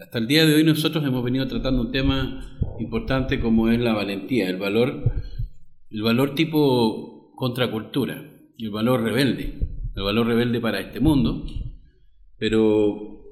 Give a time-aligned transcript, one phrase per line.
[0.00, 3.92] Hasta el día de hoy nosotros hemos venido tratando un tema importante como es la
[3.92, 5.12] valentía, el valor,
[5.90, 8.24] el valor tipo contracultura,
[8.58, 9.58] el valor rebelde,
[9.94, 11.44] el valor rebelde para este mundo,
[12.38, 13.26] pero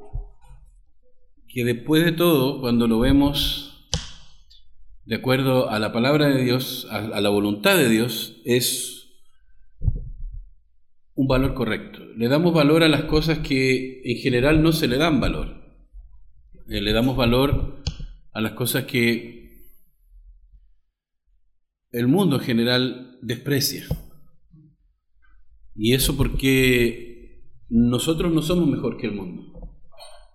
[1.49, 3.89] que después de todo, cuando lo vemos
[5.07, 9.09] de acuerdo a la palabra de Dios, a, la voluntad de Dios, es
[11.15, 12.05] un valor correcto.
[12.15, 15.58] Le damos valor a las cosas que en general no se le dan valor.
[16.69, 17.83] Eh, le damos valor
[18.33, 19.39] a las cosas que
[21.91, 23.87] el mundo en general desprecia.
[25.75, 29.79] Y eso porque nosotros no somos mejor que el mundo,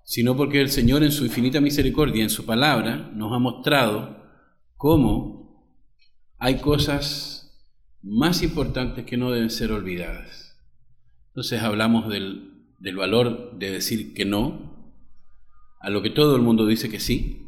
[0.03, 4.17] sino porque el Señor en su infinita misericordia, en su palabra, nos ha mostrado
[4.75, 5.77] cómo
[6.39, 7.63] hay cosas
[8.02, 10.59] más importantes que no deben ser olvidadas.
[11.27, 14.73] Entonces hablamos del, del valor de decir que no,
[15.84, 17.46] a lo que todo el mundo dice que sí,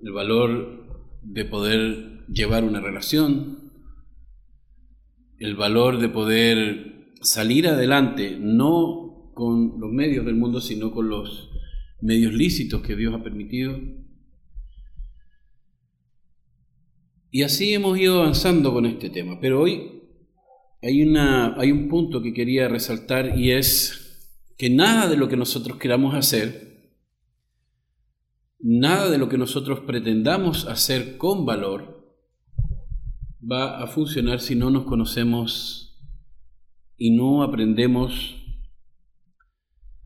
[0.00, 3.72] el valor de poder llevar una relación,
[5.38, 11.50] el valor de poder salir adelante, no con los medios del mundo, sino con los
[12.02, 13.80] medios lícitos que Dios ha permitido.
[17.30, 19.38] Y así hemos ido avanzando con este tema.
[19.40, 20.02] Pero hoy
[20.82, 24.07] hay, una, hay un punto que quería resaltar y es
[24.58, 26.92] que nada de lo que nosotros queramos hacer,
[28.58, 31.96] nada de lo que nosotros pretendamos hacer con valor,
[33.40, 35.96] va a funcionar si no nos conocemos
[36.96, 38.36] y no aprendemos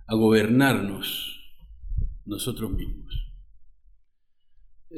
[0.07, 1.41] a gobernarnos
[2.27, 3.33] nosotros mismos.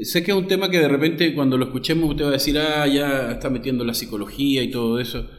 [0.02, 2.58] Sé que es un tema que de repente cuando lo escuchemos usted va a decir,
[2.58, 5.30] ah, ya está metiendo la psicología y todo eso,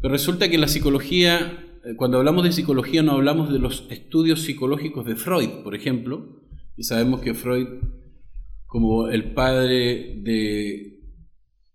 [0.00, 1.66] pero resulta que la psicología
[1.96, 6.42] cuando hablamos de psicología no hablamos de los estudios psicológicos de Freud, por ejemplo,
[6.76, 7.66] y sabemos que Freud,
[8.66, 10.98] como el padre de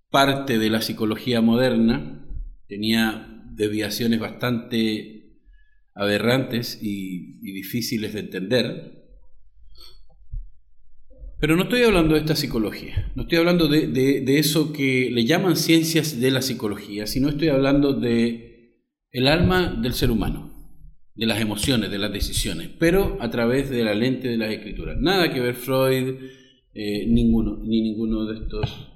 [0.09, 2.27] parte de la psicología moderna,
[2.67, 5.39] tenía desviaciones bastante
[5.93, 9.05] aberrantes y, difíciles de entender.
[11.39, 15.55] Pero no estoy hablando de esta psicología, no estoy hablando de eso que le llaman
[15.57, 18.54] ciencias de la psicología, sino estoy hablando de
[19.15, 20.51] el alma del ser humano,
[21.13, 24.97] de las emociones, de las decisiones, pero a través de la lente de las escrituras.
[24.99, 26.15] Nada que ver Freud,
[26.73, 28.91] eh, ninguno, ni ninguno de estos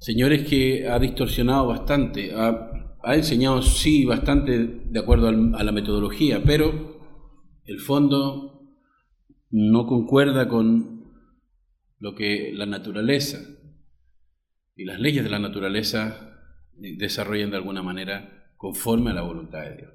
[0.00, 7.00] señores que ha distorsionado bastante, ha, enseñado sí bastante de acuerdo a la metodología, pero
[7.64, 8.68] el fondo
[9.48, 11.04] no concuerda con
[12.00, 13.38] lo que la naturaleza
[14.74, 16.36] y las leyes de la naturaleza
[16.74, 19.90] desarrollan de alguna manera conforme a la voluntad de Dios.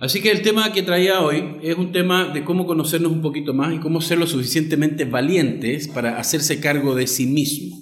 [0.00, 3.54] Así que el tema que traía hoy es un tema de cómo conocernos un poquito
[3.54, 7.76] más y cómo ser lo suficientemente valientes para hacerse cargo de sí mismo.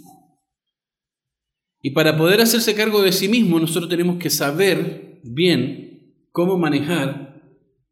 [1.81, 7.41] Y para poder hacerse cargo de sí mismo, nosotros tenemos que saber bien cómo manejar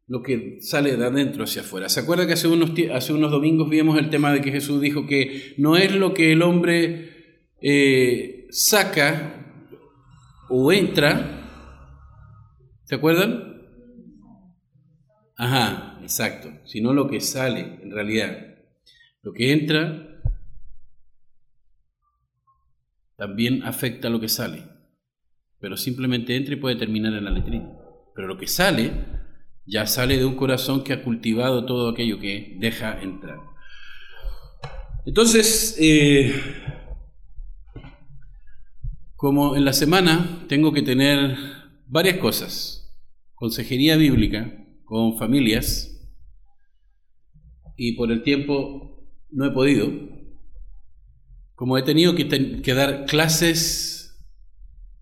[0.05, 1.89] lo que sale de adentro hacia afuera.
[1.89, 5.07] ¿Se acuerda que hace unos, hace unos domingos vimos el tema de que Jesús dijo
[5.07, 9.65] que no es lo que el hombre eh, saca
[10.49, 11.38] o entra,
[12.89, 13.67] ¿Se acuerdan?
[15.37, 16.49] Ajá, exacto.
[16.65, 18.35] Sino lo que sale, en realidad.
[19.21, 20.19] Lo que entra
[23.15, 24.63] también afecta a lo que sale.
[25.59, 27.69] Pero simplemente entra y puede terminar en la letrina.
[28.15, 28.91] Pero lo que sale,
[29.67, 33.37] ya sale de un corazón que ha cultivado todo aquello que deja entrar.
[35.05, 36.33] Entonces, eh,
[39.15, 41.37] como en la semana tengo que tener
[41.85, 42.78] varias cosas
[43.39, 45.95] consejería bíblica con familias
[47.77, 49.89] y por el tiempo no he podido.
[51.55, 54.21] Como he tenido que, dar clases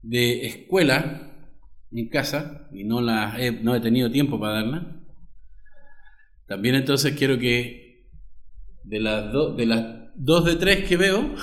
[0.03, 1.49] de escuela
[1.91, 4.85] en casa y no, las he, no he tenido tiempo para darlas,
[6.47, 8.07] también entonces quiero que
[8.83, 11.33] de las, de las dos de tres que veo,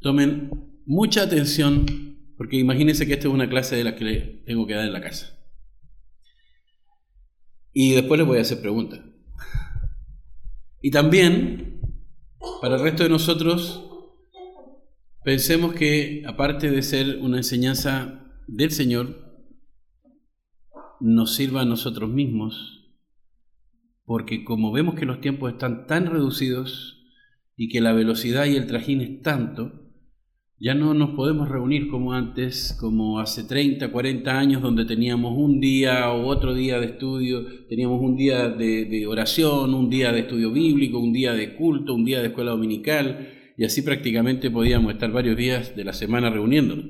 [0.00, 0.50] tomen
[0.84, 2.08] mucha atención
[2.38, 5.00] porque imagínense que esta es una clase de la que tengo que dar en la
[5.00, 5.37] casa.
[7.72, 9.00] Y después les voy a hacer preguntas.
[10.80, 11.80] Y también,
[12.60, 13.84] para el resto de nosotros,
[15.24, 19.28] pensemos que aparte de ser una enseñanza del Señor,
[21.00, 22.94] nos sirva a nosotros mismos,
[24.04, 27.04] porque como vemos que los tiempos están tan reducidos
[27.56, 29.87] y que la velocidad y el trajín es tanto,
[30.60, 35.60] Ya no nos podemos reunir como antes, como hace 30, 40 años, donde teníamos un
[35.60, 40.50] día o otro día de estudio, teníamos un día de, oración, un día de estudio
[40.50, 45.12] bíblico, un día de culto, un día de escuela dominical, y así prácticamente podíamos estar
[45.12, 46.86] varios días de la semana reuniéndonos.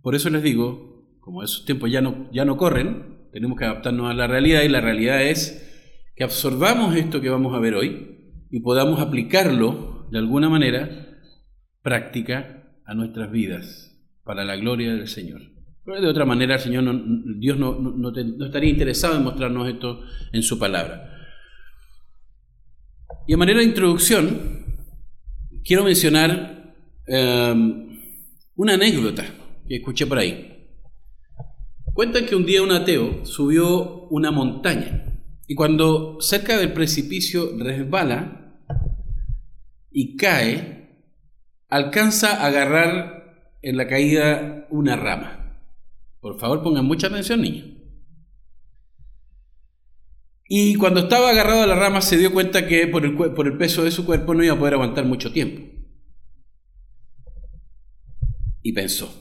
[0.00, 4.08] Por eso les digo, como esos tiempos ya no, ya no corren, tenemos que adaptarnos
[4.08, 8.46] a la realidad y la realidad es que absorbamos esto que vamos a ver hoy
[8.48, 11.18] y podamos aplicarlo de alguna manera
[11.82, 15.40] práctica a nuestras vidas para la gloria del Señor.
[15.84, 16.84] Pero de otra manera, el Señor
[17.38, 18.12] Dios no,
[18.44, 20.02] estaría interesado en mostrarnos esto
[20.32, 21.14] en su palabra.
[23.26, 24.66] Y a manera de introducción,
[25.64, 26.74] quiero mencionar
[27.06, 28.00] em,
[28.56, 29.24] una anécdota
[29.66, 30.68] que escuché por ahí.
[31.94, 35.08] Cuentan que un día un ateo subió una montaña
[35.46, 38.47] y cuando cerca del precipicio resbala,
[40.00, 41.02] y cae,
[41.68, 45.60] alcanza a agarrar en la caída una rama.
[46.20, 47.66] Por favor, pongan mucha atención, niños.
[50.46, 53.58] Y cuando estaba agarrado a la rama se dio cuenta que por el, por el
[53.58, 55.62] peso de su cuerpo no iba a poder aguantar mucho tiempo.
[58.62, 59.12] Y pensó,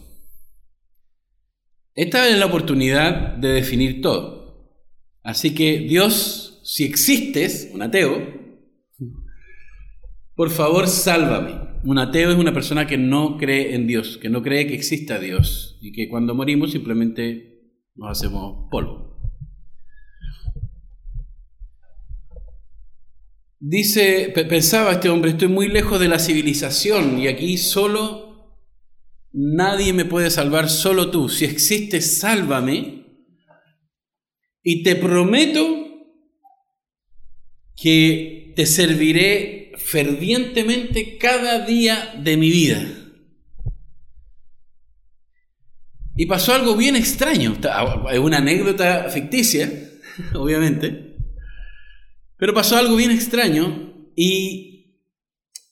[1.95, 4.77] esta es la oportunidad de definir todo.
[5.23, 8.36] Así que Dios, si existes, un ateo,
[10.37, 11.79] por favor, sálvame.
[11.83, 15.19] Un ateo es una persona que no cree en Dios, que no cree que exista
[15.19, 19.19] Dios y que cuando morimos simplemente nos hacemos polvo.
[23.59, 28.61] Dice, pensaba este hombre, estoy muy lejos de la civilización y aquí solo
[29.33, 31.29] nadie me puede salvar, solo tú.
[31.29, 33.05] Si existes, sálvame.
[34.61, 35.63] Y te prometo
[37.75, 42.85] que te serviré fervientemente cada día de mi vida.
[46.17, 47.57] Y pasó algo bien extraño.
[48.11, 49.71] Es una anécdota ficticia,
[50.33, 51.15] obviamente.
[52.35, 54.99] Pero pasó algo bien extraño y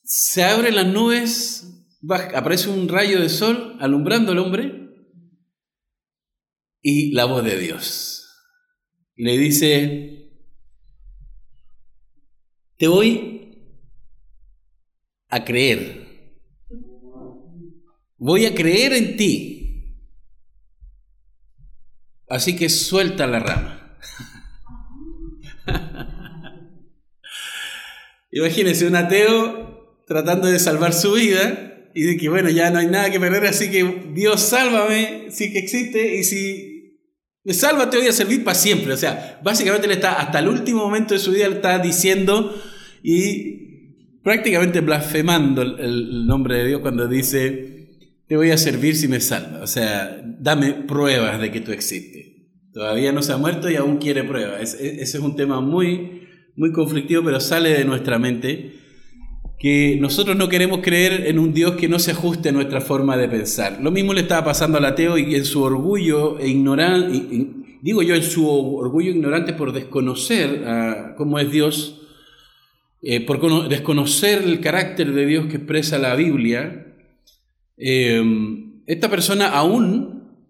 [0.04, 1.68] se abren las nubes,
[2.34, 4.92] aparece un rayo de sol alumbrando al hombre
[6.82, 8.30] y la voz de Dios.
[9.18, 10.32] Le dice,
[12.78, 13.35] te voy
[15.36, 16.06] a creer.
[18.18, 20.02] Voy a creer en ti.
[22.30, 23.98] Así que suelta la rama.
[28.32, 32.88] Imagínense un ateo tratando de salvar su vida y de que bueno, ya no hay
[32.88, 37.02] nada que perder, así que Dios sálvame, sí que existe y si
[37.44, 38.94] me salva te voy a servir para siempre.
[38.94, 42.62] O sea, básicamente le está hasta el último momento de su vida le está diciendo
[43.04, 43.65] y
[44.26, 47.92] prácticamente blasfemando el, nombre de Dios cuando dice,
[48.28, 49.62] te voy a servir si me salva.
[49.62, 52.26] O sea, dame pruebas de que tú existes.
[52.74, 54.74] Todavía no se ha muerto y aún quiere pruebas.
[54.74, 56.24] ese es un tema muy,
[56.56, 58.74] muy conflictivo, pero sale de nuestra mente
[59.60, 63.18] que nosotros no queremos creer en un Dios que no se ajuste a nuestra forma
[63.18, 63.78] de pensar.
[63.80, 67.48] Lo mismo le estaba pasando al ateo y en su orgullo e ignorante,
[67.84, 72.05] digo yo, en su orgullo ignorante por desconocer cómo es Dios,
[73.08, 76.88] eh, por desconocer el carácter de Dios que expresa la Biblia,
[77.78, 80.50] em, esta persona aún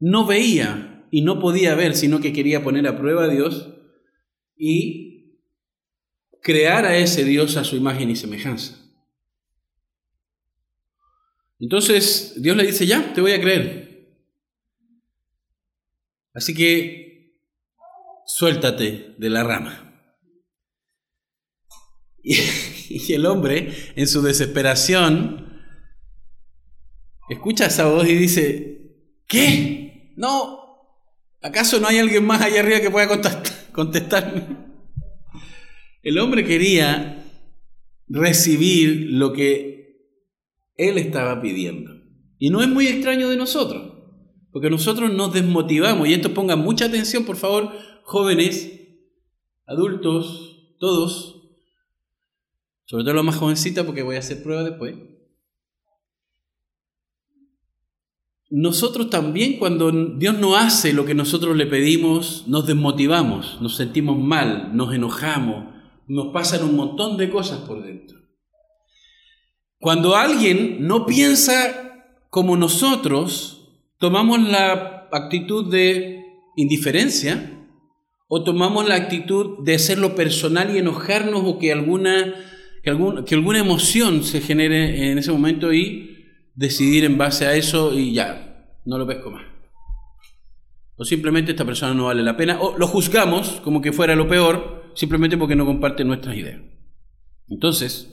[0.00, 3.72] no veía y no podía ver, sino que quería poner a prueba a Dios
[4.56, 5.36] y
[6.42, 8.84] crear a ese Dios a su imagen y semejanza.
[11.60, 14.16] Entonces Dios le dice, ya, te voy a creer.
[16.34, 17.38] Así que
[18.26, 19.85] suéltate de la rama.
[22.88, 25.60] Y, el hombre, en su desesperación,
[27.28, 28.94] escucha esa voz y dice,
[29.26, 30.12] ¿qué?
[30.16, 30.60] No,
[31.42, 33.08] ¿acaso no hay alguien más allá arriba que pueda
[33.72, 34.66] contestarme?
[36.02, 37.24] El hombre quería
[38.08, 39.76] recibir lo que
[40.76, 41.90] él estaba pidiendo.
[42.38, 43.94] Y no es muy extraño de nosotros,
[44.52, 47.72] porque nosotros nos desmotivamos, y esto ponga mucha atención, por favor,
[48.04, 48.72] jóvenes,
[49.66, 51.35] adultos, todos,
[52.86, 54.94] sobre todo la más jovencita porque voy a hacer prueba después.
[58.48, 64.16] Nosotros también cuando Dios no hace lo que nosotros le pedimos, nos desmotivamos, nos sentimos
[64.16, 65.74] mal, nos enojamos,
[66.06, 68.20] nos pasan un montón de cosas por dentro.
[69.80, 76.24] Cuando alguien no piensa como nosotros, tomamos la actitud de
[76.54, 77.52] indiferencia
[78.28, 82.34] o tomamos la actitud de hacerlo personal y enojarnos o que alguna
[82.86, 86.24] que, que alguna emoción se genere en ese momento y
[86.54, 89.44] decidir en base a eso y ya, no lo pesco más.
[90.94, 94.28] O simplemente esta persona no vale la pena, o lo juzgamos como que fuera lo
[94.28, 96.62] peor, simplemente porque no comparte nuestras ideas.
[97.48, 98.08] Entonces,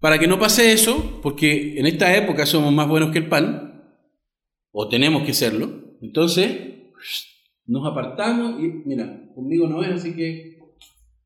[0.00, 3.94] para que no pase eso, porque en esta época somos más buenos que el pan,
[4.72, 6.58] o tenemos que serlo, entonces
[7.66, 10.58] nos apartamos y mira, conmigo no es, así que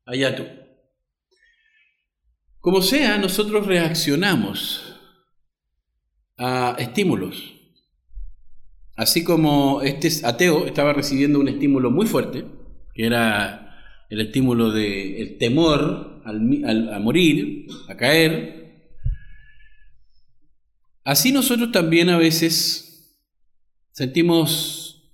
[0.05, 0.43] allá tú.
[2.63, 4.95] Como sea, nosotros reaccionamos
[6.37, 7.55] a estímulos.
[8.95, 12.45] Así como este ateo estaba recibiendo un estímulo muy fuerte,
[12.93, 18.93] que era el estímulo del temor a morir, a caer,
[21.03, 23.19] así nosotros también a veces
[23.91, 25.13] sentimos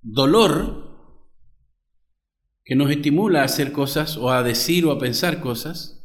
[0.00, 1.26] dolor
[2.64, 5.98] que nos estimula a hacer cosas o a decir o a pensar cosas,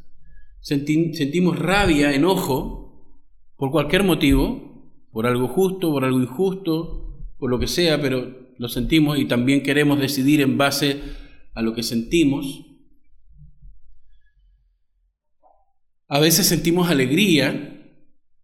[0.68, 3.16] sentimos rabia, enojo,
[3.56, 8.68] por cualquier motivo, por algo justo, por algo injusto, por lo que sea, pero lo
[8.68, 11.00] sentimos y también queremos decidir en base
[11.54, 12.66] a lo que sentimos.
[16.08, 17.74] A veces sentimos alegría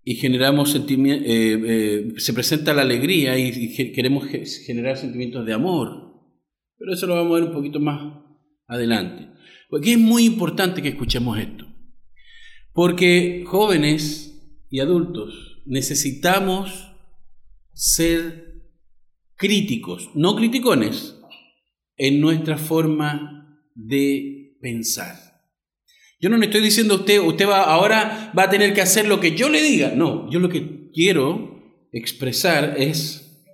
[0.02, 4.26] y generamos sentimientos, eh, eh, se presenta la alegría y, queremos
[4.66, 6.12] generar sentimientos de amor.
[6.78, 8.22] Pero eso lo vamos a ver un poquito más
[8.66, 9.28] adelante.
[9.68, 11.63] Porque es muy importante que escuchemos esto.
[12.74, 16.90] Porque jóvenes y adultos necesitamos
[17.72, 18.62] ser
[19.36, 21.16] críticos, no criticones,
[21.96, 25.14] en nuestra forma de pensar.
[26.20, 29.06] Yo no le estoy diciendo a usted, usted va, ahora va a tener que hacer
[29.06, 29.92] lo que yo le diga.
[29.94, 31.62] No, yo lo que quiero
[31.92, 33.46] expresar es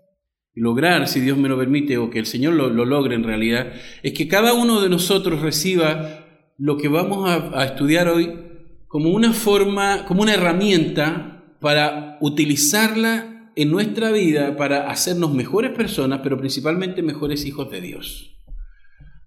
[0.55, 3.73] lograr, si Dios me lo permite, o que el Señor lo, logre en realidad,
[4.03, 8.50] es que cada uno de nosotros reciba lo que vamos a estudiar hoy
[8.91, 16.23] como una forma, como una herramienta para utilizarla en nuestra vida para hacernos mejores personas,
[16.25, 18.37] pero principalmente mejores hijos de Dios.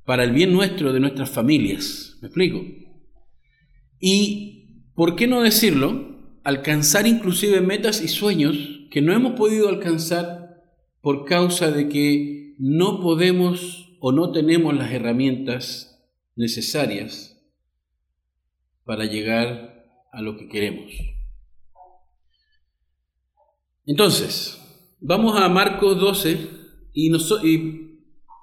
[0.04, 2.18] Para el bien nuestro, de nuestras familias.
[2.22, 2.62] ¿Me explico?
[4.02, 6.20] Y, ¿por qué no decirlo?
[6.44, 8.58] Alcanzar inclusive metas y sueños
[8.92, 10.58] que no hemos podido alcanzar
[11.00, 16.04] por causa de que no podemos o no tenemos las herramientas
[16.36, 17.33] necesarias
[18.86, 20.92] para llegar a lo que queremos.
[23.86, 24.60] Entonces,
[25.00, 26.38] vamos a Marcos 12
[26.94, 27.10] y,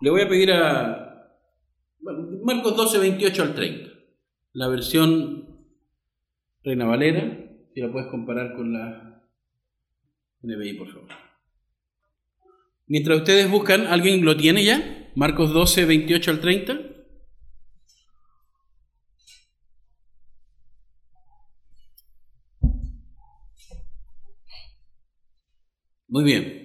[0.01, 1.37] le voy a pedir a
[2.43, 3.91] Marcos 12, 28 al 30,
[4.53, 5.67] la versión
[6.63, 7.39] Reina Valera,
[7.75, 9.23] si la puedes comparar con la
[10.43, 11.09] NBI, por favor.
[12.87, 15.11] Mientras ustedes buscan, ¿alguien lo tiene ya?
[15.15, 16.90] Marcos 12, 28 al 30.
[26.11, 26.61] Muy bien.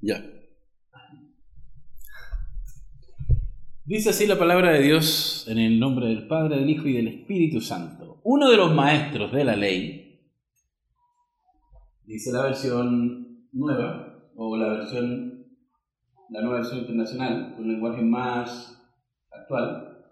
[0.00, 0.20] Ya.
[3.84, 7.06] Dice así la palabra de Dios en el nombre del Padre, del Hijo y del
[7.06, 8.20] Espíritu Santo.
[8.24, 10.20] Uno de los maestros de la ley,
[12.04, 15.46] dice la versión nueva, o la versión,
[16.30, 18.82] la nueva versión internacional, con un lenguaje más
[19.30, 20.06] actual,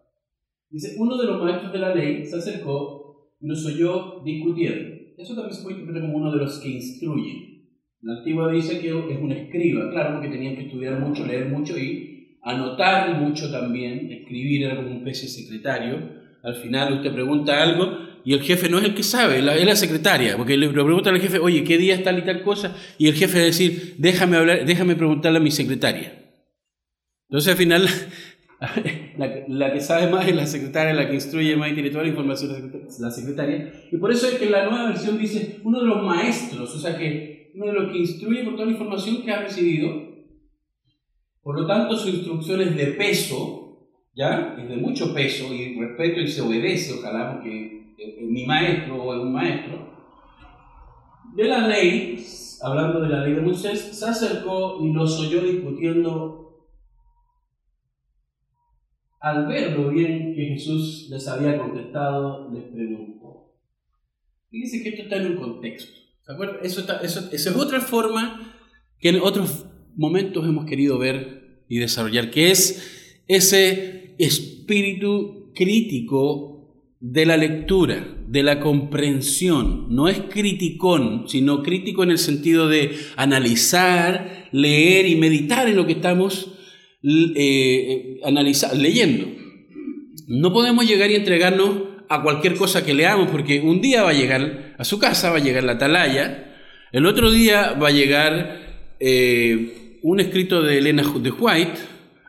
[0.68, 2.99] dice, uno de los maestros de la ley se acercó
[3.40, 4.96] no soy yo discutiendo.
[5.16, 7.50] Eso también se puede interpretar como uno de los que instruyen.
[8.02, 11.78] La antigua dice que es un escriba, claro, porque tenían que estudiar mucho, leer mucho
[11.78, 15.98] y anotar mucho también, escribir era como un pez secretario.
[16.42, 19.76] Al final usted pregunta algo y el jefe no es el que sabe, es la
[19.76, 22.74] secretaria, porque le pregunta al jefe, oye, ¿qué día está tal y tal cosa?
[22.96, 26.20] Y el jefe decir, déjame hablar, déjame preguntarle a mi secretaria.
[27.28, 27.88] Entonces al final
[29.48, 32.10] la, que sabe más es la secretaria, la que instruye más y tiene toda la
[32.10, 33.72] información la secretaria.
[33.90, 36.96] Y por eso es que la nueva versión dice uno de los maestros, o sea
[36.98, 40.10] que uno de los que instruye por toda la información que ha recibido.
[41.42, 44.56] Por lo tanto, su instrucción es de peso, ¿ya?
[44.58, 49.14] Es de mucho peso y respeto y se obedece, ojalá, porque es mi maestro o
[49.14, 49.90] es un maestro.
[51.34, 52.22] De la ley,
[52.62, 56.49] hablando de la ley de Moisés, se acercó y los oyó discutiendo
[59.20, 63.54] al ver lo bien que Jesús les había contestado, les preguntó.
[64.50, 65.92] Fíjense que esto está en un contexto.
[66.22, 66.56] ¿Se acuerdan?
[66.62, 68.56] Eso, eso, es otra forma
[68.98, 77.26] que en otros momentos hemos querido ver y desarrollar, que es ese espíritu crítico de
[77.26, 79.86] la lectura, de la comprensión.
[79.94, 85.86] No es criticón, sino crítico en el sentido de analizar, leer y meditar en lo
[85.86, 86.56] que estamos
[87.02, 89.26] eh, analizar, leyendo.
[90.26, 94.14] No podemos llegar y entregarnos a cualquier cosa que leamos, porque un día va a
[94.14, 96.56] llegar a su casa, va a llegar la atalaya,
[96.92, 101.80] el otro día va a llegar eh, un escrito de Elena de White,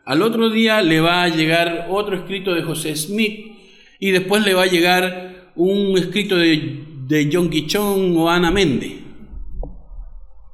[0.04, 3.52] al otro día le va a llegar otro escrito de José Smith,
[3.98, 9.01] y después le va a llegar un escrito de, de John Guichón o Ana Méndez.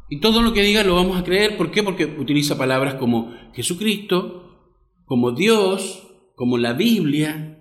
[0.09, 1.57] Y todo lo que diga lo vamos a creer.
[1.57, 1.83] ¿Por qué?
[1.83, 4.73] Porque utiliza palabras como Jesucristo,
[5.05, 7.61] como Dios, como la Biblia.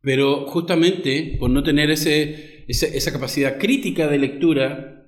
[0.00, 5.06] Pero justamente por no tener ese, esa, capacidad crítica de lectura,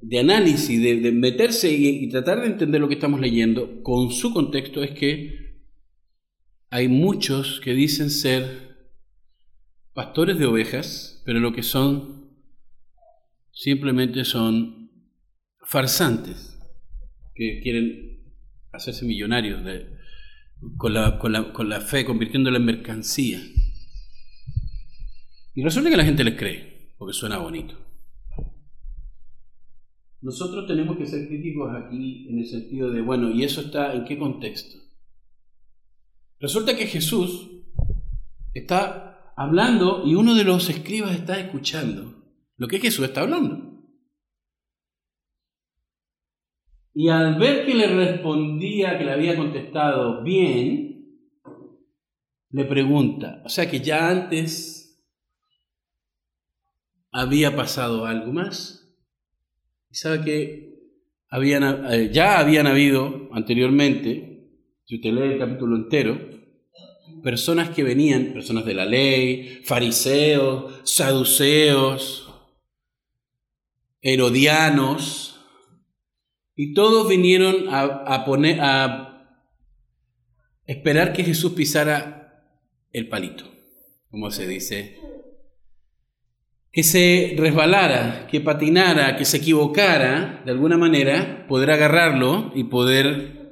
[0.00, 4.82] de análisis, de, meterse y tratar de entender lo que estamos leyendo con su contexto,
[4.82, 5.46] es que
[6.70, 8.75] hay muchos que dicen ser
[9.96, 12.30] pastores de ovejas, pero lo que son
[13.50, 14.90] simplemente son
[15.62, 16.60] farsantes
[17.34, 18.22] que quieren
[18.72, 19.62] hacerse millonarios
[20.76, 23.40] con, la, con, la, con la fe, convirtiéndola en mercancía.
[25.54, 27.74] Y resulta que la gente les cree, porque suena bonito.
[30.20, 34.04] Nosotros tenemos que ser críticos aquí en el sentido de, bueno, ¿y eso está en
[34.04, 34.76] qué contexto?
[36.38, 37.48] Resulta que Jesús
[38.52, 42.14] está hablando y uno de los escribas está escuchando
[42.56, 43.74] lo que Jesús está hablando.
[46.94, 51.20] Y al ver que le respondía que le había contestado bien,
[52.50, 55.06] le pregunta, o sea que ya antes
[57.12, 58.96] había pasado algo más.
[59.90, 60.66] Y sabe que
[61.28, 64.48] habían, eh, ya habían habido anteriormente,
[64.86, 66.35] si usted lee el capítulo entero,
[67.26, 72.32] personas que venían, personas de la ley, fariseos, saduceos,
[74.00, 75.40] herodianos,
[76.54, 79.34] y todos vinieron a, poner, a
[80.66, 82.44] esperar que Jesús pisara
[82.92, 83.44] el palito,
[84.08, 84.96] como se dice,
[86.70, 93.45] que se resbalara, que patinara, que se equivocara de alguna manera, poder agarrarlo y poder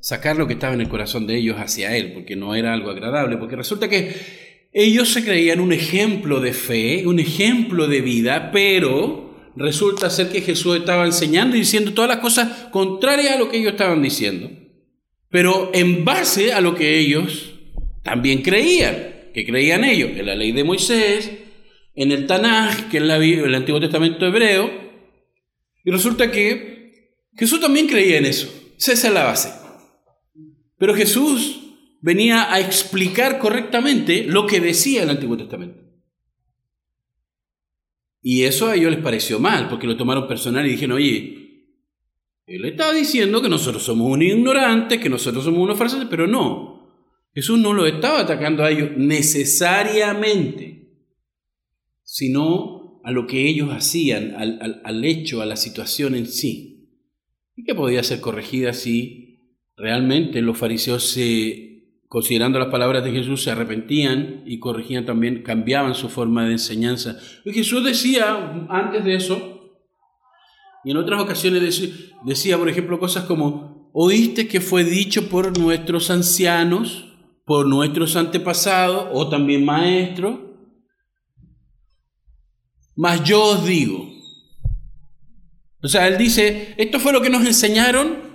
[0.00, 2.90] sacar lo que estaba en el corazón de ellos hacia Él, porque no era algo
[2.90, 4.14] agradable, porque resulta que
[4.72, 10.42] ellos se creían un ejemplo de fe, un ejemplo de vida, pero resulta ser que
[10.42, 14.50] Jesús estaba enseñando y diciendo todas las cosas contrarias a lo que ellos estaban diciendo,
[15.30, 17.54] pero en base a lo que ellos
[18.02, 21.30] también creían, que creían ellos, en la ley de Moisés,
[21.94, 24.70] en el Tanaj, que es la, el Antiguo Testamento hebreo,
[25.84, 28.52] y resulta que Jesús también creía en eso.
[28.78, 29.67] Esa es la base.
[30.78, 31.60] Pero Jesús
[32.00, 35.82] venía a explicar correctamente lo que decía el Antiguo Testamento.
[38.22, 41.38] Y eso a ellos les pareció mal, porque lo tomaron personal y dijeron, oye,
[42.46, 46.78] él estaba diciendo que nosotros somos un ignorante, que nosotros somos unos farsantes, pero no.
[47.34, 50.88] Jesús no lo estaba atacando a ellos necesariamente,
[52.02, 56.90] sino a lo que ellos hacían, al, al hecho, a la situación en sí.
[57.54, 59.27] Y que podía ser corregida si
[59.78, 65.94] Realmente los fariseos, se, considerando las palabras de Jesús, se arrepentían y corregían también, cambiaban
[65.94, 67.16] su forma de enseñanza.
[67.44, 69.76] Y Jesús decía antes de eso,
[70.84, 75.56] y en otras ocasiones decía, decía, por ejemplo, cosas como, oíste que fue dicho por
[75.56, 77.14] nuestros ancianos,
[77.44, 80.40] por nuestros antepasados, o también maestros,
[82.96, 84.10] mas yo os digo.
[85.80, 88.27] O sea, él dice, esto fue lo que nos enseñaron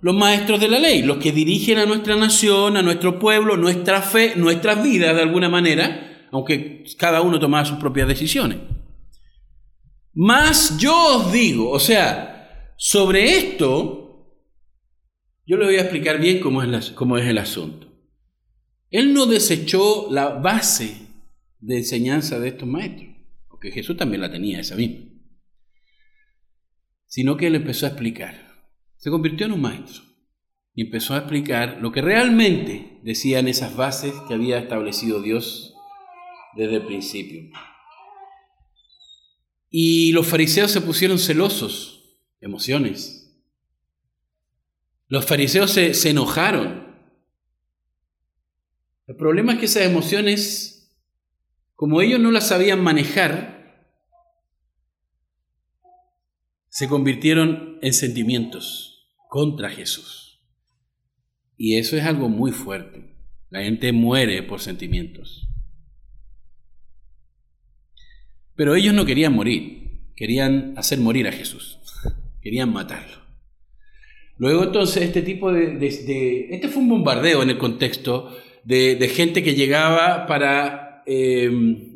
[0.00, 4.00] los maestros de la ley, los que dirigen a nuestra nación, a nuestro pueblo, nuestra
[4.02, 8.58] fe, nuestras vidas de alguna manera, aunque cada uno tomaba sus propias decisiones.
[10.14, 14.36] Más yo os digo, o sea, sobre esto,
[15.46, 17.88] yo le voy a explicar bien cómo es, cómo es el asunto.
[18.90, 21.08] Él no desechó la base
[21.60, 23.14] de enseñanza de estos maestros,
[23.48, 25.06] porque Jesús también la tenía esa misma,
[27.06, 28.47] sino que él empezó a explicar.
[28.98, 30.02] Se convirtió en un maestro
[30.74, 35.74] y empezó a explicar lo que realmente decían esas bases que había establecido Dios
[36.56, 37.48] desde el principio.
[39.70, 43.40] Y los fariseos se pusieron celosos, emociones.
[45.06, 46.96] Los fariseos se, se enojaron.
[49.06, 50.92] El problema es que esas emociones,
[51.74, 53.57] como ellos no las sabían manejar,
[56.68, 60.40] se convirtieron en sentimientos contra Jesús.
[61.56, 63.16] Y eso es algo muy fuerte.
[63.50, 65.48] La gente muere por sentimientos.
[68.54, 71.78] Pero ellos no querían morir, querían hacer morir a Jesús,
[72.42, 73.18] querían matarlo.
[74.36, 75.78] Luego entonces este tipo de,
[76.50, 81.50] Este fue un bombardeo en el contexto de, gente que llegaba para eh,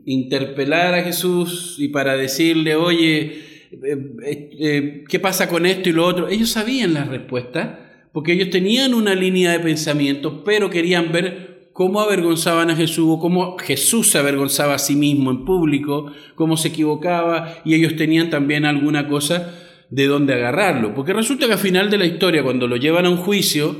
[0.07, 6.05] interpelar a Jesús y para decirle, oye, eh, eh, ¿qué pasa con esto y lo
[6.07, 6.29] otro?
[6.29, 12.01] Ellos sabían la respuesta porque ellos tenían una línea de pensamiento, pero querían ver cómo
[12.01, 16.69] avergonzaban a Jesús o cómo Jesús se avergonzaba a sí mismo en público, cómo se
[16.69, 19.55] equivocaba y ellos tenían también alguna cosa
[19.89, 20.95] de dónde agarrarlo.
[20.95, 23.77] Porque resulta que al final de la historia, cuando lo llevan a un juicio,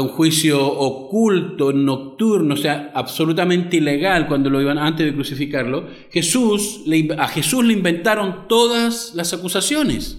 [0.00, 6.80] un juicio oculto, nocturno, o sea, absolutamente ilegal cuando lo iban antes de crucificarlo, Jesús,
[7.18, 10.18] a Jesús le inventaron todas las acusaciones.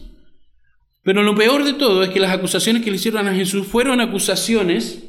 [1.02, 4.00] Pero lo peor de todo es que las acusaciones que le hicieron a Jesús fueron
[4.00, 5.04] acusaciones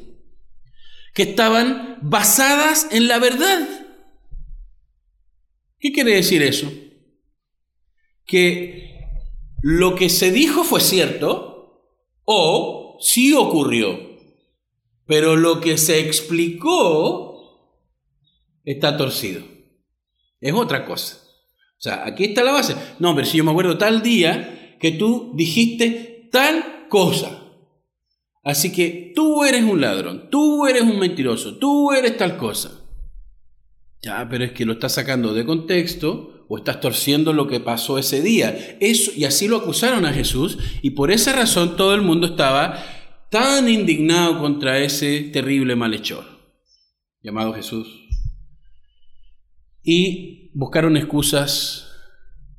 [1.13, 3.67] que estaban basadas en la verdad.
[5.79, 6.71] ¿Qué quiere decir eso?
[8.25, 9.05] Que
[9.61, 11.91] lo que se dijo fue cierto
[12.23, 14.14] o sí ocurrió,
[15.05, 17.35] pero lo que se explicó
[18.63, 19.43] está torcido.
[20.41, 21.17] Es otra cosa.
[21.77, 22.75] O sea, aquí está la base.
[22.99, 27.41] No, pero si yo me acuerdo tal día que tú dijiste tal cosa.
[28.43, 32.81] Así que tú eres un ladrón, tú eres un mentiroso, tú eres tal cosa.
[34.01, 37.97] Ya, pero es que lo estás sacando de contexto o estás torciendo lo que pasó
[37.97, 38.77] ese día.
[38.79, 42.83] Eso, y así lo acusaron a Jesús y por esa razón todo el mundo estaba
[43.29, 46.25] tan indignado contra ese terrible malhechor
[47.21, 47.87] llamado Jesús.
[49.83, 51.91] Y buscaron excusas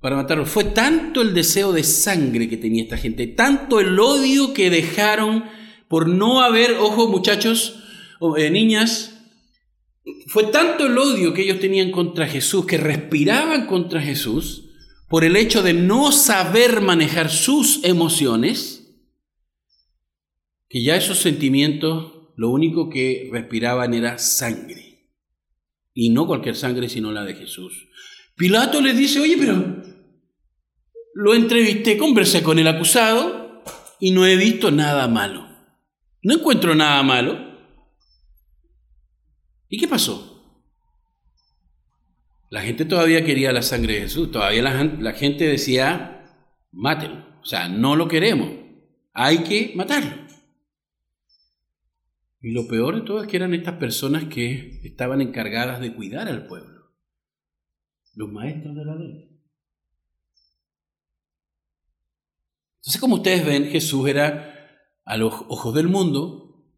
[0.00, 0.46] para matarlo.
[0.46, 5.44] Fue tanto el deseo de sangre que tenía esta gente, tanto el odio que dejaron
[5.88, 7.82] por no haber, ojo muchachos,
[8.36, 9.16] eh, niñas,
[10.28, 14.64] fue tanto el odio que ellos tenían contra Jesús, que respiraban contra Jesús,
[15.08, 18.75] por el hecho de no saber manejar sus emociones,
[20.76, 25.08] que ya esos sentimientos lo único que respiraban era sangre.
[25.94, 27.88] Y no cualquier sangre, sino la de Jesús.
[28.36, 29.82] Pilato les dice, oye, pero
[31.14, 33.62] lo entrevisté, conversé con el acusado
[34.00, 35.48] y no he visto nada malo.
[36.22, 37.38] No encuentro nada malo.
[39.70, 40.60] ¿Y qué pasó?
[42.50, 46.36] La gente todavía quería la sangre de Jesús, todavía la, gente decía,
[46.70, 48.50] mátenlo, o sea, no lo queremos,
[49.14, 50.25] hay que matarlo.
[52.46, 56.28] Y lo peor de todo es que eran estas personas que estaban encargadas de cuidar
[56.28, 56.92] al pueblo,
[58.14, 59.42] los maestros de la ley.
[62.76, 64.54] Entonces, como ustedes ven, Jesús era
[65.04, 66.70] a los ojos del mundo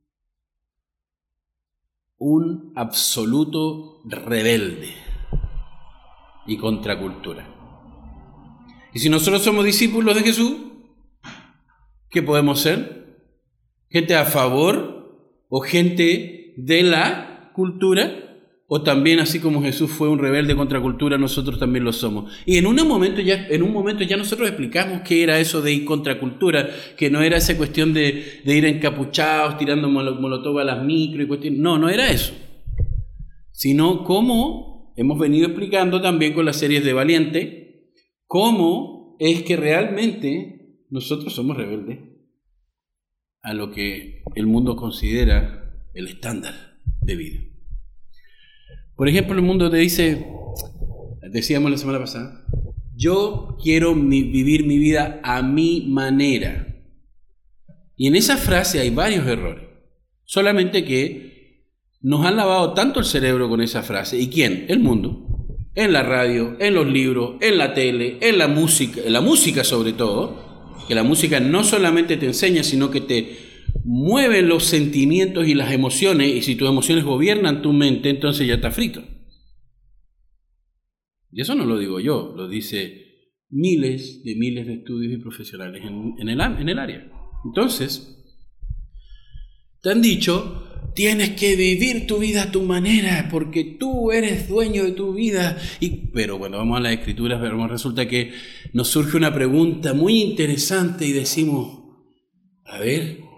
[2.16, 4.94] un absoluto rebelde
[6.46, 7.46] y contracultura.
[8.94, 10.56] Y si nosotros somos discípulos de Jesús,
[12.08, 13.20] ¿qué podemos ser?
[13.90, 14.97] ¿Gente a favor
[15.48, 18.28] o gente de la cultura?
[18.70, 22.30] o también así como Jesús fue un rebelde contra cultura, nosotros también lo somos.
[22.44, 25.72] Y en un momento ya, en un momento ya nosotros explicamos qué era eso de
[25.72, 30.84] ir contra cultura, que no era esa cuestión de, ir encapuchados, tirando molotov a las
[30.84, 31.58] micro y cuestiones.
[31.58, 32.34] No, no era eso.
[33.52, 37.88] Sino cómo hemos venido explicando también con las series de Valiente,
[38.26, 42.00] cómo es que realmente nosotros somos rebeldes
[43.48, 46.54] a lo que el mundo considera el estándar
[47.00, 47.40] de vida.
[48.94, 50.26] Por ejemplo, el mundo te dice,
[51.30, 52.44] decíamos la semana pasada,
[52.94, 56.66] yo quiero vivir mi vida a mi manera.
[57.96, 59.64] Y en esa frase hay varios errores.
[60.24, 61.64] Solamente que
[62.02, 64.18] nos han lavado tanto el cerebro con esa frase.
[64.18, 64.66] ¿Y quién?
[64.68, 65.26] El mundo.
[65.74, 69.64] En la radio, en los libros, en la tele, en la música, en la música
[69.64, 70.47] sobre todo.
[70.88, 73.36] Que la música no solamente te enseña, sino que te
[73.84, 78.54] mueven los sentimientos y las emociones, y si tus emociones gobiernan tu mente, entonces ya
[78.54, 79.04] está frito.
[81.30, 83.04] Y eso no lo digo yo, lo dice
[83.50, 87.10] miles de miles de estudios y profesionales en, el, en el área.
[87.44, 88.14] Entonces,
[89.82, 94.84] te han dicho, tienes que vivir tu vida a tu manera, porque tú eres dueño
[94.84, 95.58] de tu vida.
[95.80, 98.32] Y, pero bueno, vamos a las escrituras, resulta que
[98.72, 101.78] nos surge una pregunta muy interesante y decimos,
[102.64, 103.28] a ver,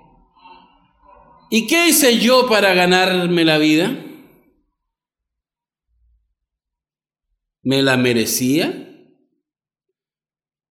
[1.52, 4.06] ¿Y qué hice yo para ganarme la vida?
[7.62, 8.86] ¿Me la merecía?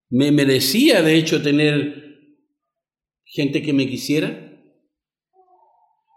[0.10, 2.30] ¿Me merecía de hecho tener
[3.26, 4.49] gente que me quisiera?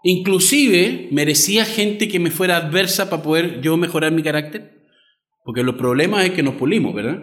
[0.04, 4.82] Inclusive merecía gente que me fuera adversa para poder yo mejorar mi carácter.
[5.44, 7.22] Porque los problemas es que nos pulimos, ¿verdad?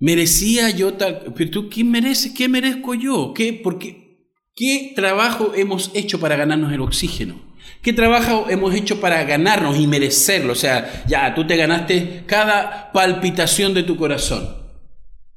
[0.00, 1.32] ¿Merecía yo tal?
[1.36, 2.32] Pero tú, ¿qué mereces?
[2.32, 3.32] ¿Qué merezco yo?
[3.34, 7.40] ¿Qué, porque, ¿Qué trabajo hemos hecho para ganarnos el oxígeno?
[7.82, 10.52] ¿Qué trabajo hemos hecho para ganarnos y merecerlo?
[10.52, 14.48] O sea, ya, tú te ganaste cada palpitación de tu corazón.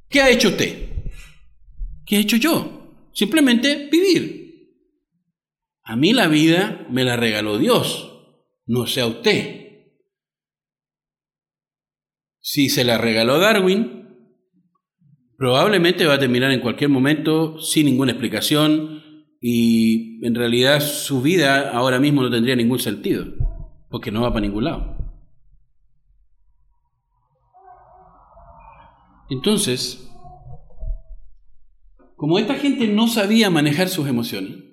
[0.10, 0.90] ¿Qué ha hecho usted?
[2.06, 3.10] ¿Qué he hecho yo?
[3.14, 4.45] Simplemente vivir.
[5.88, 8.12] A mí la vida me la regaló Dios,
[8.66, 9.84] no sea usted.
[12.40, 14.10] Si se la regaló Darwin,
[15.38, 19.04] probablemente va a terminar en cualquier momento sin ninguna explicación
[19.40, 23.28] y en realidad su vida ahora mismo no tendría ningún sentido,
[23.88, 24.98] porque no va para ningún lado.
[29.30, 30.12] Entonces,
[32.16, 34.65] como esta gente no sabía manejar sus emociones,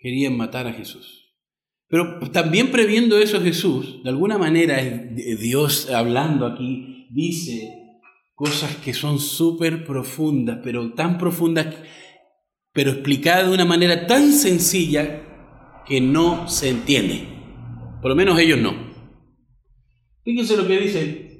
[0.00, 1.36] querían matar a Jesús.
[1.88, 7.68] Pero también previendo eso Jesús, de alguna manera Dios hablando aquí, dice
[8.34, 11.74] cosas que son súper profundas, pero tan profundas,
[12.72, 17.28] pero explicadas de una manera tan sencilla que no se entiende.
[18.00, 18.72] Por lo menos ellos no.
[20.24, 21.30] Fíjense lo que dice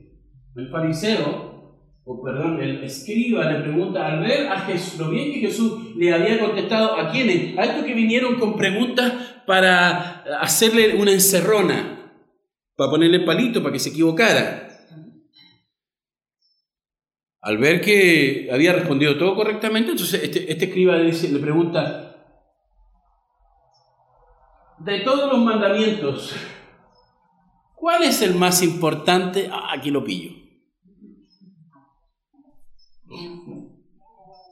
[0.56, 1.49] el fariseo
[2.12, 6.12] o perdón, el escriba le pregunta, al ver a Jesús, lo bien que Jesús le
[6.12, 9.12] había contestado a quienes, a estos que vinieron con preguntas
[9.46, 12.12] para hacerle una encerrona,
[12.74, 14.66] para ponerle palito para que se equivocara.
[17.42, 22.26] Al ver que había respondido todo correctamente, entonces este, este escriba le, le pregunta,
[24.80, 26.34] de todos los mandamientos,
[27.76, 29.48] ¿cuál es el más importante?
[29.52, 30.39] Ah, aquí lo pillo.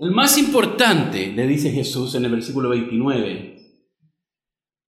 [0.01, 3.83] El más importante, le dice Jesús en el versículo 29,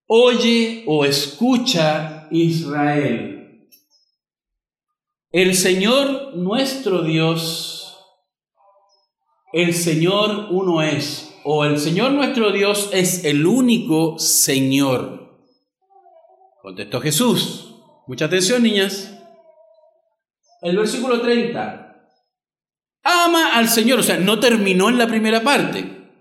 [0.07, 3.67] oye o escucha Israel.
[5.31, 7.97] El Señor nuestro Dios,
[9.51, 15.45] el Señor uno es, o el Señor nuestro Dios es el único Señor.
[16.61, 17.75] Contestó Jesús.
[18.07, 19.13] Mucha atención, niñas.
[20.61, 21.90] El versículo 30.
[23.03, 26.11] Ama al Señor, o sea, no terminó en la primera parte.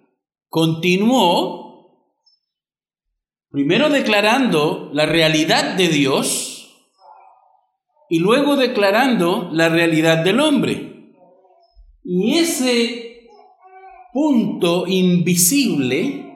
[0.49, 1.61] Continuó
[3.51, 6.87] primero declarando la realidad de Dios
[8.09, 11.15] y luego declarando la realidad del hombre.
[12.03, 13.29] Y ese
[14.13, 16.27] punto invisible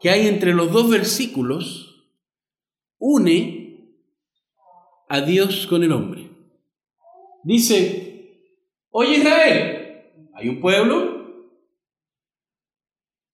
[0.00, 2.06] que hay entre los dos versículos
[2.98, 4.02] une
[5.08, 6.30] a Dios con el hombre.
[7.42, 8.05] Dice,
[8.98, 11.52] Oye Israel, hay un pueblo.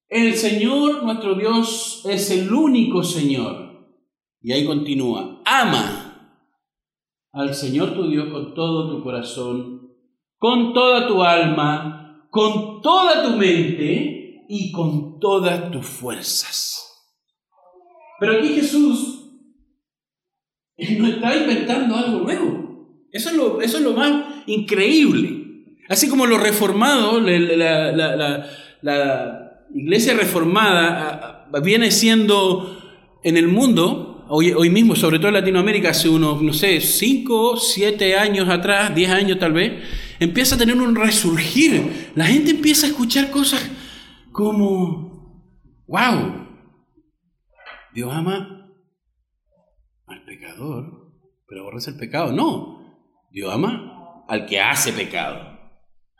[0.08, 3.86] El Señor nuestro Dios es el único Señor.
[4.40, 6.48] Y ahí continúa, ama
[7.30, 9.94] al Señor tu Dios con todo tu corazón,
[10.36, 17.06] con toda tu alma, con toda tu mente y con todas tus fuerzas.
[18.18, 19.30] Pero aquí Jesús
[20.98, 23.06] no está inventando algo nuevo.
[23.12, 25.41] Eso es lo, eso es lo más increíble.
[25.92, 28.48] Así como los reformados, la,
[29.74, 32.80] iglesia reformada viene siendo
[33.22, 37.58] en el mundo, hoy, hoy mismo, sobre todo en Latinoamérica, hace unos, no sé, 5,
[37.58, 39.82] 7 años atrás, 10 años tal vez,
[40.18, 42.10] empieza a tener un resurgir.
[42.14, 43.60] La gente empieza a escuchar cosas
[44.32, 45.44] como,
[45.88, 46.46] wow,
[47.92, 48.72] Dios ama
[50.06, 51.12] al pecador,
[51.46, 52.32] pero aborrece el pecado.
[52.32, 55.51] No, Dios ama al que hace pecado.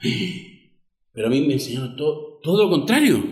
[1.13, 3.23] Pero a mí me enseñaron todo, todo lo contrario.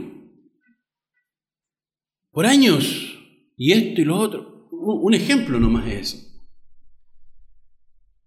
[2.31, 3.19] Por años.
[3.57, 4.69] Y esto y lo otro.
[4.71, 6.31] Un ejemplo nomás es eso.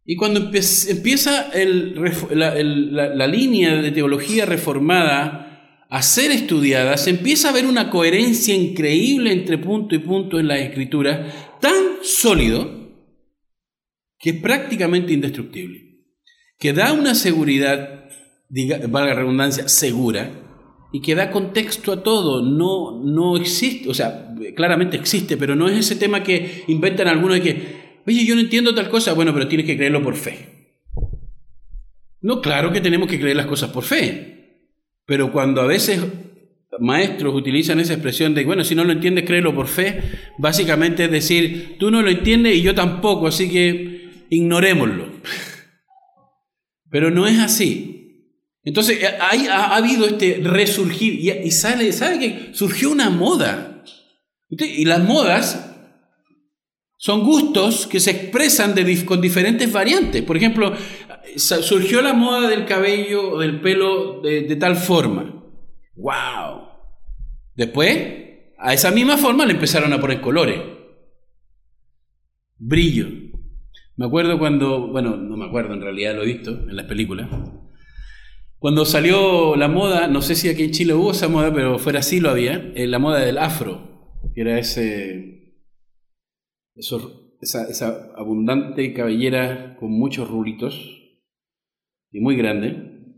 [0.05, 1.49] Y cuando empieza
[2.31, 9.31] la, línea de teología reformada a ser estudiada, se empieza a ver una coherencia increíble
[9.31, 12.83] entre punto y punto en la escritura, tan sólido
[14.19, 16.01] que es prácticamente indestructible,
[16.59, 18.03] que da una seguridad
[18.53, 20.31] diga, valga redundancia, segura
[20.91, 22.43] y que da contexto a todo.
[22.43, 27.37] No, no existe, o sea, claramente existe, pero no es ese tema que inventan algunos
[27.37, 30.77] de que, oye, yo no entiendo tal cosa, bueno, pero tienes que creerlo por fe.
[32.21, 34.69] No, claro que tenemos que creer las cosas por fe,
[35.05, 35.99] pero cuando a veces
[36.79, 39.99] maestros utilizan esa expresión de, bueno, si no lo entiendes, créelo por fe,
[40.37, 45.07] básicamente es decir, tú no lo entiendes y yo tampoco, así que ignorémoslo.
[46.91, 47.92] Pero no es así.
[48.63, 53.83] Entonces eh, ha, habido este resurgir y, sale, ¿sabe que surgió una moda?
[54.49, 55.69] Y las modas
[56.97, 60.21] son gustos que se expresan con diferentes variantes.
[60.21, 60.73] Por ejemplo,
[61.35, 65.43] surgió la moda del cabello o del pelo de, tal forma.
[65.95, 66.69] ¡Wow!
[67.55, 67.97] Después,
[68.57, 70.61] a esa misma forma le empezaron a poner colores.
[72.57, 73.07] Brillo.
[73.95, 77.27] Me acuerdo cuando, bueno, no me acuerdo, en realidad lo he visto en las películas.
[78.63, 81.99] Cuando salió la moda, no sé si aquí en Chile hubo esa moda, pero fuera
[81.99, 85.59] así lo había, eh, la moda del afro, que era ese,
[86.73, 90.79] esa, abundante cabellera con muchos rulitos
[92.09, 93.17] y muy grande.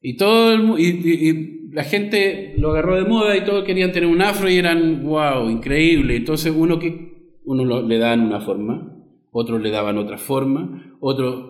[0.00, 4.48] Y, todo y, la gente lo agarró de moda y todos querían tener un afro
[4.48, 6.16] y eran, wow, increíble.
[6.16, 8.96] Entonces uno, que, uno le daban una forma,
[9.32, 11.47] otros le daban otra forma, otros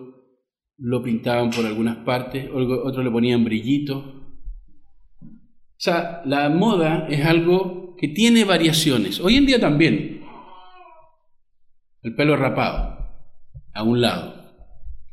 [0.79, 4.03] lo pintaban por algunas partes, otros le ponían brillitos.
[5.21, 9.19] O sea, la moda es algo que tiene variaciones.
[9.19, 10.21] Hoy en día también.
[12.01, 12.97] El pelo rapado,
[13.73, 14.39] a un lado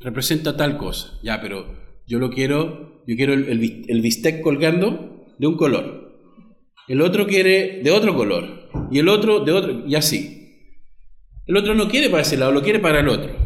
[0.01, 1.19] representa tal cosa.
[1.23, 1.67] Ya, pero
[2.07, 6.17] yo lo quiero, yo quiero el, bistec colgando de un color.
[6.87, 8.69] El otro quiere de otro color.
[8.91, 10.43] Y el otro de otro, y así.
[11.47, 13.46] El otro no quiere para ese lado, lo quiere para el otro.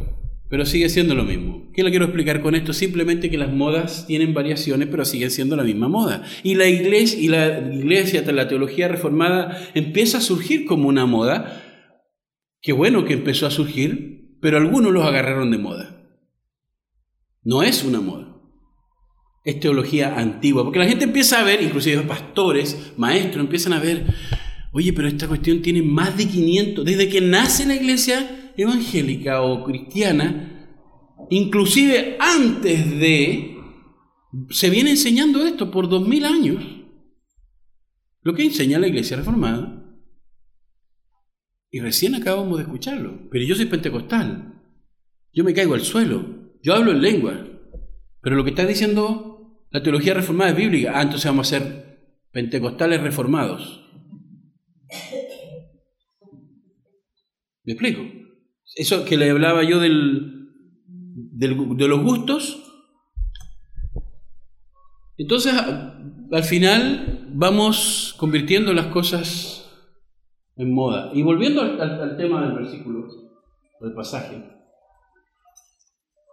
[0.51, 1.71] Pero sigue siendo lo mismo.
[1.73, 2.73] ¿Qué le quiero explicar con esto?
[2.73, 6.25] Simplemente que las modas tienen variaciones, pero siguen siendo la misma moda.
[6.43, 11.63] Y la iglesia, y la iglesia, la teología reformada, empieza a surgir como una moda.
[12.61, 16.05] Qué bueno que empezó a surgir, pero algunos los agarraron de moda.
[17.45, 18.37] No es una moda.
[19.45, 20.65] Es teología antigua.
[20.65, 24.05] Porque la gente empieza a ver, inclusive pastores, maestros, empiezan a ver,
[24.73, 29.65] oye, pero esta cuestión tiene más de 500, desde que nace la iglesia evangélica o
[29.65, 30.77] cristiana,
[31.31, 33.57] inclusive antes de,
[34.51, 36.65] se viene enseñando esto por dos mil años.
[38.23, 39.77] Lo que enseña la iglesia reformada.
[41.71, 43.29] Y recién acabamos de escucharlo.
[43.31, 44.61] Pero yo soy pentecostal.
[45.33, 46.51] Yo me caigo al suelo.
[46.63, 47.47] Yo hablo en lengua,
[48.21, 50.93] pero lo que está diciendo la teología reformada es bíblica.
[50.95, 51.91] Ah, entonces vamos a ser
[52.33, 53.89] pentecostales reformados.
[57.65, 58.03] ¿Me explico?
[58.77, 60.49] Eso que le hablaba yo del,
[61.13, 62.63] de los gustos.
[65.19, 65.53] Entonces,
[66.33, 69.71] al final vamos convirtiendo las cosas
[70.57, 71.11] en moda.
[71.15, 73.07] Y volviendo al, tema del versículo,
[73.81, 74.43] del pasaje.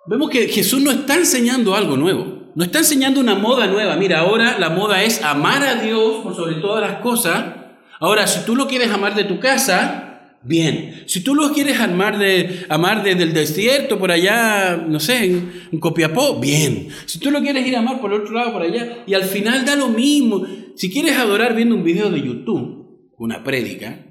[0.05, 3.95] Vemos que Jesús no está enseñando algo nuevo, no está enseñando una moda nueva.
[3.97, 7.55] Mira, ahora la moda es amar a Dios sobre todas las cosas.
[7.99, 10.06] Ahora, si tú lo quieres amar de tu casa,
[10.43, 11.03] bien.
[11.07, 15.79] Si tú lo quieres amar, de, amar desde el desierto, por allá, no sé, en,
[15.79, 16.89] Copiapó, bien.
[17.05, 19.23] Si tú lo quieres ir a amar por el otro lado, por allá, y al
[19.23, 20.45] final da lo mismo.
[20.75, 24.05] Si quieres adorar viendo un video de YouTube, una prédica,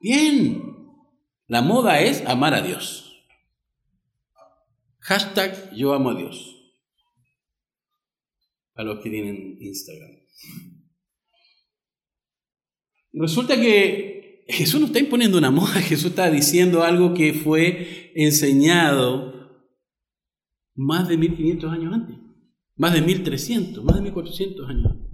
[0.00, 0.62] bien.
[1.46, 3.24] La moda es amar a Dios.
[5.00, 6.54] Hashtag yo amo a Dios.
[8.74, 10.18] A los que tienen Instagram.
[13.12, 14.17] Resulta que
[14.48, 19.34] Jesús no está imponiendo una moda, Jesús está diciendo algo que fue enseñado
[20.74, 22.16] más de 1500 años antes,
[22.76, 25.08] más de 1300, más de 1400 años antes.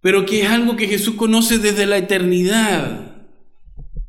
[0.00, 3.26] Pero que es algo que Jesús conoce desde la eternidad.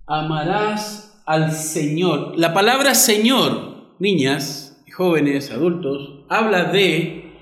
[0.05, 2.38] Amarás al Señor.
[2.38, 7.34] La palabra Señor, niñas, jóvenes, adultos, habla de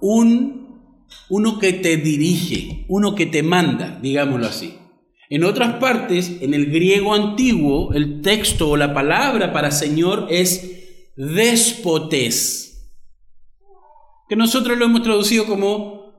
[0.00, 0.55] un
[1.28, 4.78] uno que te dirige, uno que te manda, digámoslo así.
[5.28, 11.12] En otras partes, en el griego antiguo, el texto o la palabra para Señor es
[11.16, 12.66] despotes,
[14.28, 16.12] que nosotros lo hemos traducido como,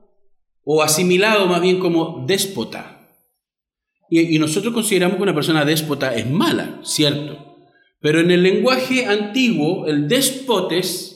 [0.64, 2.94] o asimilado más bien como déspota.
[4.10, 7.58] Y, nosotros consideramos que una persona déspota es mala, cierto.
[8.00, 11.07] Pero en el lenguaje antiguo, el despotes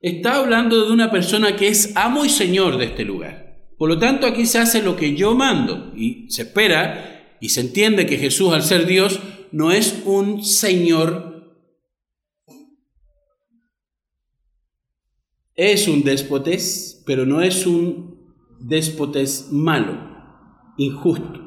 [0.00, 3.46] está hablando de una persona que es amo y señor de este lugar.
[3.78, 7.60] Por lo tanto, aquí se hace lo que yo mando y se espera y se
[7.60, 9.20] entiende que Jesús, al ser Dios,
[9.52, 11.56] no es un señor.
[15.54, 19.98] Es un despotes, pero no es un despotes malo,
[20.76, 21.46] injusto.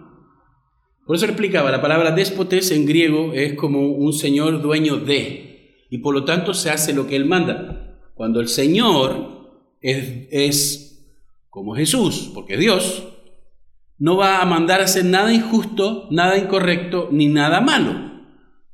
[1.06, 5.98] Por eso explicaba, la palabra déspotes en griego es como un señor dueño de, y
[6.00, 7.79] por lo tanto se hace lo que él manda.
[8.20, 11.10] Cuando el Señor es, es
[11.50, 13.08] como Jesús, porque Dios,
[13.98, 18.26] no va a mandar a hacer nada injusto, nada incorrecto, ni nada malo.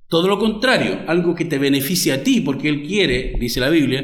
[0.07, 4.03] Todo lo contrario, algo que te beneficie a ti, porque Él quiere, dice la Biblia,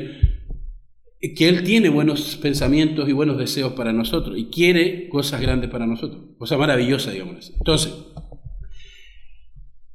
[1.35, 5.87] que Él tiene buenos pensamientos y buenos deseos para nosotros y quiere cosas grandes para
[5.87, 7.53] nosotros, cosas maravillosas, digamos así.
[7.57, 7.91] Entonces,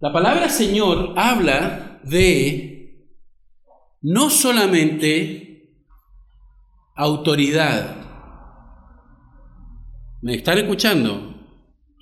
[0.01, 2.76] la palabra Señor habla de
[4.03, 5.47] no solamente
[6.95, 7.97] autoridad.
[10.23, 11.35] ¿Me están escuchando?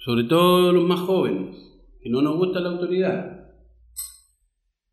[0.04, 1.56] Sobre todo los más jóvenes,
[2.02, 3.44] que no nos gusta la autoridad.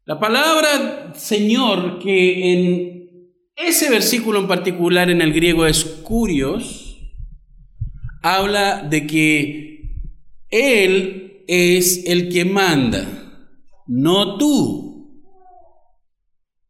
[0.05, 2.91] La palabra Señor, que en
[3.55, 6.97] ese versículo en particular en el griego es curios,
[8.23, 10.05] habla de que
[10.49, 13.05] Él es el que manda,
[13.87, 14.90] no tú.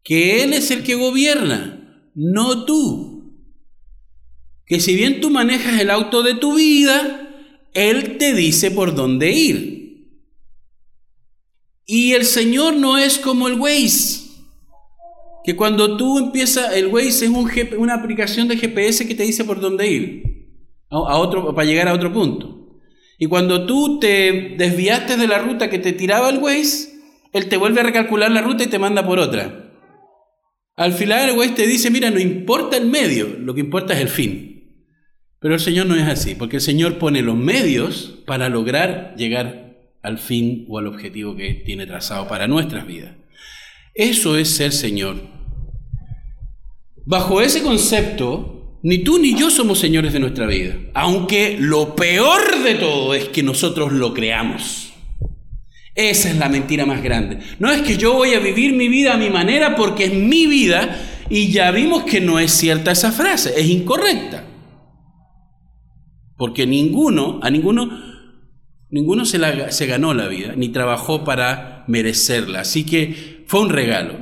[0.03, 3.33] Que Él es el que gobierna, no tú.
[4.65, 7.29] Que si bien tú manejas el auto de tu vida,
[7.73, 9.81] Él te dice por dónde ir.
[11.85, 14.21] Y el Señor no es como el Waze,
[15.43, 19.43] que cuando tú empiezas, el Waze es un, una aplicación de GPS que te dice
[19.43, 20.23] por dónde ir,
[20.89, 22.79] a otro, para llegar a otro punto.
[23.17, 26.91] Y cuando tú te desviaste de la ruta que te tiraba el Waze,
[27.33, 29.70] él te vuelve a recalcular la ruta y te manda por otra.
[30.81, 33.99] Al final el Waze te dice, mira, no importa el medio, lo que importa es
[33.99, 34.87] el fin.
[35.39, 39.77] Pero el Señor no es así, porque el Señor pone los medios para lograr llegar
[40.01, 43.11] al fin o al objetivo que tiene trazado para nuestras vidas.
[43.93, 45.17] Eso es ser Señor.
[47.05, 52.63] Bajo ese concepto, ni tú ni yo somos señores de nuestra vida, aunque lo peor
[52.63, 54.90] de todo es que nosotros lo creamos.
[55.95, 57.39] Esa es la mentira más grande.
[57.59, 60.47] No es que yo voy a vivir mi vida a mi manera porque es mi
[60.47, 64.45] vida y ya vimos que no es cierta esa frase, es incorrecta.
[66.37, 68.11] Porque ninguno, a ninguno
[68.91, 72.59] Ninguno se, la, se ganó la vida, ni trabajó para merecerla.
[72.59, 74.19] Así que fue un regalo.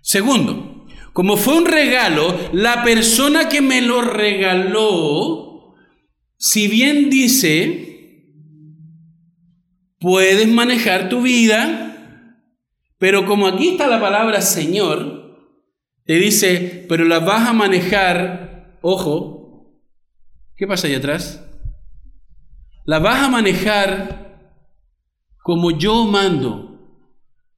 [0.00, 5.74] Segundo, como fue un regalo, la persona que me lo regaló,
[6.38, 7.91] si bien dice,
[10.02, 12.28] puedes manejar tu vida,
[12.98, 15.38] pero como aquí está la palabra Señor,
[16.04, 19.78] te dice, pero la vas a manejar, ojo,
[20.56, 21.42] ¿qué pasa ahí atrás?
[22.84, 24.58] la vas a manejar
[25.42, 26.68] como yo mando.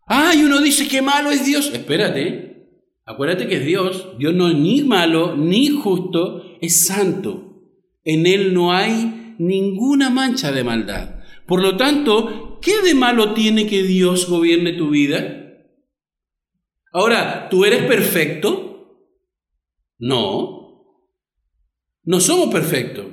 [0.06, 1.70] Ay, uno dice que malo es Dios.
[1.72, 2.68] Espérate,
[3.04, 4.18] acuérdate que es Dios.
[4.18, 7.62] Dios no es ni malo ni justo, es santo.
[8.04, 11.13] En Él no hay ninguna mancha de maldad.
[11.46, 15.42] Por lo tanto, ¿qué de malo tiene que Dios gobierne tu vida?
[16.92, 19.10] Ahora, ¿tú eres perfecto?
[19.98, 20.64] No.
[22.04, 23.06] No somos perfectos.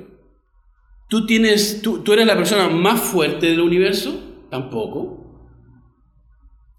[1.08, 4.46] ¿Tú, tienes, tú, eres la persona más fuerte del universo?
[4.50, 5.18] Tampoco.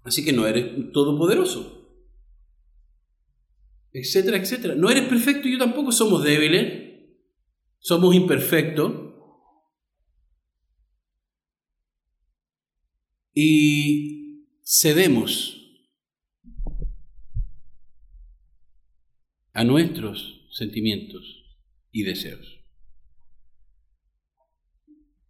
[0.02, 1.88] Así que no eres todopoderoso.
[3.92, 4.74] Etcétera, etcétera.
[4.74, 5.92] No eres perfecto, yo tampoco.
[5.92, 6.94] Somos débiles.
[7.78, 9.03] Somos imperfectos.
[13.34, 15.60] Y cedemos
[19.52, 21.22] a nuestros sentimientos
[21.90, 22.60] y deseos.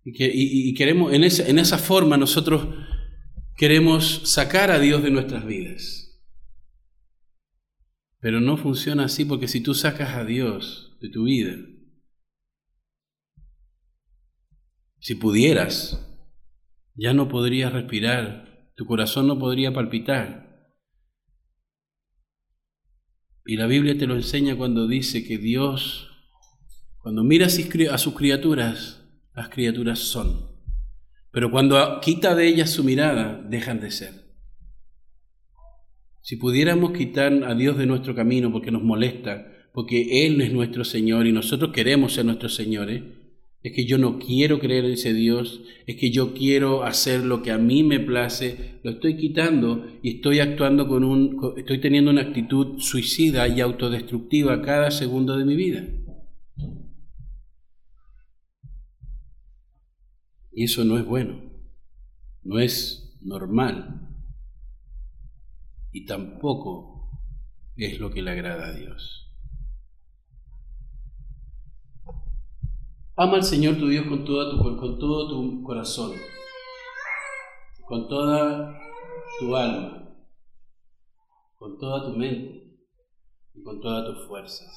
[0.04, 2.68] Y, queremos, en esa, en esa forma nosotros
[3.56, 6.20] queremos sacar a Dios de nuestras vidas.
[8.20, 11.56] Pero no funciona así porque si tú sacas a Dios de tu vida,
[14.98, 16.13] si pudieras,
[16.94, 20.44] ya no podrías respirar, tu corazón no podría palpitar.
[23.46, 26.10] Y la Biblia te lo enseña cuando dice que Dios,
[26.98, 30.54] cuando mira a sus criaturas, las criaturas son.
[31.30, 34.24] Pero cuando quita de ellas su mirada, dejan de ser.
[36.22, 40.84] Si pudiéramos quitar a Dios de nuestro camino porque nos molesta, porque Él es nuestro
[40.84, 43.02] Señor y nosotros queremos ser nuestros señores,
[43.64, 47.42] es que yo no quiero creer en ese Dios, es que yo quiero hacer lo
[47.42, 52.10] que a mí me place, lo estoy quitando y estoy actuando con un, estoy teniendo
[52.10, 55.82] una actitud suicida y autodestructiva cada segundo de mi vida.
[60.52, 61.40] Y eso no es bueno,
[62.42, 64.10] no es normal
[65.90, 67.18] y tampoco
[67.76, 69.23] es lo que le agrada a Dios.
[73.16, 76.12] Ama al Señor tu Dios con, toda tu, con todo tu corazón,
[77.86, 78.76] con toda
[79.38, 80.08] tu alma,
[81.54, 82.76] con toda tu mente
[83.54, 84.68] y con todas tus fuerzas.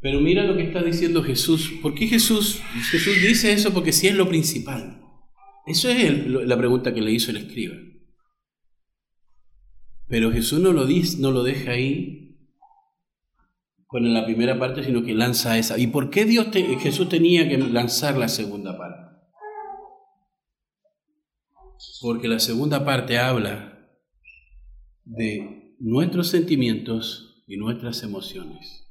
[0.00, 1.74] Pero mira lo que está diciendo Jesús.
[1.82, 3.74] ¿Por qué Jesús, Jesús dice eso?
[3.74, 5.02] Porque si es lo principal.
[5.66, 7.76] Eso es la pregunta que le hizo el escriba.
[10.08, 12.29] Pero Jesús no lo, dice, no lo deja ahí
[13.90, 15.76] con la primera parte, sino que lanza esa.
[15.76, 16.46] ¿Y por qué Dios
[16.80, 19.10] Jesús tenía que lanzar la segunda parte?
[22.00, 23.88] Porque la segunda parte habla
[25.04, 28.86] de nuestros sentimientos y nuestras emociones.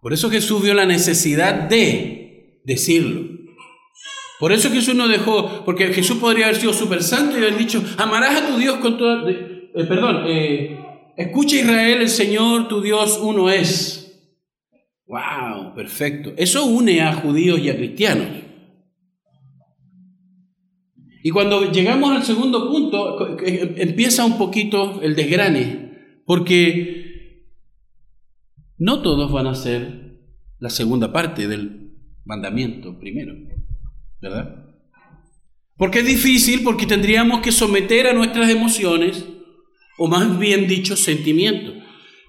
[0.00, 3.34] Por eso Jesús vio la necesidad de decirlo.
[4.38, 7.82] Por eso Jesús no dejó, porque Jesús podría haber sido súper santo y haber dicho,
[7.96, 9.28] amarás a tu Dios con toda...
[9.28, 10.78] Eh, perdón, eh,
[11.16, 14.03] escucha Israel, el Señor tu Dios uno es.
[15.06, 15.74] ¡Wow!
[15.74, 16.32] Perfecto.
[16.36, 18.26] Eso une a judíos y a cristianos.
[21.22, 27.46] Y cuando llegamos al segundo punto, empieza un poquito el desgrane, porque
[28.76, 30.18] no todos van a hacer
[30.58, 31.92] la segunda parte del
[32.26, 33.34] mandamiento primero,
[34.20, 34.66] ¿verdad?
[35.76, 39.24] Porque es difícil, porque tendríamos que someter a nuestras emociones,
[39.98, 41.74] o más bien dicho, sentimientos.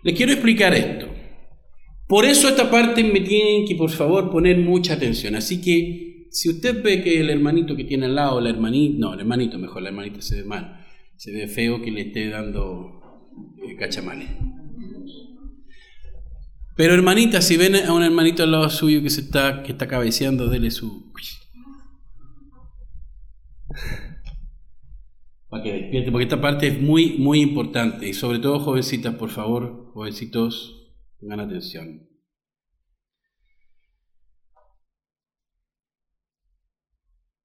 [0.03, 1.14] Les quiero explicar esto.
[2.07, 5.35] Por eso esta parte me tienen que, por favor, poner mucha atención.
[5.35, 9.13] Así que, si usted ve que el hermanito que tiene al lado, la hermanita, no,
[9.13, 10.85] el hermanito mejor, la hermanita se ve mal,
[11.15, 13.01] se ve feo que le esté dando
[13.67, 14.29] eh, cachamales.
[16.75, 19.87] Pero hermanita, si ven a un hermanito al lado suyo que se está, que está
[19.87, 21.11] cabeceando, dele su...
[25.47, 28.09] Para que despierte, porque esta parte es muy, muy importante.
[28.09, 30.74] Y sobre todo, jovencitas, por favor, jovencitos,
[31.19, 32.07] Pongan atención.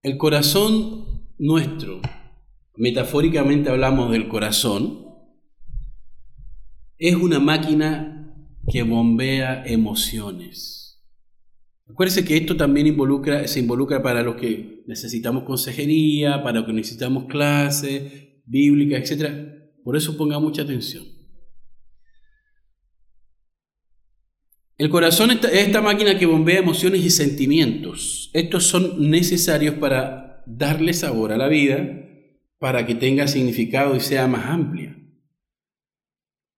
[0.03, 2.01] El corazón nuestro,
[2.77, 5.07] metafóricamente hablamos del corazón,
[6.97, 8.35] es una máquina
[8.71, 11.03] que bombea emociones.
[11.87, 16.73] Acuérdense que esto también involucra, se involucra para los que necesitamos consejería, para los que
[16.73, 19.83] necesitamos clase bíblica, etc.
[19.85, 21.20] Por eso ponga mucha atención.
[24.81, 28.31] El corazón es esta máquina que bombea emociones y sentimientos.
[28.33, 32.09] Estos son necesarios para darle sabor a la vida,
[32.59, 34.97] para que tenga significado y sea más amplia,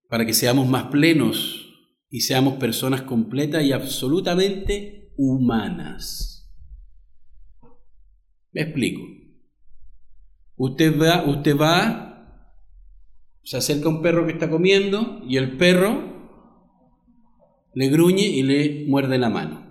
[0.09, 1.75] para que seamos más plenos
[2.11, 6.49] y seamos personas completas y absolutamente humanas.
[8.53, 9.03] Me explico.
[10.55, 12.55] Usted va, usted va,
[13.43, 16.12] se acerca a un perro que está comiendo y el perro
[17.75, 19.63] le gruñe y le muerde la mano.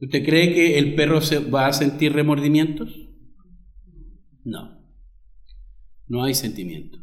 [0.00, 2.88] ¿Usted cree que el perro se va a sentir remordimientos?
[4.44, 4.80] No.
[6.08, 6.98] No hay sentimiento.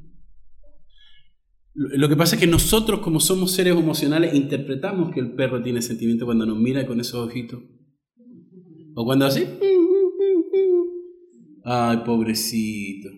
[1.74, 5.84] Lo que pasa es que nosotros, como somos seres emocionales, interpretamos que el perro tiene
[5.84, 7.62] sentimiento cuando nos mira con esos ojitos.
[8.96, 9.48] O cuando hace.
[11.64, 13.10] Ay, pobrecito.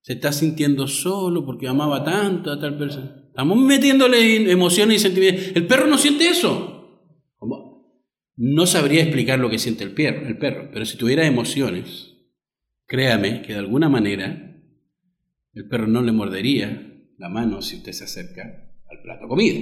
[0.00, 3.25] Se está sintiendo solo porque amaba tanto a tal persona.
[3.36, 5.48] Estamos metiéndole emociones y sentimientos.
[5.54, 6.72] El perro no siente eso.
[8.34, 12.16] No sabría explicar lo que siente el perro, el perro, pero si tuviera emociones,
[12.86, 14.58] créame que de alguna manera
[15.52, 18.42] el perro no le mordería la mano si usted se acerca
[18.90, 19.60] al plato comida.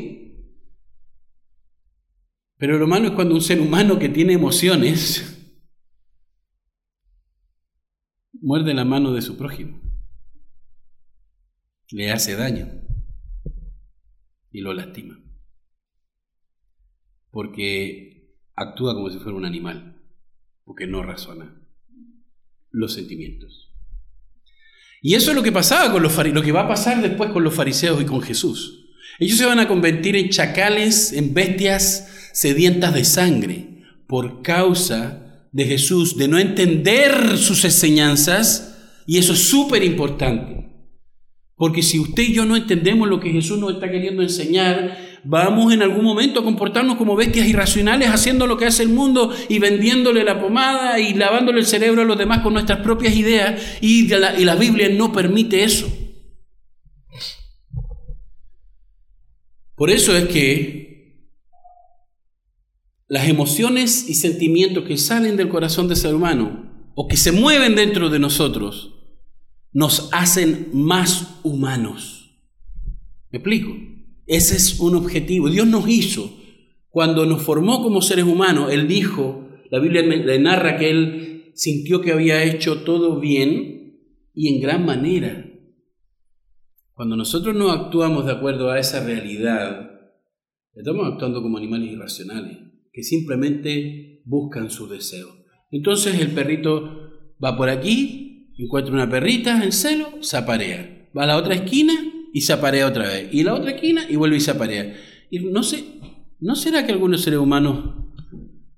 [2.56, 5.52] Pero lo malo es cuando un ser humano que tiene emociones
[8.34, 9.80] muerde la mano de su prójimo,
[11.90, 12.83] le hace daño
[14.54, 15.20] y lo lastima.
[17.30, 20.00] Porque actúa como si fuera un animal,
[20.64, 21.60] porque no razona
[22.70, 23.72] los sentimientos.
[25.02, 27.42] Y eso es lo que pasaba con los lo que va a pasar después con
[27.42, 28.92] los fariseos y con Jesús.
[29.18, 35.66] Ellos se van a convertir en chacales, en bestias sedientas de sangre, por causa de
[35.66, 40.63] Jesús, de no entender sus enseñanzas, y eso es súper importante.
[41.56, 45.72] Porque si usted y yo no entendemos lo que Jesús nos está queriendo enseñar, vamos
[45.72, 49.60] en algún momento a comportarnos como bestias irracionales, haciendo lo que hace el mundo y
[49.60, 53.78] vendiéndole la pomada y lavándole el cerebro a los demás con nuestras propias ideas.
[53.80, 55.86] Y la, Biblia no permite eso.
[59.76, 61.28] Por eso es que
[63.06, 67.76] las emociones y sentimientos que salen del corazón del ser humano o que se mueven
[67.76, 69.03] dentro de nosotros
[69.74, 72.40] nos hacen más humanos.
[73.30, 73.76] ¿Me explico?
[74.26, 75.50] Ese es un objetivo.
[75.50, 76.32] Dios nos hizo.
[76.88, 82.00] Cuando nos formó como seres humanos, Él dijo, la Biblia le narra que Él sintió
[82.00, 83.98] que había hecho todo bien
[84.32, 85.44] y en gran manera.
[86.92, 89.90] Cuando nosotros no actuamos de acuerdo a esa realidad,
[90.72, 92.58] estamos actuando como animales irracionales,
[92.92, 95.28] que simplemente buscan su deseo.
[95.72, 97.10] Entonces el perrito
[97.42, 98.23] va por aquí,
[98.56, 101.08] encuentra una perrita en celo, se aparea.
[101.16, 101.94] Va a la otra esquina
[102.32, 103.28] y se aparea otra vez.
[103.32, 104.94] Y la otra esquina y vuelve y se aparea.
[105.30, 105.84] Y no sé,
[106.40, 107.94] ¿no será que algunos seres humanos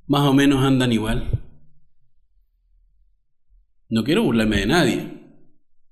[0.06, 1.42] más o menos andan igual?
[3.88, 5.12] No quiero burlarme de nadie,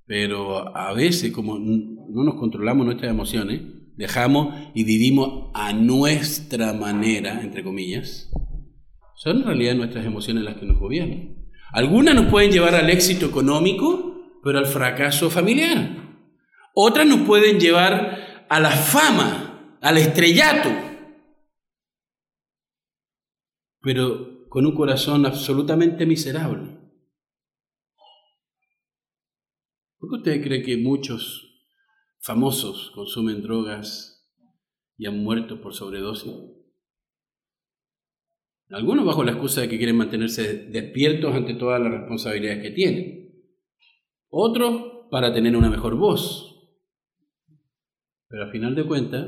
[0.06, 3.62] Pero a veces, como no nos controlamos nuestras emociones,
[3.96, 8.30] dejamos y vivimos a nuestra manera, entre comillas,
[9.16, 11.43] son en realidad nuestras emociones las que nos gobiernan.
[11.74, 15.90] Algunas nos pueden llevar al éxito económico, pero al fracaso familiar.
[16.72, 20.70] Otras nos pueden llevar a la fama, al estrellato,
[23.80, 26.78] pero con un corazón absolutamente miserable.
[29.98, 31.66] ¿Por qué usted cree que muchos
[32.20, 34.24] famosos consumen drogas
[34.96, 36.53] y han muerto por sobredosis?
[38.74, 43.30] Algunos bajo la excusa de que quieren mantenerse despiertos ante todas las responsabilidades que tienen.
[44.28, 46.76] Otros para tener una mejor voz.
[48.26, 49.26] Pero al final de cuentas,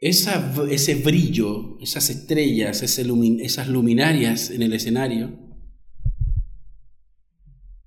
[0.00, 5.38] ese brillo, esas estrellas, esas luminarias en el escenario,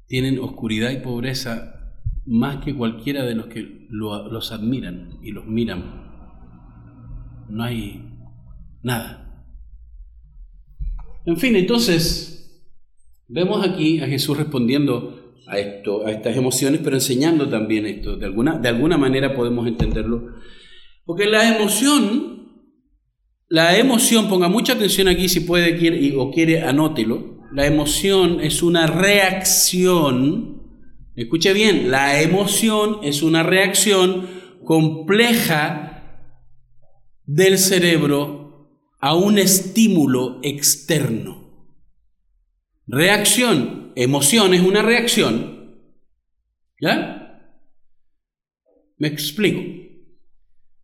[0.05, 1.93] tienen oscuridad y pobreza
[2.26, 6.07] más que cualquiera de los que los admiran y los miran
[7.50, 8.04] no hay
[8.84, 9.45] nada.
[11.26, 12.64] En fin, entonces,
[13.28, 18.18] vemos aquí a Jesús respondiendo a esto, a estas emociones, pero enseñando también esto.
[18.18, 20.36] De alguna, de alguna manera podemos entenderlo.
[21.06, 22.64] Porque la emoción,
[23.48, 27.38] la emoción, ponga mucha atención aquí si puede quiere, o quiere, anótelo.
[27.54, 30.64] La emoción es una reacción,
[31.16, 34.28] escuche bien, la emoción es una reacción
[34.66, 35.97] compleja
[37.28, 41.76] del cerebro a un estímulo externo.
[42.88, 45.78] Reacción, emoción es una reacción.
[46.82, 47.54] ¿Ya?
[48.98, 49.62] Me explico.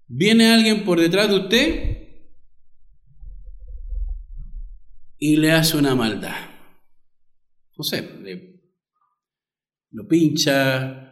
[0.08, 1.98] Viene alguien por detrás de usted
[5.18, 6.52] y le hace una maldad.
[7.78, 8.60] No sé,
[9.92, 11.04] lo pincha,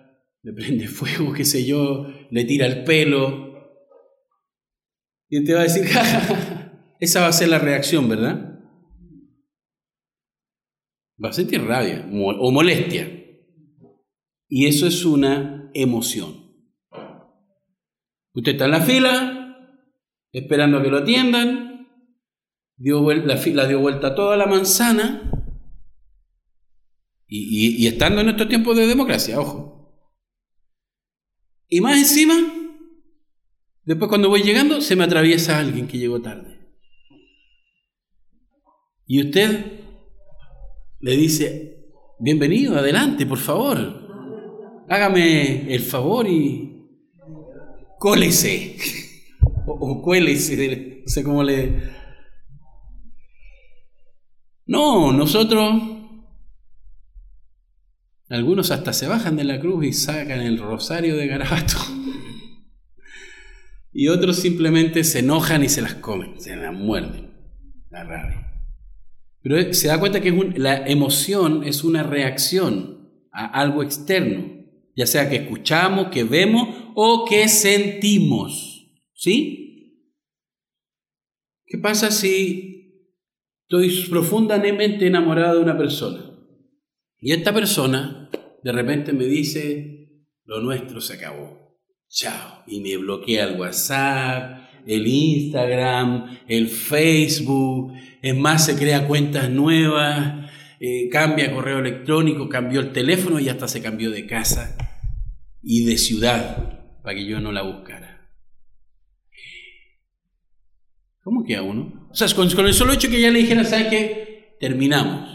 [0.43, 3.50] le prende fuego, qué sé yo, le tira el pelo,
[5.31, 5.85] y te va a decir,
[6.99, 8.59] esa va a ser la reacción, ¿verdad?
[11.23, 13.09] Va a sentir rabia o molestia.
[14.49, 16.53] Y eso es una emoción.
[18.33, 19.79] Usted está en la fila,
[20.33, 21.87] esperando a que lo atiendan,
[22.75, 25.31] dio la fila dio vuelta toda la manzana,
[27.25, 29.95] y, y estando en estos tiempos de democracia, ojo.
[31.69, 32.35] Y más encima,
[33.83, 36.59] Después cuando voy llegando se me atraviesa alguien que llegó tarde.
[39.07, 39.81] Y usted
[40.99, 41.85] le dice,
[42.19, 44.85] bienvenido, adelante, por favor.
[44.87, 46.87] Hágame el favor y
[47.97, 48.77] cólese.
[49.65, 52.01] o, o cuélese, no sé cómo le...
[54.65, 55.97] No, nosotros...
[58.29, 61.77] Algunos hasta se bajan de la cruz y sacan el rosario de garabato.
[63.93, 67.31] Y otros simplemente se enojan y se las comen, se las muerden,
[67.89, 68.51] la rabia.
[69.41, 74.45] Pero se da cuenta que la emoción es una reacción a algo externo,
[74.95, 78.69] ya sea que escuchamos, que vemos o que sentimos.
[79.13, 79.61] ¿Sí?
[81.65, 83.07] ¿Qué pasa si
[83.63, 86.31] estoy profundamente enamorado de una persona
[87.17, 88.29] y esta persona
[88.63, 91.60] de repente me dice, lo nuestro se acabó?
[92.11, 92.63] Chao.
[92.67, 97.93] Y me bloquea el WhatsApp, el Instagram, el Facebook.
[98.21, 103.67] Es más, se crea cuentas nuevas, eh, cambia correo electrónico, cambió el teléfono y hasta
[103.67, 104.77] se cambió de casa
[105.63, 108.29] y de ciudad para que yo no la buscara.
[111.23, 112.09] ¿Cómo queda uno?
[112.11, 114.57] O sea, con, el solo hecho que ya le dijera, ¿sabes qué?
[114.59, 115.29] Terminamos.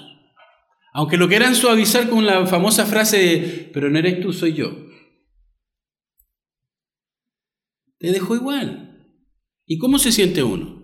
[0.93, 4.86] Aunque lo quieran suavizar con la famosa frase de, pero no eres tú, soy yo.
[7.99, 9.13] Te dejó igual.
[9.67, 10.77] ¿Y cómo se siente uno?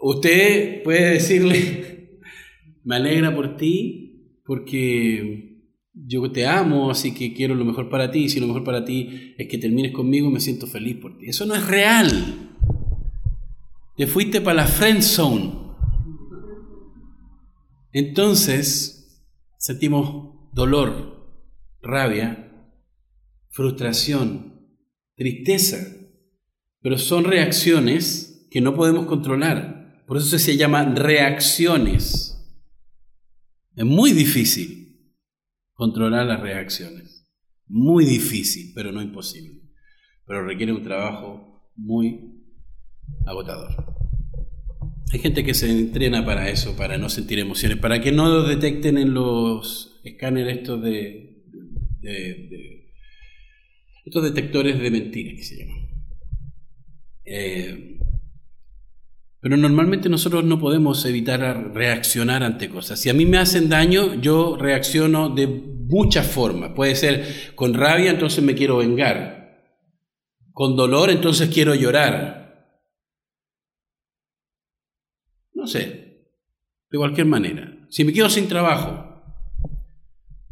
[0.00, 2.20] Usted puede decirle,
[2.84, 5.48] me alegra por ti, porque
[5.92, 9.34] yo te amo, así que quiero lo mejor para ti, si lo mejor para ti
[9.36, 11.26] es que termines conmigo, me siento feliz por ti.
[11.26, 12.56] Eso no es real.
[13.96, 15.52] Te fuiste para la friend zone.
[17.92, 19.26] Entonces,
[19.58, 21.42] sentimos dolor,
[21.82, 22.47] rabia,
[23.50, 24.68] frustración,
[25.16, 25.78] tristeza,
[26.80, 30.04] pero son reacciones que no podemos controlar.
[30.06, 32.34] Por eso se llaman reacciones.
[33.76, 35.12] Es muy difícil
[35.74, 37.26] controlar las reacciones.
[37.66, 39.60] Muy difícil, pero no imposible.
[40.26, 42.42] Pero requiere un trabajo muy
[43.26, 43.98] agotador.
[45.12, 48.42] Hay gente que se entrena para eso, para no sentir emociones, para que no lo
[48.42, 51.44] detecten en los escáneres estos de,
[54.08, 55.88] estos detectores de mentiras que se llaman.
[57.24, 57.98] Eh,
[59.40, 62.98] pero normalmente nosotros no podemos evitar reaccionar ante cosas.
[62.98, 66.72] Si a mí me hacen daño, yo reacciono de muchas formas.
[66.74, 69.62] Puede ser con rabia, entonces me quiero vengar.
[70.52, 72.78] Con dolor, entonces quiero llorar.
[75.52, 76.32] No sé,
[76.90, 77.86] de cualquier manera.
[77.90, 79.22] Si me quedo sin trabajo,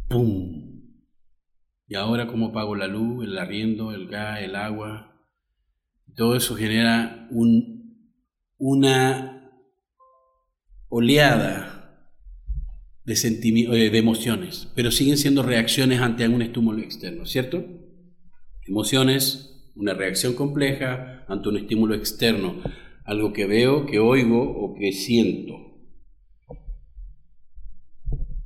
[0.08, 0.55] ¡pum!
[1.88, 5.14] Y ahora cómo pago la luz, el arriendo, el gas, el agua.
[6.14, 8.10] Todo eso genera un,
[8.58, 9.50] una
[10.88, 11.76] oleada
[13.04, 17.64] de, eh, de emociones, pero siguen siendo reacciones ante algún estímulo externo, ¿cierto?
[18.66, 22.56] Emociones, una reacción compleja ante un estímulo externo,
[23.04, 25.54] algo que veo, que oigo o que siento,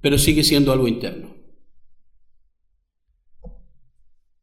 [0.03, 1.30] pero sigue siendo algo interno.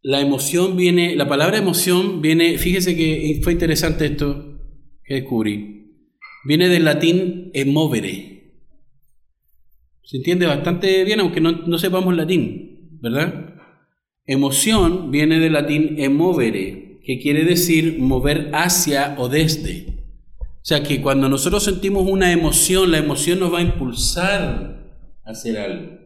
[0.08, 4.58] La emoción viene, la palabra emoción viene, fíjese que fue interesante esto
[5.04, 5.98] que descubrí,
[6.46, 8.54] viene del latín emovere,
[10.04, 13.54] se entiende bastante bien, aunque no, sepamos latín, ¿verdad?
[14.26, 20.06] Emoción viene del latín emovere, que quiere decir mover hacia o desde.
[20.40, 24.88] O sea que cuando nosotros sentimos una emoción, la emoción nos va a impulsar
[25.26, 25.98] a hacer algo,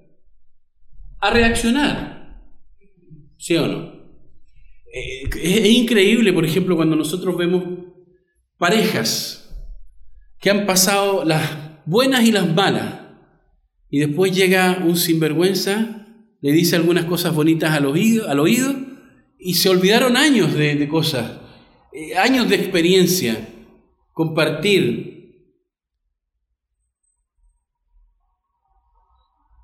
[1.20, 2.21] a reaccionar,
[3.42, 3.92] ¿sí o no?
[4.94, 7.64] Eh, es increíble, por ejemplo, cuando nosotros vemos
[8.58, 9.50] parejas
[10.40, 11.42] que han pasado las
[11.86, 13.02] buenas y las malas,
[13.90, 16.08] y después llega un sinvergüenza,
[16.40, 18.74] le dice algunas cosas bonitas al oído, al oído
[19.40, 21.40] y se olvidaron años de, cosas,
[21.94, 23.50] eh, años de experiencia,
[24.14, 25.10] compartir.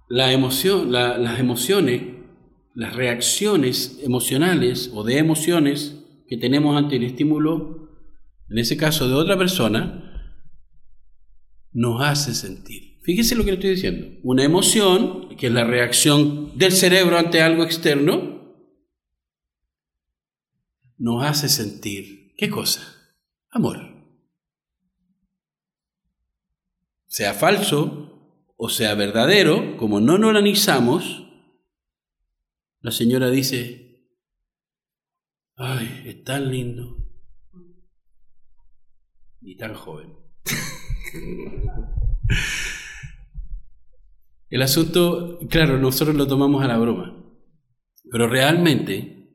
[0.09, 2.16] La emoción, las emociones,
[2.77, 5.95] las reacciones emocionales o de emociones
[6.27, 7.89] que tenemos ante el estímulo,
[8.51, 10.31] en ese caso de otra persona,
[11.71, 12.99] nos hace sentir.
[13.01, 14.19] Fíjese lo que le estoy diciendo.
[14.21, 18.61] Una emoción, que es la reacción del cerebro ante algo externo,
[20.99, 22.83] nos hace sentir, ¿qué cosa?
[23.49, 23.79] Amor.
[27.07, 30.29] Sea falso o sea verdadero, como no lo
[32.87, 34.07] la señora dice,
[35.57, 37.05] ay, es tan lindo
[39.41, 40.13] y tan joven.
[44.49, 47.21] El asunto, claro, nosotros lo tomamos a la broma,
[48.09, 49.33] pero realmente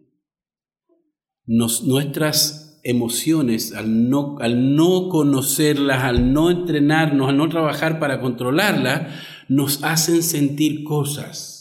[1.44, 9.14] nuestras emociones, al no, al no conocerlas, al no entrenarnos, al no trabajar para controlarlas,
[9.50, 11.51] nos hacen sentir cosas.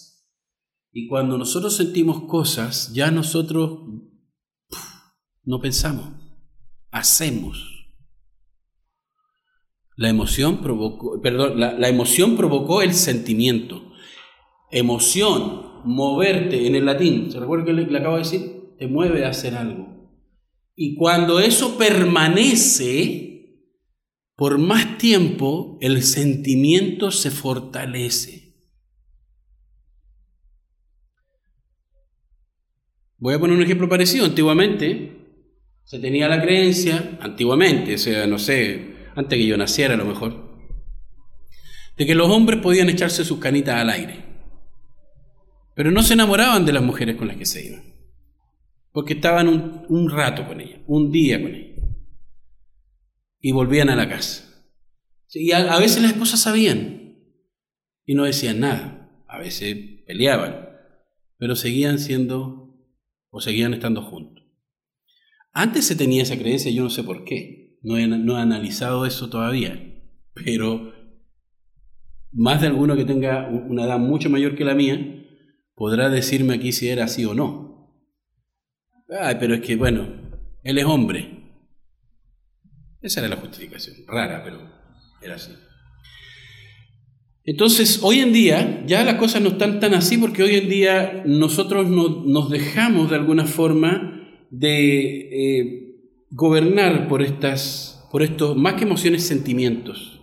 [0.91, 3.79] Y cuando nosotros sentimos cosas, ya nosotros
[5.43, 6.05] no pensamos,
[6.91, 7.87] hacemos.
[9.95, 13.93] La emoción provocó, perdón, la, emoción provocó el sentimiento.
[14.71, 18.75] Emoción, moverte en el latín, ¿se recuerda que le, acabo de decir?
[18.77, 20.09] Te mueve a hacer algo.
[20.75, 23.31] Y cuando eso permanece
[24.35, 28.40] por más tiempo, el sentimiento se fortalece.
[33.21, 34.25] Voy a poner un ejemplo parecido.
[34.25, 35.21] Antiguamente
[35.83, 40.05] se tenía la creencia, antiguamente, o sea, no sé, antes que yo naciera a lo
[40.05, 40.57] mejor,
[41.97, 44.23] de que los hombres podían echarse sus canitas al aire,
[45.75, 47.83] pero no se enamoraban de las mujeres con las que se iban,
[48.91, 51.83] porque estaban un, rato con ellas, un día con ellas,
[53.39, 54.63] y volvían a la casa.
[55.33, 57.17] Y a, a veces las esposas sabían
[58.05, 59.75] y no decían nada, a veces
[60.07, 60.69] peleaban,
[61.37, 62.60] pero seguían siendo
[63.31, 64.45] o seguían estando juntos.
[65.53, 67.79] Antes se tenía esa creencia, yo no sé por qué.
[67.81, 70.03] No he, analizado eso todavía,
[70.35, 70.93] pero
[72.31, 75.25] más de alguno que tenga una edad mucho mayor que la mía
[75.73, 78.05] podrá decirme aquí si era así o no.
[79.09, 80.07] Ay, pero es que, bueno,
[80.61, 81.39] él es hombre.
[83.01, 84.59] Esa era la justificación, rara, pero
[85.21, 85.51] era así.
[87.43, 91.23] Entonces, hoy en día ya las cosas no están tan así porque hoy en día
[91.25, 94.21] nosotros nos dejamos de alguna forma
[94.51, 95.95] de eh,
[96.29, 100.21] gobernar por estas, por estos, más que emociones, sentimientos.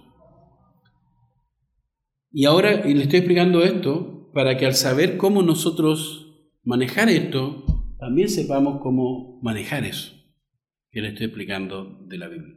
[2.30, 7.64] Y ahora y le estoy explicando esto para que al saber cómo nosotros manejar esto,
[7.98, 10.12] también sepamos cómo manejar eso
[10.90, 12.54] que le estoy explicando de la Biblia.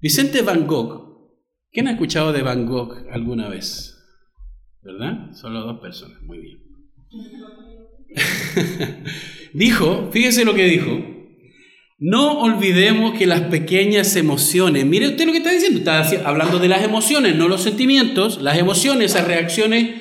[0.00, 1.05] Vicente Van Gogh,
[1.76, 3.98] ¿quién ha escuchado de Van Gogh alguna vez?
[4.82, 5.32] ¿Verdad?
[5.34, 6.58] Solo dos personas, muy bien.
[9.52, 11.04] dijo, fíjese lo que dijo,
[11.98, 16.68] no olvidemos que las pequeñas emociones, mire usted lo que está diciendo, está hablando de
[16.68, 20.00] las emociones, no los sentimientos, las emociones, esas reacciones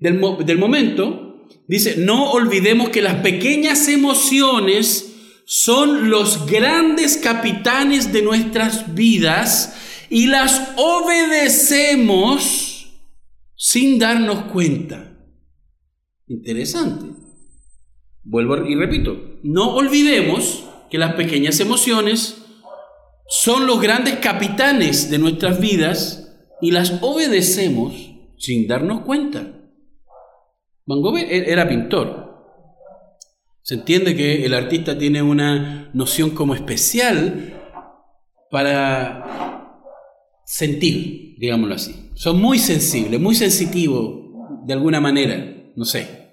[0.00, 5.14] del, del momento, dice, no olvidemos que las pequeñas emociones
[5.46, 9.80] son los grandes capitanes de nuestras vidas
[10.14, 12.88] y las obedecemos
[13.56, 15.12] sin darnos cuenta.
[16.28, 17.06] Interesante.
[18.22, 22.40] Vuelvo y repito, no olvidemos que las pequeñas emociones
[23.26, 29.40] son los grandes capitanes de nuestras vidas y las obedecemos sin darnos cuenta.
[30.86, 32.54] Van Gogh e-, era pintor.
[33.62, 37.60] Se entiende que el artista tiene una noción como especial
[38.48, 39.63] para
[40.44, 42.10] sentir, digámoslo así.
[42.14, 44.24] Son muy sensibles, muy sensitivos
[44.66, 46.24] de alguna manera, no sé.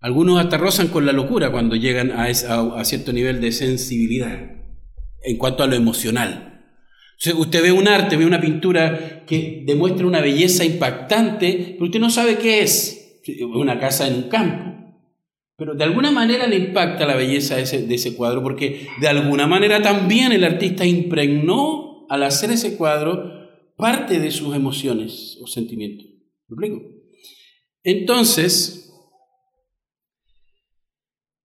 [0.00, 4.38] Algunos hasta rozan con la locura cuando llegan a, a, cierto nivel de sensibilidad
[5.22, 6.64] en cuanto a lo emocional.
[7.36, 12.10] usted ve un arte, ve una pintura que demuestra una belleza impactante, pero usted no
[12.10, 13.20] sabe qué es.
[13.54, 14.76] Una casa en un campo.
[15.56, 19.08] Pero de alguna manera le impacta la belleza de ese, de ese cuadro, porque de
[19.08, 25.46] alguna manera también el artista impregnó al hacer ese cuadro parte de sus emociones o
[25.46, 26.06] sentimientos.
[26.48, 26.96] ¿Me explico?
[27.82, 28.92] Entonces,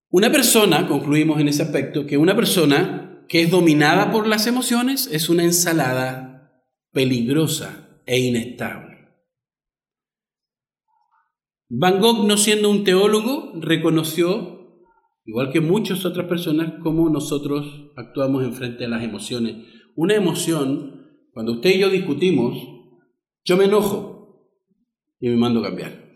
[0.09, 5.07] una persona, concluimos en ese aspecto, que una persona que es dominada por las emociones
[5.11, 6.51] es una ensalada
[6.91, 8.91] peligrosa e inestable.
[11.69, 14.83] Van Gogh, no siendo un teólogo, reconoció,
[15.23, 19.65] igual que muchas otras personas, cómo nosotros actuamos en frente a las emociones.
[19.95, 22.57] Una emoción, cuando usted y yo discutimos,
[23.43, 24.51] yo me enojo
[25.19, 26.11] y me mando a cambiar.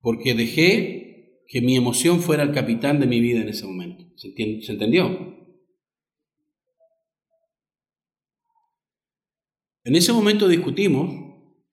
[0.00, 4.04] porque dejé que mi emoción fuera el capitán de mi vida en ese momento.
[4.16, 4.32] ¿Se,
[4.72, 5.36] entendió?
[9.84, 11.10] En ese momento discutimos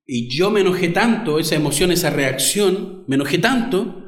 [0.06, 4.07] y yo me enojé tanto, esa emoción, esa reacción, me enojé tanto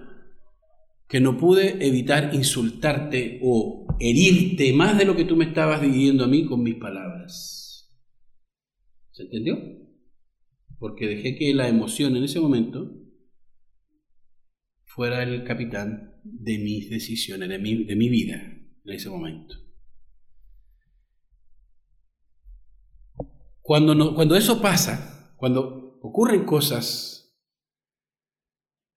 [1.10, 6.24] que no pude evitar insultarte o herirte más de lo que tú me estabas diciendo
[6.24, 7.91] a mí con mis palabras.
[9.10, 9.57] ¿Se entendió?
[10.78, 12.95] Porque dejé que la emoción en ese momento
[14.86, 18.36] fuera el capitán de mis decisiones, de mi, de mi vida
[18.86, 19.55] en ese momento.
[23.62, 27.36] Cuando, no, cuando eso pasa, cuando ocurren cosas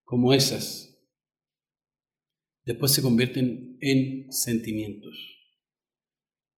[0.05, 0.82] como esas,
[2.65, 5.17] después se convierten en sentimientos.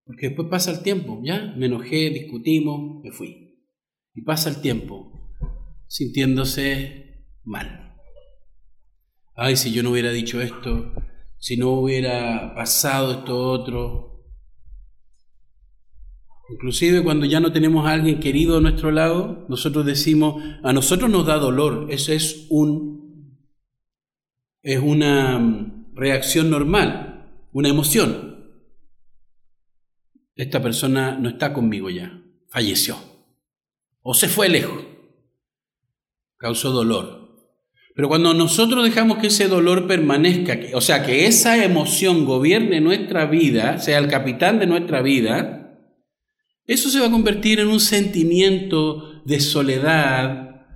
[0.05, 3.59] Porque después pasa el tiempo, ya me enojé, discutimos, me fui.
[4.15, 5.31] Y pasa el tiempo
[5.87, 7.85] sintiéndose mal
[9.37, 10.93] ay, si yo no hubiera dicho esto,
[11.39, 14.11] si no hubiera pasado esto otro.
[16.51, 21.11] Inclusive cuando ya no tenemos a alguien querido a nuestro lado, nosotros decimos, a nosotros
[21.11, 22.95] nos da dolor, eso es un
[24.63, 28.34] es una reacción normal, una emoción.
[30.34, 33.14] Esta persona no está conmigo ya, falleció
[34.05, 34.84] o se fue lejos,
[36.36, 37.24] causó dolor.
[37.97, 43.24] Pero cuando nosotros dejamos que ese dolor permanezca, o sea, que esa emoción gobierne nuestra
[43.26, 45.80] vida, sea el capitán de nuestra vida,
[46.66, 50.66] eso se va a convertir en un sentimiento de soledad,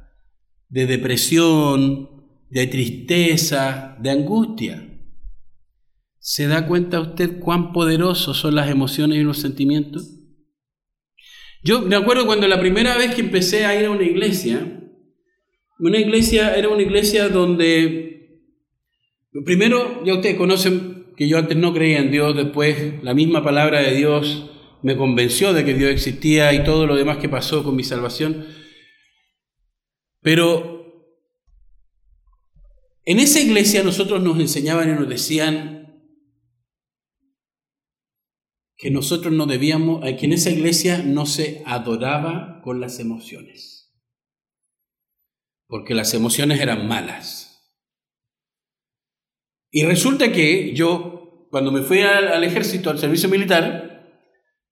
[0.68, 2.08] de depresión,
[2.50, 4.87] de tristeza, de angustia.
[6.30, 10.10] ¿Se da cuenta usted cuán poderosos son las emociones y los sentimientos?
[11.64, 14.78] Yo me acuerdo cuando la primera vez que empecé a ir a una iglesia,
[15.78, 18.42] una iglesia era una iglesia donde,
[19.46, 23.80] primero, ya ustedes conocen que yo antes no creía en Dios, después la misma palabra
[23.80, 24.50] de Dios
[24.82, 28.48] me convenció de que Dios existía y todo lo demás que pasó con mi salvación.
[30.20, 31.14] Pero
[33.06, 35.87] en esa iglesia nosotros nos enseñaban y nos decían
[38.78, 43.78] que nosotros no debíamos, que en esa iglesia no se adoraba con las emociones
[45.68, 47.44] porque las emociones eran malas.
[49.70, 54.06] Y resulta que yo, cuando me fui al, ejército, al servicio militar,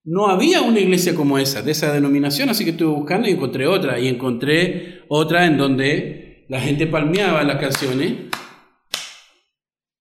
[0.04, 3.66] no había una iglesia como esa, de esa denominación, así que estuve buscando y encontré
[3.66, 8.14] otra, y encontré otra en donde la gente palmeaba las canciones,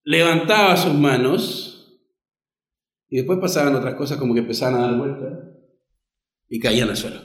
[0.06, 1.65] levantaba sus manos
[3.16, 5.40] Y después pasaban otras cosas como que empezaban a dar vueltas
[6.50, 7.22] y caían al suelo.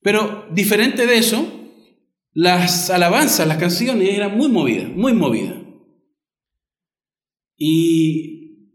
[0.00, 1.46] Pero diferente de eso,
[2.32, 5.56] las alabanzas, las canciones eran muy movidas, muy movidas.
[7.54, 8.70] Y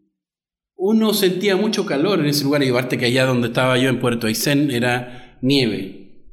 [0.75, 3.99] uno sentía mucho calor en ese lugar, y aparte que allá donde estaba yo en
[3.99, 6.27] Puerto Aysén era nieve,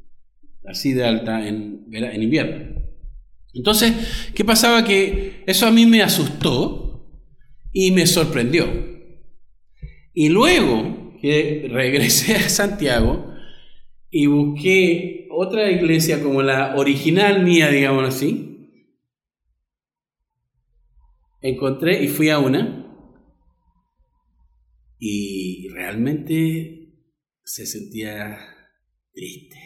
[0.67, 2.83] así de alta en, en invierno.
[3.55, 3.95] Entonces,
[4.35, 4.85] ¿qué pasaba?
[4.85, 7.11] Que eso a mí me asustó
[7.73, 8.93] y me sorprendió.
[10.15, 13.35] Y luego que regresé a Santiago
[14.11, 18.55] y busqué otra iglesia como la original mía, digamos así,
[21.43, 22.81] encontré y fui a una
[24.99, 26.95] y realmente
[27.43, 28.39] se sentía
[29.12, 29.59] triste.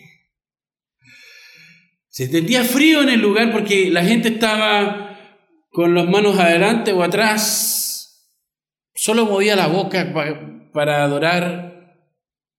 [2.08, 5.16] Se sentía frío en el lugar porque la gente estaba
[5.70, 7.77] con las manos adelante o atrás,
[8.98, 10.12] solo movía la boca
[10.72, 12.10] para, adorar,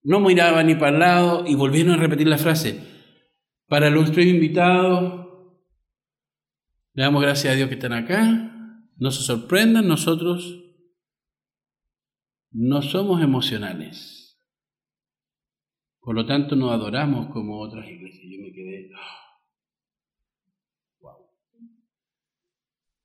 [0.03, 2.79] no miraba ni para el lado y volvieron a repetir la frase.
[3.67, 5.27] Para nuestros invitados,
[6.93, 8.55] le damos gracias a Dios que están acá.
[8.95, 10.63] No se sorprendan, nosotros
[12.51, 14.41] no somos emocionales.
[15.99, 18.25] Por lo tanto, no adoramos como otras iglesias.
[18.29, 18.89] Yo me quedé,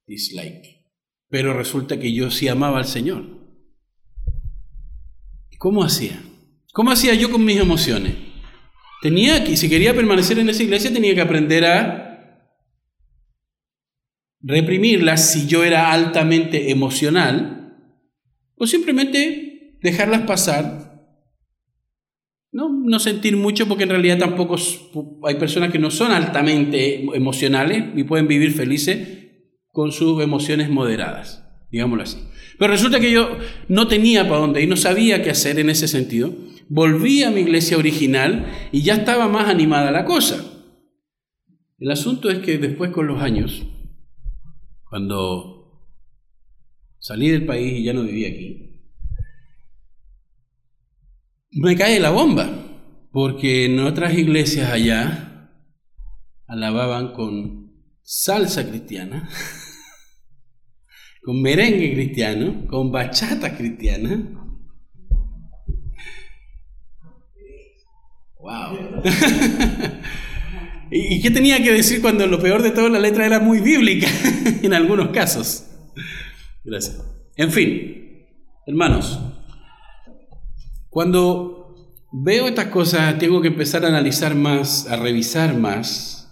[0.07, 0.74] dislike.
[1.35, 3.25] Pero resulta que yo sí amaba al Señor.
[5.59, 6.23] ¿Cómo hacía?
[6.73, 8.15] ¿Cómo hacía yo con mis emociones?
[9.03, 12.55] Tenía que, si quería permanecer en esa iglesia, tenía que aprender a
[14.43, 17.81] reprimirlas si yo era altamente emocional,
[18.55, 21.19] o simplemente dejarlas pasar.
[22.53, 24.55] No, no sentir mucho porque en realidad tampoco
[25.25, 29.24] hay personas que no son altamente emocionales y pueden vivir felices
[29.75, 32.19] con sus emociones moderadas, digámoslo así.
[32.61, 35.89] Pero resulta que yo no tenía para dónde y no sabía qué hacer en ese
[35.89, 36.33] sentido.
[36.69, 40.45] Volví a mi iglesia original y ya estaba más animada la cosa.
[41.81, 43.67] El asunto es que después con los años,
[44.89, 45.91] cuando
[47.01, 48.81] salí del país y ya no vivía aquí,
[51.51, 52.49] me cae la bomba,
[53.11, 55.51] porque en otras iglesias allá
[56.47, 57.73] alababan con
[58.03, 59.29] salsa cristiana
[61.25, 64.23] con merengue cristiano, con bachata cristiana.
[68.39, 69.03] ¡Wow!
[70.91, 74.07] ¿Y qué tenía que decir cuando lo peor de todo la letra era muy bíblica
[74.63, 75.65] en algunos casos?
[76.63, 77.03] Gracias.
[77.37, 78.27] En fin,
[78.67, 79.19] hermanos,
[80.91, 81.75] cuando
[82.13, 86.24] veo estas cosas tengo que empezar a analizar más, a revisar más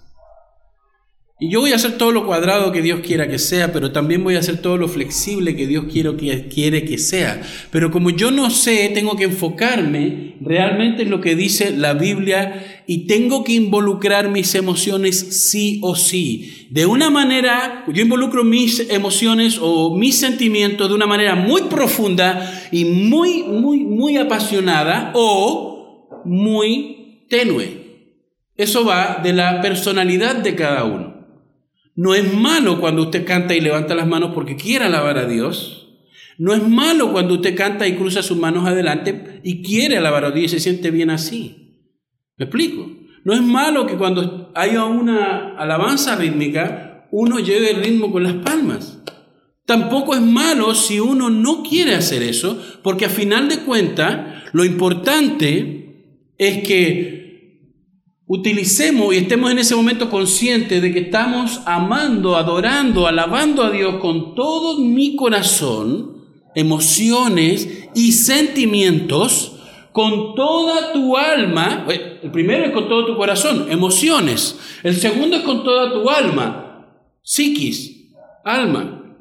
[1.42, 4.22] y yo voy a hacer todo lo cuadrado que Dios quiera que sea, pero también
[4.22, 7.42] voy a hacer todo lo flexible que Dios quiere que, quiere que sea.
[7.72, 12.84] Pero como yo no sé, tengo que enfocarme realmente en lo que dice la Biblia
[12.86, 15.18] y tengo que involucrar mis emociones
[15.48, 16.68] sí o sí.
[16.70, 22.68] De una manera, yo involucro mis emociones o mis sentimientos de una manera muy profunda
[22.70, 27.82] y muy, muy, muy apasionada o muy tenue.
[28.56, 31.11] Eso va de la personalidad de cada uno.
[31.94, 35.88] No es malo cuando usted canta y levanta las manos porque quiere alabar a Dios.
[36.38, 40.30] No es malo cuando usted canta y cruza sus manos adelante y quiere alabar a
[40.30, 41.78] Dios y se siente bien así.
[42.36, 42.90] ¿Me explico?
[43.24, 48.34] No es malo que cuando haya una alabanza rítmica uno lleve el ritmo con las
[48.34, 49.02] palmas.
[49.66, 54.64] Tampoco es malo si uno no quiere hacer eso, porque a final de cuentas lo
[54.64, 55.82] importante
[56.38, 57.21] es que
[58.34, 63.96] utilicemos y estemos en ese momento conscientes de que estamos amando, adorando, alabando a Dios
[63.96, 66.16] con todo mi corazón,
[66.54, 69.56] emociones y sentimientos,
[69.92, 71.84] con toda tu alma.
[72.22, 74.58] El primero es con todo tu corazón, emociones.
[74.82, 76.88] El segundo es con toda tu alma,
[77.20, 78.14] psiquis,
[78.46, 79.14] alma,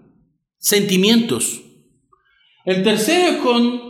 [0.58, 1.60] sentimientos.
[2.64, 3.82] El tercero es con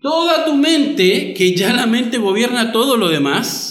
[0.00, 3.69] toda tu mente, que ya la mente gobierna todo lo demás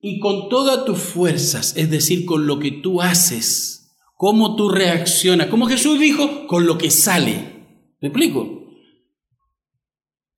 [0.00, 5.48] y con todas tus fuerzas, es decir, con lo que tú haces, cómo tú reaccionas,
[5.48, 7.56] como Jesús dijo, con lo que sale.
[8.00, 8.56] ¿Me explico?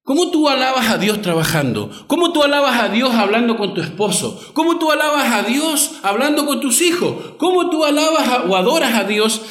[0.03, 1.91] ¿Cómo tú alabas a Dios trabajando?
[2.07, 4.41] ¿Cómo tú alabas a Dios hablando con tu esposo?
[4.55, 7.35] ¿Cómo tú alabas a Dios hablando con tus hijos?
[7.37, 9.43] ¿Cómo tú alabas o adoras a Dios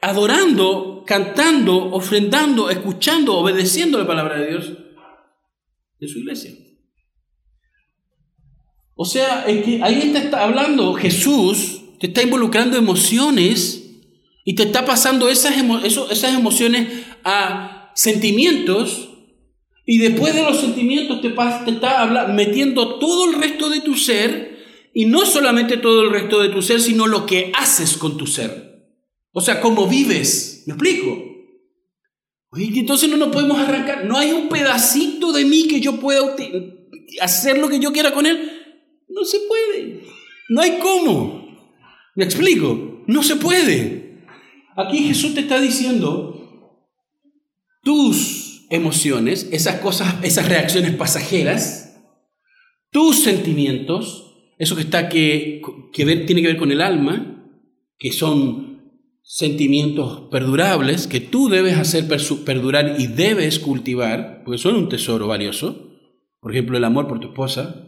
[0.00, 4.72] adorando, cantando, ofrendando, escuchando, obedeciendo la palabra de Dios
[6.00, 6.67] en su iglesia?
[9.00, 13.92] O sea, es que ahí te está hablando Jesús, te está involucrando emociones
[14.44, 15.54] y te está pasando esas,
[16.10, 16.88] esas emociones
[17.22, 19.10] a sentimientos
[19.86, 24.58] y después de los sentimientos te, te está metiendo todo el resto de tu ser
[24.92, 28.26] y no solamente todo el resto de tu ser, sino lo que haces con tu
[28.26, 28.84] ser.
[29.30, 30.64] O sea, cómo vives.
[30.66, 31.24] ¿Me explico?
[32.56, 34.06] Y entonces no nos podemos arrancar.
[34.06, 36.34] No hay un pedacito de mí que yo pueda
[37.20, 38.57] hacer lo que yo quiera con él.
[39.08, 40.02] No se puede.
[40.48, 41.48] No hay cómo.
[42.14, 43.04] ¿Me explico?
[43.06, 44.24] No se puede.
[44.76, 46.38] Aquí Jesús te está diciendo,
[47.82, 51.96] tus emociones, esas cosas, esas reacciones pasajeras,
[52.90, 57.44] tus sentimientos, eso que está que, tiene que ver con el alma,
[57.98, 58.68] que son
[59.22, 62.06] sentimientos perdurables que tú debes hacer
[62.44, 65.90] perdurar y debes cultivar, porque son un tesoro valioso.
[66.40, 67.87] Por ejemplo, el amor por tu esposa,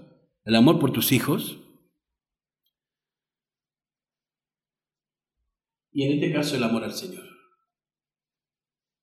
[0.50, 1.58] el amor por tus hijos.
[5.92, 7.22] Y en este caso el amor al Señor.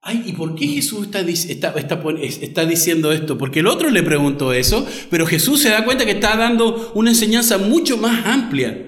[0.01, 3.37] Ay, ¿y por qué Jesús está, está, está, diciendo esto?
[3.37, 7.11] Porque el otro le preguntó eso, pero Jesús se da cuenta que está dando una
[7.11, 8.83] enseñanza mucho más amplia.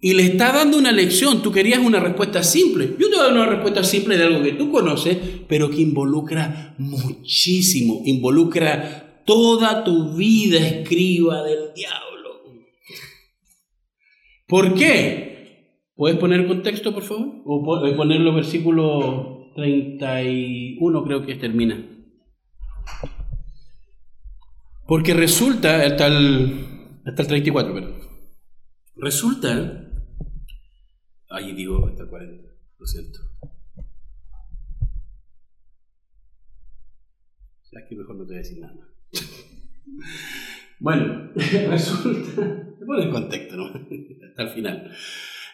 [0.00, 1.42] Y le está dando una lección.
[1.42, 2.96] Tú querías una respuesta simple.
[2.98, 8.00] Yo te doy una respuesta simple de algo que tú conoces, pero que involucra muchísimo.
[8.06, 12.42] Involucra toda tu vida escriba del diablo.
[14.46, 15.90] ¿Por qué?
[15.94, 17.42] ¿Puedes poner contexto, por favor?
[17.44, 17.62] O
[17.96, 21.88] poner los versículos 31 creo que termina.
[24.86, 27.94] Porque resulta, hasta el, hasta el 34, pero
[28.96, 29.90] resulta,
[31.30, 32.48] ahí digo hasta el 40,
[32.78, 33.20] lo siento.
[37.74, 38.91] Aquí mejor no te voy a decir nada
[40.78, 41.30] bueno,
[41.70, 42.30] resulta,
[43.10, 43.66] contexto, ¿no?
[44.28, 44.90] hasta el final.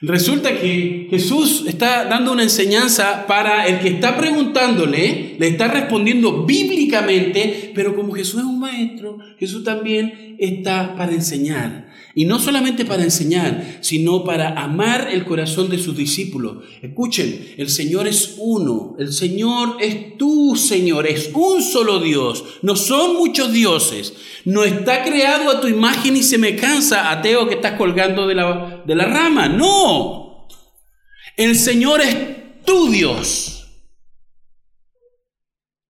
[0.00, 6.44] Resulta que Jesús está dando una enseñanza para el que está preguntándole, le está respondiendo
[6.46, 11.87] bíblicamente, pero como Jesús es un maestro, Jesús también está para enseñar.
[12.18, 16.64] Y no solamente para enseñar, sino para amar el corazón de sus discípulos.
[16.82, 22.74] Escuchen, el Señor es uno, el Señor es tu Señor, es un solo Dios, no
[22.74, 24.14] son muchos dioses,
[24.44, 28.34] no está creado a tu imagen y se me cansa, ateo que estás colgando de
[28.34, 30.48] la, de la rama, no.
[31.36, 32.16] El Señor es
[32.64, 33.57] tu Dios.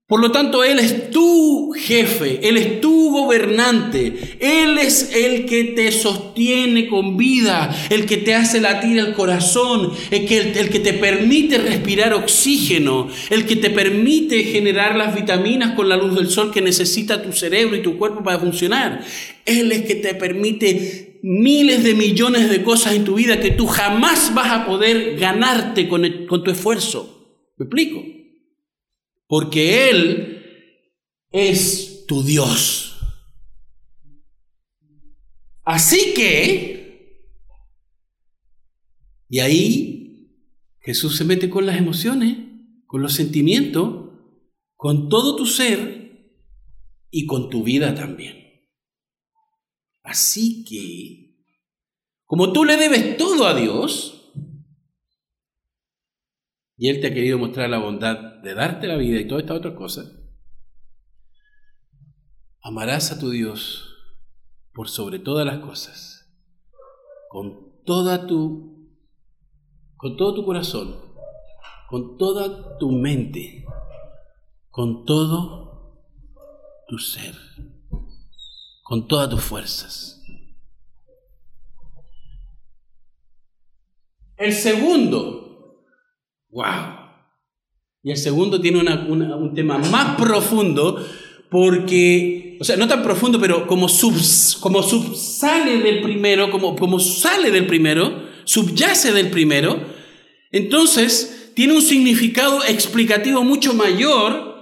[0.08, 5.64] Por lo tanto, Él es tu jefe, Él es tu gobernante, Él es el que
[5.64, 10.78] te sostiene con vida, el que te hace latir el corazón, el que, el que
[10.78, 16.30] te permite respirar oxígeno, el que te permite generar las vitaminas con la luz del
[16.30, 19.04] sol que necesita tu cerebro y tu cuerpo para funcionar.
[19.44, 23.66] Él es que te permite miles de millones de cosas en tu vida que tú
[23.66, 27.44] jamás vas a poder ganarte con, con tu esfuerzo.
[27.58, 28.17] ¿Me explico?
[29.28, 30.42] Porque Él
[31.30, 32.98] es tu Dios.
[35.62, 37.28] Así que,
[39.28, 40.32] y ahí
[40.80, 42.38] Jesús se mete con las emociones,
[42.86, 44.08] con los sentimientos,
[44.74, 46.32] con todo tu ser
[47.10, 48.66] y con tu vida también.
[50.02, 51.44] Así que,
[52.24, 54.17] como tú le debes todo a Dios,
[56.78, 59.54] y Él te ha querido mostrar la bondad de darte la vida y toda esta
[59.54, 60.04] otra cosa,
[62.62, 63.96] amarás a tu Dios
[64.72, 66.32] por sobre todas las cosas,
[67.28, 68.78] con toda tu
[69.96, 70.94] con todo tu corazón,
[71.88, 73.64] con toda tu mente,
[74.70, 75.98] con todo
[76.86, 77.34] tu ser,
[78.84, 80.22] con todas tus fuerzas.
[84.36, 85.37] El segundo
[86.58, 86.64] ¡Wow!
[88.02, 91.06] Y el segundo tiene un tema más profundo
[91.50, 93.86] porque, o sea, no tan profundo, pero como,
[94.60, 99.78] como subsale del primero, como, como sale del primero, subyace del primero,
[100.50, 104.56] entonces tiene un significado explicativo mucho mayor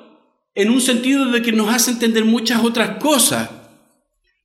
[0.54, 3.48] en un sentido de que nos hace entender muchas otras cosas.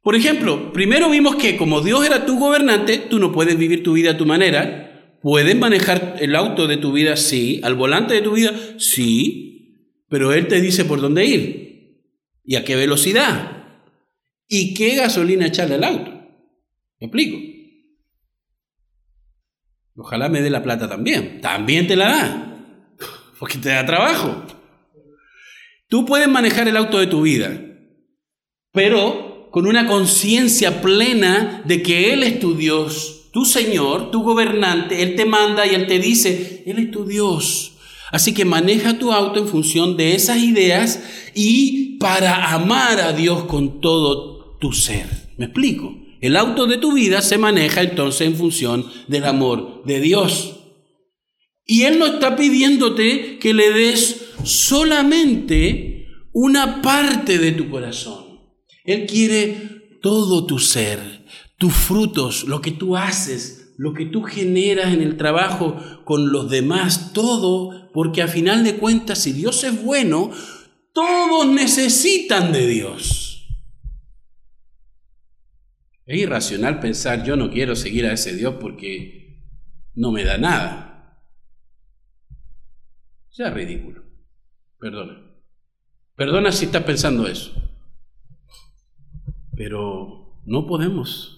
[0.01, 3.91] Por ejemplo, primero vimos que como Dios era tu gobernante, tú no puedes vivir tu
[3.91, 4.90] vida a tu manera,
[5.21, 7.15] ¿Puedes manejar el auto de tu vida?
[7.15, 7.61] Sí.
[7.63, 8.51] ¿Al volante de tu vida?
[8.77, 10.01] Sí.
[10.09, 12.01] Pero Él te dice por dónde ir
[12.43, 13.61] y a qué velocidad
[14.47, 16.11] y qué gasolina echarle al auto.
[16.99, 17.37] ¿Me explico?
[19.95, 21.39] Ojalá me dé la plata también.
[21.39, 22.57] También te la da.
[23.39, 24.45] Porque te da trabajo.
[25.87, 27.61] Tú puedes manejar el auto de tu vida,
[28.71, 35.01] pero con una conciencia plena de que Él es tu Dios tu Señor, tu gobernante,
[35.01, 37.73] Él te manda y Él te dice, Él es tu Dios.
[38.11, 41.01] Así que maneja tu auto en función de esas ideas
[41.33, 45.05] y para amar a Dios con todo tu ser.
[45.37, 45.97] ¿Me explico?
[46.19, 50.57] El auto de tu vida se maneja entonces en función del amor de Dios.
[51.65, 58.25] Y Él no está pidiéndote que le des solamente una parte de tu corazón.
[58.83, 61.20] Él quiere todo tu ser,
[61.61, 66.49] tus frutos, lo que tú haces, lo que tú generas en el trabajo con los
[66.49, 70.31] demás, todo, porque a final de cuentas, si Dios es bueno,
[70.91, 73.47] todos necesitan de Dios.
[76.07, 79.45] Es irracional pensar, yo no quiero seguir a ese Dios porque
[79.93, 81.23] no me da nada.
[83.29, 84.03] Sea ridículo.
[84.79, 85.31] Perdona.
[86.15, 87.53] Perdona si estás pensando eso.
[89.55, 91.37] Pero no podemos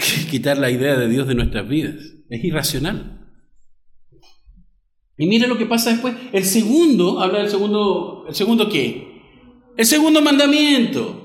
[0.30, 1.96] quitar la idea de Dios de nuestras vidas.
[2.28, 3.20] Es irracional.
[5.16, 6.14] Y mire lo que pasa después.
[6.32, 9.20] El segundo, habla del segundo, ¿el segundo qué?
[9.76, 11.20] El segundo mandamiento.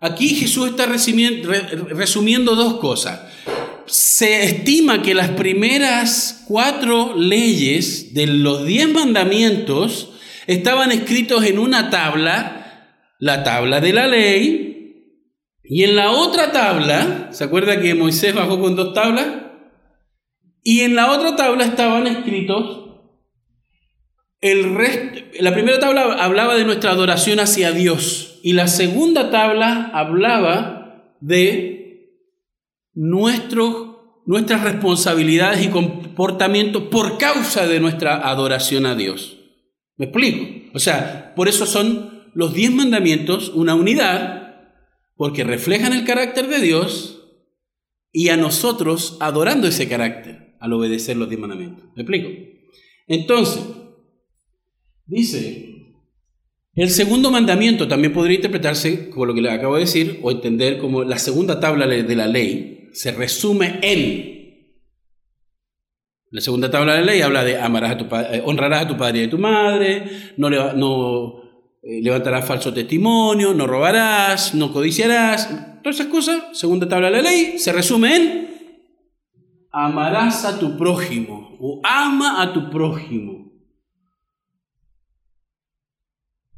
[0.00, 3.22] Aquí Jesús está resumiendo dos cosas.
[3.86, 10.12] Se estima que las primeras cuatro leyes de los diez mandamientos
[10.46, 14.71] estaban escritos en una tabla, la tabla de la ley,
[15.72, 19.26] y en la otra tabla, ¿se acuerda que Moisés bajó con dos tablas?
[20.62, 22.82] Y en la otra tabla estaban escritos
[24.42, 29.90] el resto, la primera tabla hablaba de nuestra adoración hacia Dios y la segunda tabla
[29.94, 32.18] hablaba de
[32.92, 39.38] nuestras responsabilidades y comportamientos por causa de nuestra adoración a Dios.
[39.96, 40.44] ¿Me explico?
[40.74, 44.41] O sea, por eso son los diez mandamientos una unidad,
[45.22, 47.28] porque reflejan el carácter de Dios
[48.10, 51.84] y a nosotros adorando ese carácter al obedecer los diez mandamientos.
[51.94, 52.28] ¿Me explico?
[53.06, 53.62] Entonces,
[55.06, 55.94] dice
[56.74, 60.78] el segundo mandamiento también podría interpretarse como lo que le acabo de decir o entender
[60.78, 64.32] como la segunda tabla de la ley se resume en
[66.32, 68.96] la segunda tabla de la ley habla de amarás a tu eh, honrarás a tu
[68.96, 70.02] padre y a tu madre,
[70.36, 71.41] no, no
[71.82, 77.22] eh, levantarás falso testimonio, no robarás, no codiciarás, todas esas cosas, segunda tabla de la
[77.22, 78.52] ley, se resume en
[79.70, 83.42] amarás a tu prójimo o ama a tu prójimo.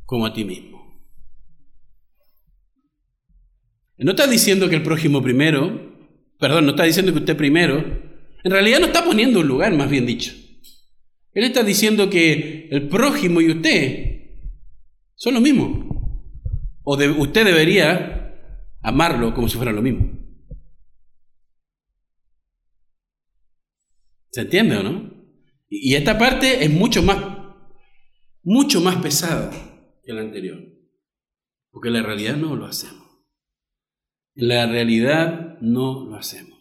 [0.04, 0.74] como a ti mismo.
[3.96, 5.96] No está diciendo que el prójimo primero,
[6.38, 7.78] perdón, no está diciendo que usted primero,
[8.42, 10.32] en realidad no está poniendo un lugar, más bien dicho.
[11.32, 14.13] Él está diciendo que el prójimo y usted
[15.16, 16.22] son lo mismo.
[16.82, 18.24] O de, usted debería
[18.82, 20.10] amarlo como si fuera lo mismo.
[24.30, 25.14] ¿Se entiende o no?
[25.68, 27.18] Y esta parte es mucho más,
[28.42, 29.50] mucho más pesada
[30.02, 30.58] que el anterior.
[31.70, 33.04] Porque la realidad no lo hacemos.
[34.34, 36.54] La realidad no lo hacemos.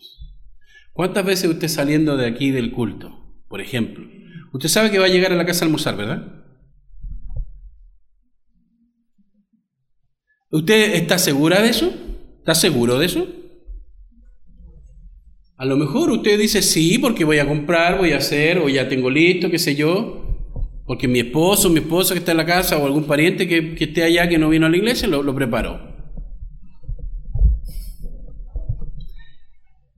[0.94, 4.08] ¿Cuántas veces usted saliendo de aquí del culto, por ejemplo,
[4.54, 6.43] usted sabe que va a llegar a la casa a almorzar, ¿verdad?
[10.54, 11.92] ¿Usted está segura de eso?
[12.38, 13.28] ¿Está seguro de eso?
[15.58, 18.88] A lo mejor usted dice sí, porque voy a comprar, voy a hacer, o ya
[18.88, 20.38] tengo listo, qué sé yo.
[20.86, 24.04] Porque mi esposo, mi esposa que está en la casa o algún pariente que, esté
[24.04, 25.92] allá que no vino a la iglesia lo, lo preparó.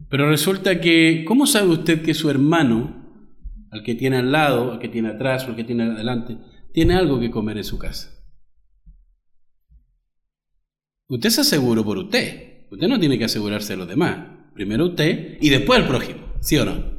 [0.09, 3.27] Pero resulta que, ¿cómo sabe usted que su hermano,
[3.71, 6.37] al que tiene al lado, al que tiene atrás al que tiene adelante,
[6.71, 8.14] tiene algo que comer en su casa?
[11.07, 12.67] Usted se aseguró por usted.
[12.71, 14.27] Usted no tiene que asegurarse de los demás.
[14.53, 16.33] Primero usted y después el prójimo.
[16.41, 16.95] ¿Sí o no?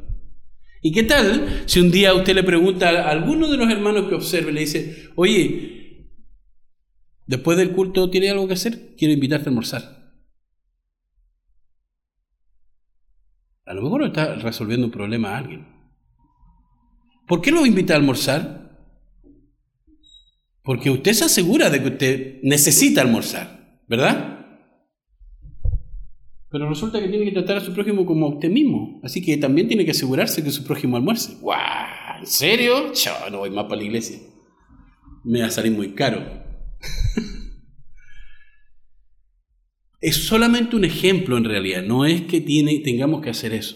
[0.81, 4.15] ¿Y qué tal si un día usted le pregunta a alguno de los hermanos que
[4.15, 6.11] observe, le dice, oye,
[7.25, 8.95] después del culto tiene algo que hacer?
[8.95, 9.97] Quiero invitarte a almorzar.
[13.65, 15.67] A lo mejor está resolviendo un problema a alguien.
[17.27, 18.79] ¿Por qué lo invita a almorzar?
[20.63, 23.56] Porque usted se asegura de que usted necesita almorzar,
[23.87, 24.37] ¿verdad?
[26.49, 29.01] Pero resulta que tiene que tratar a su prójimo como a usted mismo.
[29.03, 31.35] Así que también tiene que asegurarse que su prójimo almuerce.
[31.41, 32.19] ¡Guau!
[32.19, 32.93] ¿En serio?
[32.93, 34.19] Yo no voy más para la iglesia.
[35.23, 36.23] Me va a salir muy caro.
[39.99, 41.83] es solamente un ejemplo en realidad.
[41.83, 43.75] No es que tiene, tengamos que hacer eso.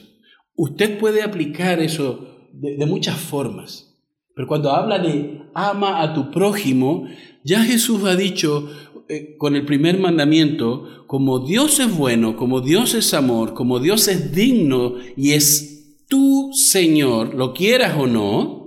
[0.55, 3.91] Usted puede aplicar eso de, de muchas formas.
[4.33, 7.05] Pero cuando habla de ama a tu prójimo,
[7.43, 8.69] ya Jesús ha dicho,
[9.11, 14.07] eh, con el primer mandamiento, como Dios es bueno, como Dios es amor, como Dios
[14.07, 18.61] es digno y es tu Señor, lo quieras o no,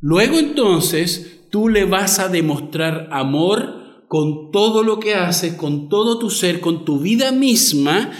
[0.00, 6.18] Luego entonces tú le vas a demostrar amor con todo lo que haces, con todo
[6.18, 8.10] tu ser, con tu vida misma,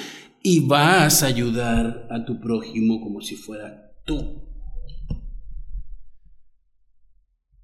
[0.43, 4.50] y vas a ayudar a tu prójimo como si fuera tú.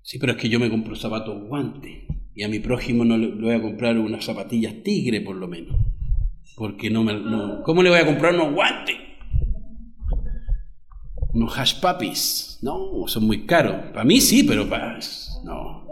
[0.06, 3.26] Sí, pero es que yo me compro zapatos guantes y a mi prójimo no le
[3.42, 5.74] voy a comprar unas zapatillas tigre por lo menos.
[6.54, 7.12] Porque no me...
[7.64, 8.94] ¿Cómo le voy a comprar unos guantes?
[11.32, 12.60] Unos hash puppies.
[12.62, 13.74] No, son muy caros.
[13.92, 14.96] Para mí sí, pero para...
[15.44, 15.88] No.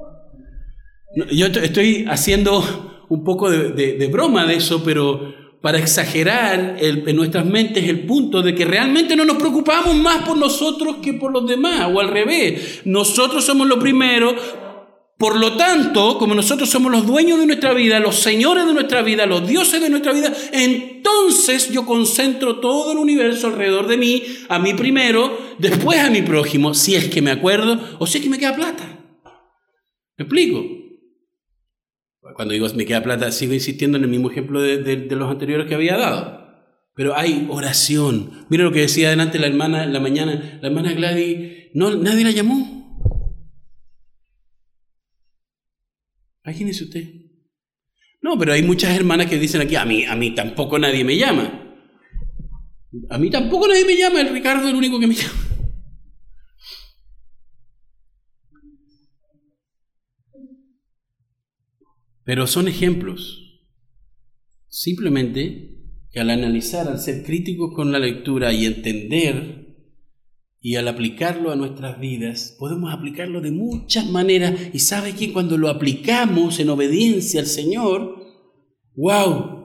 [1.33, 2.63] Yo estoy haciendo
[3.09, 8.55] un poco de broma de eso, pero para exagerar en nuestras mentes el punto de
[8.55, 12.83] que realmente no nos preocupamos más por nosotros que por los demás, o al revés.
[12.85, 14.37] Nosotros somos lo primero,
[15.17, 19.01] por lo tanto, como nosotros somos los dueños de nuestra vida, los señores de nuestra
[19.01, 24.23] vida, los dioses de nuestra vida, entonces yo concentro todo el universo alrededor de mí,
[24.51, 28.25] a mí primero, después a mi prójimo, si es que me acuerdo o si es
[28.25, 29.03] que me queda plata.
[30.19, 30.84] ¿Me explico?
[32.35, 35.75] Cuando digo me queda plata, sigo insistiendo en el mismo ejemplo de, los anteriores que
[35.75, 36.45] había dado.
[36.95, 38.47] Pero hay oración.
[38.51, 42.25] Mira lo que decía adelante la hermana en la mañana, la hermana Gladys, no, nadie
[42.25, 42.75] la llamó.
[46.45, 47.05] Imagínese usted.
[48.21, 51.17] No, pero hay muchas hermanas que dicen aquí, a mí, a mí tampoco nadie me
[51.17, 51.77] llama.
[53.11, 55.54] A mí tampoco nadie me llama, el Ricardo es el único que me llama.
[62.25, 63.63] Pero son ejemplos.
[64.69, 65.75] Simplemente
[66.11, 69.65] que al analizar, al ser críticos con la lectura y entender
[70.61, 74.55] y al aplicarlo a nuestras vidas, podemos aplicarlo de muchas maneras.
[74.73, 78.25] Y sabe que cuando lo aplicamos en obediencia al Señor,
[78.97, 79.65] wow,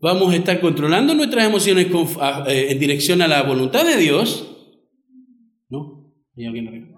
[0.00, 1.86] vamos a estar controlando nuestras emociones
[2.48, 4.50] eh, en dirección a la voluntad de Dios.
[5.68, 6.12] ¿No?
[6.36, 6.92] ¿Hay alguien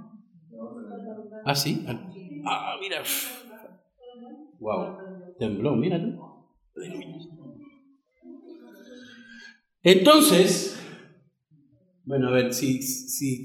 [1.44, 1.84] Ah, sí.
[2.44, 3.02] Ah, mira.
[4.58, 4.98] Wow,
[5.38, 6.18] tembló, mira tú.
[9.82, 10.78] Entonces,
[12.04, 13.44] bueno, a ver, si, si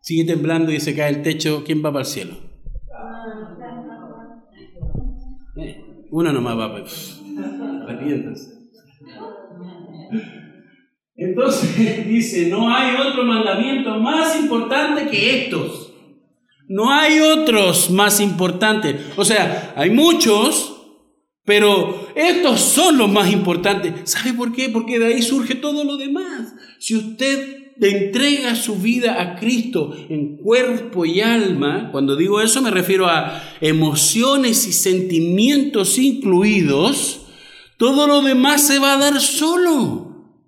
[0.00, 2.34] sigue temblando y se cae el techo, ¿quién va para el cielo?
[5.56, 6.84] Eh, uno nomás va para
[7.84, 8.62] Arrepiéntase.
[11.14, 15.81] Entonces dice, no hay otro mandamiento más importante que estos.
[16.72, 18.96] No hay otros más importantes.
[19.16, 20.72] O sea, hay muchos,
[21.44, 24.10] pero estos son los más importantes.
[24.10, 24.70] ¿Sabe por qué?
[24.70, 26.54] Porque de ahí surge todo lo demás.
[26.78, 32.70] Si usted entrega su vida a Cristo en cuerpo y alma, cuando digo eso me
[32.70, 37.26] refiero a emociones y sentimientos incluidos,
[37.76, 40.40] todo lo demás se va a dar solo.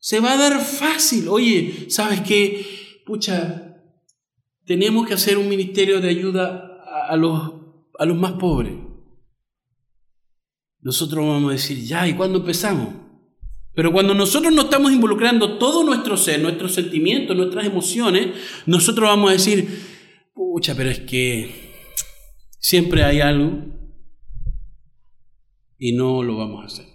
[0.00, 1.28] Se va a dar fácil.
[1.28, 2.66] Oye, ¿sabes qué?
[3.06, 3.69] Pucha,
[4.70, 7.54] tenemos que hacer un ministerio de ayuda a, los,
[7.98, 8.74] a los más pobres.
[10.80, 12.94] Nosotros vamos a decir, ya, ¿y cuándo empezamos?
[13.74, 18.28] Pero cuando nosotros no estamos involucrando todo nuestro ser, nuestros sentimientos, nuestras emociones,
[18.64, 19.66] nosotros vamos a decir,
[20.34, 21.50] pucha, pero es que
[22.60, 23.64] siempre hay algo
[25.78, 26.86] y no lo vamos a hacer.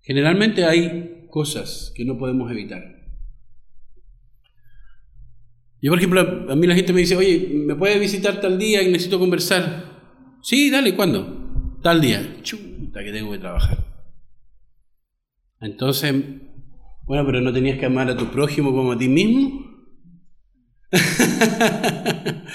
[0.00, 2.82] Generalmente hay cosas que no podemos evitar.
[5.80, 8.82] Yo, por ejemplo, a mí la gente me dice, oye, ¿me puedes visitar tal día
[8.82, 10.38] y necesito conversar?
[10.42, 11.78] Sí, dale, ¿cuándo?
[11.82, 12.38] Tal día.
[12.42, 13.78] Chuta, que tengo que trabajar.
[15.60, 16.14] Entonces,
[17.04, 19.66] bueno, pero ¿no tenías que amar a tu prójimo como a ti mismo?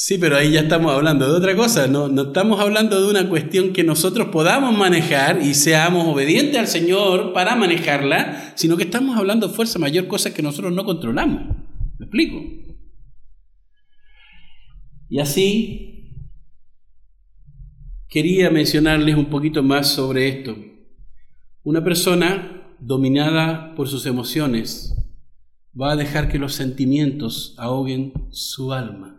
[0.00, 3.28] Sí, pero ahí ya estamos hablando de otra cosa, no, no estamos hablando de una
[3.28, 9.18] cuestión que nosotros podamos manejar y seamos obedientes al Señor para manejarla, sino que estamos
[9.18, 11.56] hablando de fuerza mayor, cosas que nosotros no controlamos.
[11.98, 12.40] ¿Me explico?
[15.08, 16.14] Y así
[18.08, 20.56] quería mencionarles un poquito más sobre esto.
[21.64, 24.94] Una persona dominada por sus emociones
[25.74, 29.17] va a dejar que los sentimientos ahoguen su alma.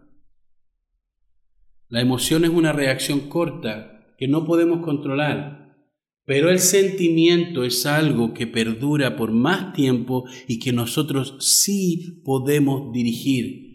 [1.90, 5.76] La emoción es una reacción corta que no podemos controlar,
[6.24, 12.94] pero el sentimiento es algo que perdura por más tiempo y que nosotros sí podemos
[12.94, 13.74] dirigir.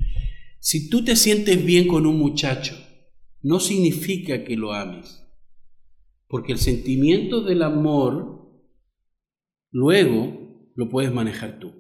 [0.60, 2.76] Si tú te sientes bien con un muchacho,
[3.42, 5.26] no significa que lo ames,
[6.28, 8.48] porque el sentimiento del amor
[9.72, 11.72] luego lo puedes manejar tú.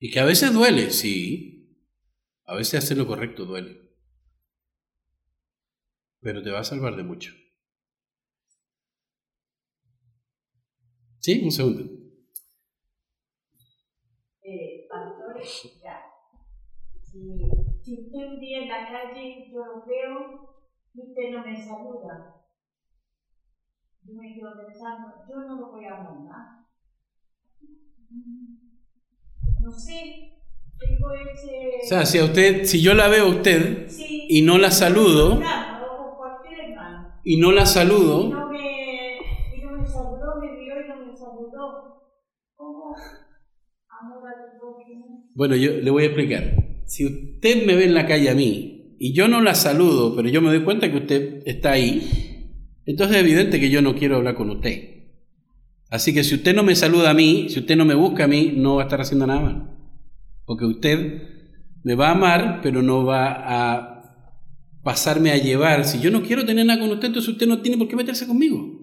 [0.00, 1.76] Y que a veces duele, sí,
[2.46, 3.91] a veces hacer lo correcto duele
[6.22, 7.32] pero te va a salvar de mucho.
[11.20, 11.40] ¿Sí?
[11.44, 11.82] Un segundo.
[15.82, 15.96] ya.
[17.02, 17.18] Si,
[17.82, 22.34] si usted un día en la calle yo lo veo y usted no me saluda,
[24.04, 26.46] yo me quedo pensando, yo no lo voy a mandar.
[29.60, 30.42] No sé,
[30.78, 31.78] tengo ese...
[31.82, 34.70] O sea, si a usted, si yo la veo a usted Sí, y no la
[34.70, 37.08] saludo, claro, o con cualquier hermano.
[37.24, 39.16] Y no la Y saludo, no me,
[39.56, 42.02] y no me saludó, me vio y no me saludó.
[42.56, 42.94] ¿Cómo?
[44.00, 45.30] Amor a tu prójimo.
[45.34, 46.54] bueno, yo le voy a explicar.
[46.86, 50.28] Si usted me ve en la calle a mí y yo no la saludo, pero
[50.28, 52.52] yo me doy cuenta que usted está ahí,
[52.84, 54.92] entonces es evidente que yo no quiero hablar con usted.
[55.90, 58.28] Así que si usted no me saluda a mí, si usted no me busca a
[58.28, 59.76] mí, no va a estar haciendo nada mal.
[60.46, 61.22] Porque usted
[61.84, 63.91] me va a amar, pero no va a
[64.82, 65.84] pasarme a llevar.
[65.84, 68.26] Si yo no quiero tener nada con usted, entonces usted no tiene por qué meterse
[68.26, 68.80] conmigo.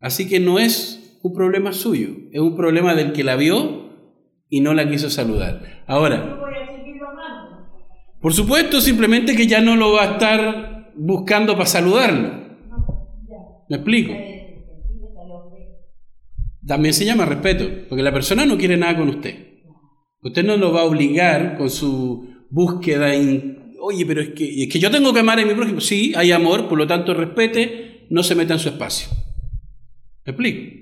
[0.00, 3.90] Así que no es un problema suyo, es un problema del que la vio
[4.48, 5.84] y no la quiso saludar.
[5.86, 6.38] Ahora,
[8.20, 12.40] por supuesto, simplemente que ya no lo va a estar buscando para saludarlo.
[13.68, 14.12] ¿Me explico?
[16.66, 19.34] También se llama respeto, porque la persona no quiere nada con usted.
[20.22, 24.72] Usted no lo va a obligar con su búsqueda en, oye, pero es que, es
[24.72, 25.80] que yo tengo que amar a mi prójimo.
[25.80, 29.08] Sí, hay amor, por lo tanto respete, no se meta en su espacio.
[30.24, 30.76] ¿Me explico?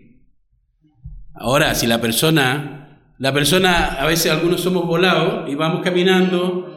[1.34, 6.74] Ahora, si la persona, la persona, a veces algunos somos volados y vamos caminando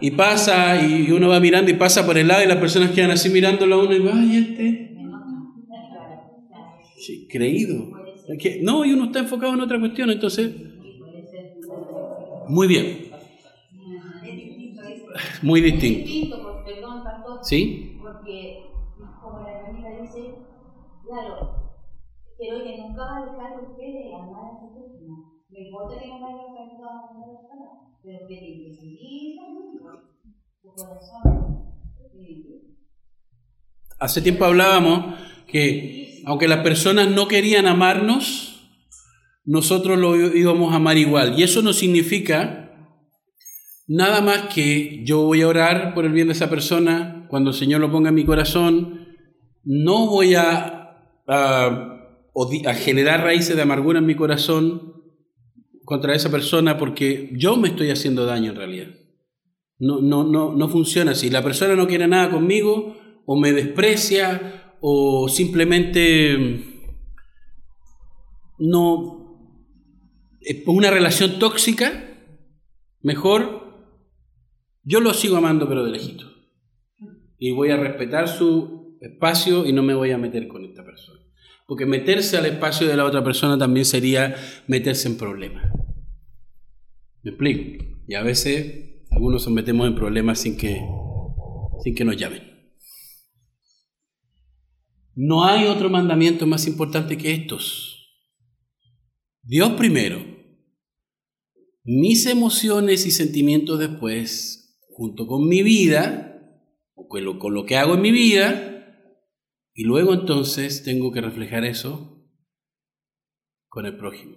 [0.00, 3.10] y pasa y uno va mirando y pasa por el lado y las personas quedan
[3.10, 4.90] así mirándolo a uno y ay, este,
[6.98, 7.90] Sí, creído.
[8.62, 10.50] No, y uno está enfocado en otra cuestión, entonces.
[12.46, 13.09] Muy bien,
[15.42, 15.98] muy distinto.
[16.06, 17.96] distinto, por- perdón, pastor, ¿Sí?
[18.00, 18.66] porque
[19.22, 20.34] como la hermanita dice,
[21.06, 21.72] claro,
[22.38, 25.42] pero que nunca va a dejar de amar a su prójimo.
[25.50, 27.66] No importa que no vaya a cantar a una persona,
[28.02, 29.36] pero que tiene que seguir
[30.62, 31.60] su corazón.
[33.98, 38.70] Hace tiempo hablábamos que aunque las personas no querían amarnos,
[39.44, 41.38] nosotros lo íbamos a amar igual.
[41.38, 42.69] Y eso no significa
[43.90, 47.56] nada más que yo voy a orar por el bien de esa persona, cuando el
[47.56, 49.08] Señor lo ponga en mi corazón,
[49.64, 50.76] no voy a,
[52.76, 54.94] generar raíces de amargura en mi corazón
[55.84, 58.88] contra esa persona porque yo me estoy haciendo daño en realidad.
[59.80, 61.28] No, no, no, no funciona así.
[61.28, 62.96] La persona no quiere nada conmigo,
[63.26, 66.64] o me desprecia, o simplemente
[68.56, 69.16] no
[70.66, 72.04] una relación tóxica,
[73.02, 73.59] mejor
[74.82, 76.26] yo lo sigo amando pero de lejito.
[77.38, 81.20] Y voy a respetar su espacio y no me voy a meter con esta persona.
[81.66, 84.36] Porque meterse al espacio de la otra persona también sería
[84.66, 85.72] meterse en problemas.
[87.22, 87.84] ¿Me explico?
[88.08, 90.82] Y a veces algunos nos metemos en problemas sin que,
[91.82, 92.42] sin que nos llamen.
[95.14, 98.24] No hay otro mandamiento más importante que estos.
[99.42, 100.24] Dios primero,
[101.84, 104.59] mis emociones y sentimientos después,
[105.00, 106.42] junto con mi vida,
[106.92, 109.16] o con lo, con lo que hago en mi vida,
[109.72, 112.22] y luego entonces tengo que reflejar eso
[113.70, 114.36] con el prójimo.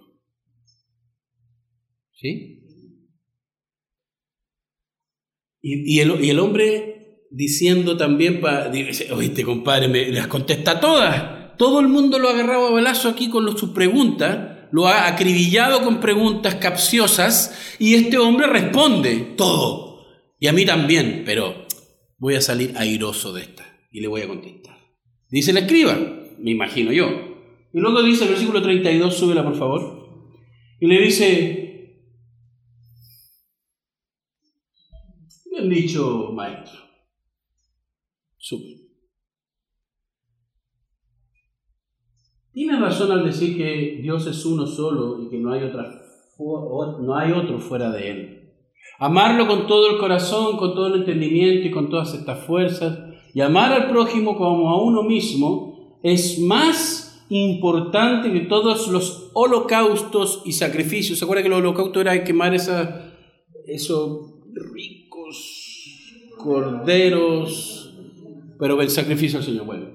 [2.12, 2.62] ¿Sí?
[5.60, 8.72] Y, y el, y el hombre diciendo también, para
[9.14, 11.58] oíste compadre, me las contesta todas.
[11.58, 15.84] Todo el mundo lo ha agarrado a balazo aquí con sus preguntas, lo ha acribillado
[15.84, 19.83] con preguntas capciosas y este hombre responde todo.
[20.44, 21.54] Y a mí también, pero
[22.18, 24.76] voy a salir airoso de esta y le voy a contestar.
[25.30, 25.96] Dice la escriba,
[26.38, 27.06] me imagino yo.
[27.72, 30.36] Y luego dice el versículo 32, súbela por favor.
[30.80, 31.96] Y le dice,
[35.50, 36.78] bien dicho, maestro.
[38.36, 38.82] Sube.
[42.52, 47.90] Tiene razón al decir que Dios es uno solo y que no hay otro fuera
[47.90, 48.33] de Él.
[48.98, 52.98] Amarlo con todo el corazón, con todo el entendimiento y con todas estas fuerzas,
[53.34, 60.42] y amar al prójimo como a uno mismo, es más importante que todos los holocaustos
[60.44, 61.18] y sacrificios.
[61.18, 63.12] ¿Se acuerda que el holocausto era quemar esa,
[63.66, 64.34] esos
[64.72, 67.94] ricos corderos?
[68.58, 69.86] Pero el sacrificio al Señor, bueno.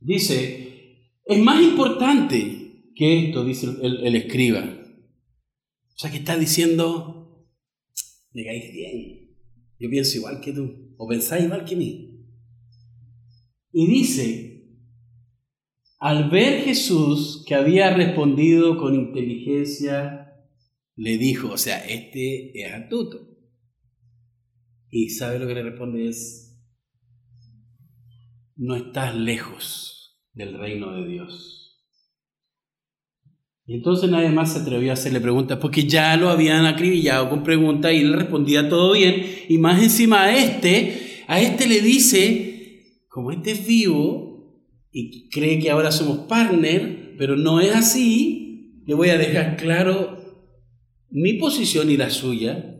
[0.00, 4.60] Dice, es más importante que esto, dice el, el- escriba.
[4.60, 7.19] O sea que está diciendo,
[8.32, 9.36] caes bien,
[9.78, 12.26] yo pienso igual que tú, o pensáis igual que mí.
[13.72, 14.50] Y dice,
[15.98, 20.20] al ver Jesús que había respondido con inteligencia
[20.96, 23.28] le dijo, o sea, este es astuto.
[24.90, 26.60] Y sabe lo que le responde es,
[28.56, 31.59] no estás lejos del reino de Dios.
[33.70, 37.44] Y entonces nadie más se atrevió a hacerle preguntas porque ya lo habían acribillado con
[37.44, 39.24] preguntas y él respondía todo bien.
[39.48, 45.60] Y más encima a este, a este le dice, como este es vivo y cree
[45.60, 50.18] que ahora somos partner, pero no es así, le voy a dejar claro
[51.08, 52.74] mi posición y la suya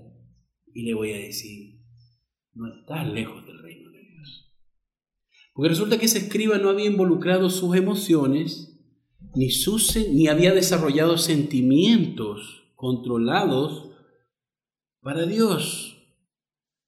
[0.75, 1.85] y le voy a decir,
[2.53, 4.53] no estás lejos del reino de Dios.
[5.55, 8.70] Porque resulta que ese escriba no había involucrado sus emociones
[9.35, 9.49] ni,
[10.13, 13.91] ni había desarrollado sentimientos controlados
[15.01, 15.97] para Dios.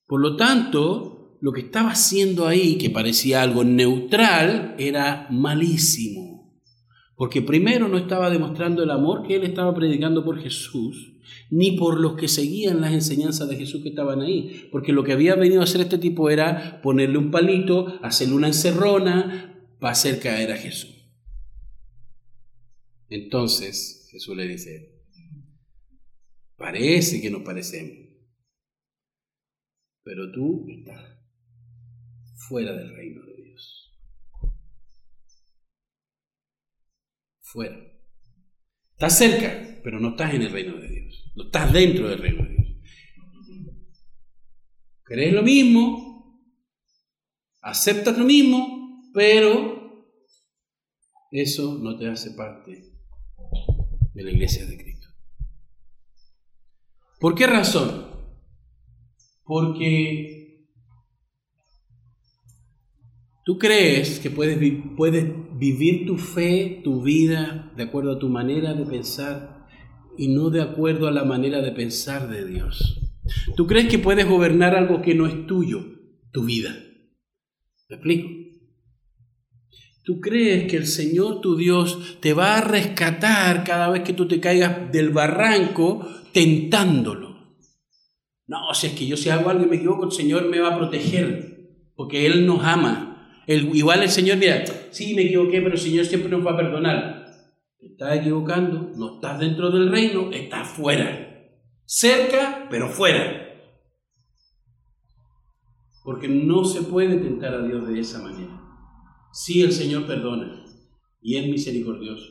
[0.07, 6.33] Por lo tanto, lo que estaba haciendo ahí, que parecía algo neutral, era malísimo.
[7.17, 11.13] Porque primero no estaba demostrando el amor que él estaba predicando por Jesús,
[11.51, 14.69] ni por los que seguían las enseñanzas de Jesús que estaban ahí.
[14.71, 18.49] Porque lo que había venido a hacer este tipo era ponerle un palito, hacerle una
[18.49, 20.92] encerrona para hacer caer a Jesús.
[23.15, 25.05] Entonces Jesús le dice,
[26.57, 28.09] parece que nos parecemos,
[30.03, 31.19] pero tú estás
[32.49, 34.01] fuera del reino de Dios.
[37.43, 37.77] Fuera.
[38.93, 41.33] Estás cerca, pero no estás en el reino de Dios.
[41.37, 42.69] No estás dentro del reino de Dios.
[45.03, 46.43] Crees lo mismo,
[47.61, 50.09] aceptas lo mismo, pero
[51.31, 52.92] eso no te hace parte
[54.15, 55.09] de la iglesia de Cristo.
[57.21, 58.07] ¿Por qué razón?
[59.45, 60.67] Porque
[63.45, 68.85] tú crees que puedes, vivir tu fe, tu vida, de acuerdo a tu manera de
[68.85, 69.67] pensar
[70.19, 73.01] y no de acuerdo a la manera de pensar de Dios.
[73.57, 75.85] Tú crees que puedes gobernar algo que no es tuyo,
[76.33, 76.75] tu vida.
[77.89, 78.42] ¿Me explico?
[80.05, 84.27] Tú crees que el Señor tu Dios te va a rescatar cada vez que tú
[84.27, 87.33] te caigas del barranco tentándolo.
[88.49, 90.75] No, si es que yo si hago algo y me equivoco, el Señor me va
[90.75, 93.43] a proteger, porque Él nos ama.
[93.47, 96.57] El, igual el Señor dirá, sí, me equivoqué, pero el Señor siempre nos va a
[96.57, 97.27] perdonar.
[97.79, 101.29] Te estás equivocando, no estás dentro del reino, estás fuera.
[101.85, 103.49] Cerca, pero fuera.
[106.03, 108.62] Porque no se puede tentar a Dios de esa manera.
[109.33, 110.65] Sí, el Señor perdona
[111.23, 112.31] y es misericordioso,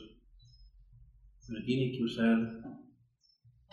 [1.47, 2.61] pero tienes que usar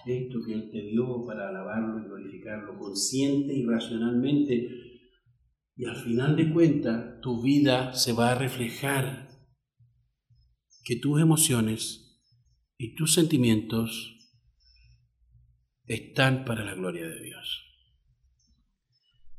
[0.07, 4.69] esto que Él te dio para alabarlo y glorificarlo consciente y racionalmente.
[5.77, 9.29] Y al final de cuentas, tu vida se va a reflejar
[10.85, 12.25] que tus emociones
[12.79, 14.17] y tus sentimientos
[15.85, 17.65] están para la gloria de Dios.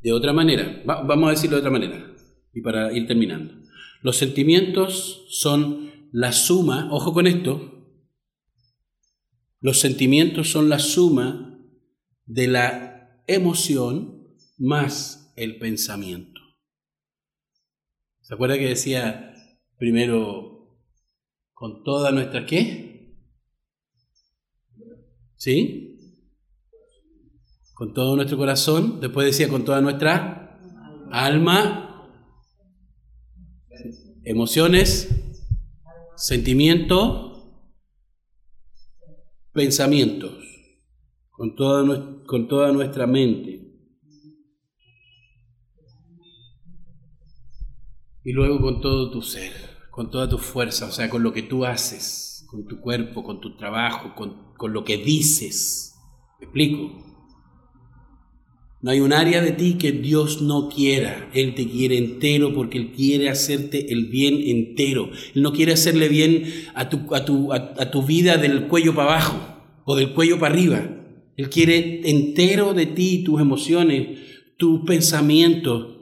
[0.01, 2.15] De otra manera, vamos a decirlo de otra manera,
[2.53, 3.58] y para ir terminando.
[4.01, 7.79] Los sentimientos son la suma, ojo con esto,
[9.61, 11.59] los sentimientos son la suma
[12.25, 16.39] de la emoción más el pensamiento.
[18.21, 19.33] ¿Se acuerda que decía
[19.77, 20.79] primero
[21.53, 23.17] con toda nuestra qué?
[25.35, 25.97] ¿Sí?
[27.73, 30.59] Con todo nuestro corazón, después decía con toda nuestra
[31.11, 31.88] alma
[34.23, 35.07] emociones,
[36.15, 37.29] sentimientos,
[39.53, 40.33] pensamientos,
[41.29, 43.65] con toda, con toda nuestra mente.
[48.23, 49.53] Y luego con todo tu ser,
[49.91, 53.39] con toda tu fuerza, o sea, con lo que tú haces, con tu cuerpo, con
[53.39, 55.95] tu trabajo, con, con lo que dices.
[56.39, 57.08] ¿Me explico?
[58.81, 61.29] No hay un área de ti que Dios no quiera.
[61.33, 65.09] Él te quiere entero porque Él quiere hacerte el bien entero.
[65.35, 66.45] Él no quiere hacerle bien
[66.75, 69.37] a tu, vida del cuello para abajo
[69.83, 70.89] o del cuello para arriba.
[71.35, 74.19] Él quiere entero de ti, tus emociones,
[74.55, 75.97] tus pensamientos.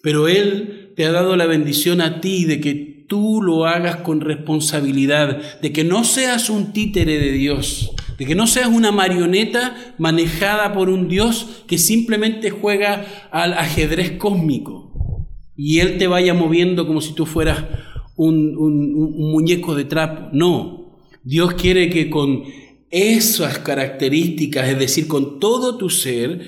[0.00, 2.74] Pero Él te ha dado la bendición a ti de que
[3.08, 7.92] tú lo hagas con responsabilidad, de que no seas un títere de Dios,
[8.22, 14.12] de que no seas una marioneta manejada por un Dios que simplemente juega al ajedrez
[14.12, 14.92] cósmico
[15.56, 17.64] y Él te vaya moviendo como si tú fueras
[18.16, 18.54] un,
[19.32, 20.28] muñeco de trapo.
[20.32, 22.44] No, Dios quiere que con
[22.90, 26.46] esas características, es decir, con todo tu ser,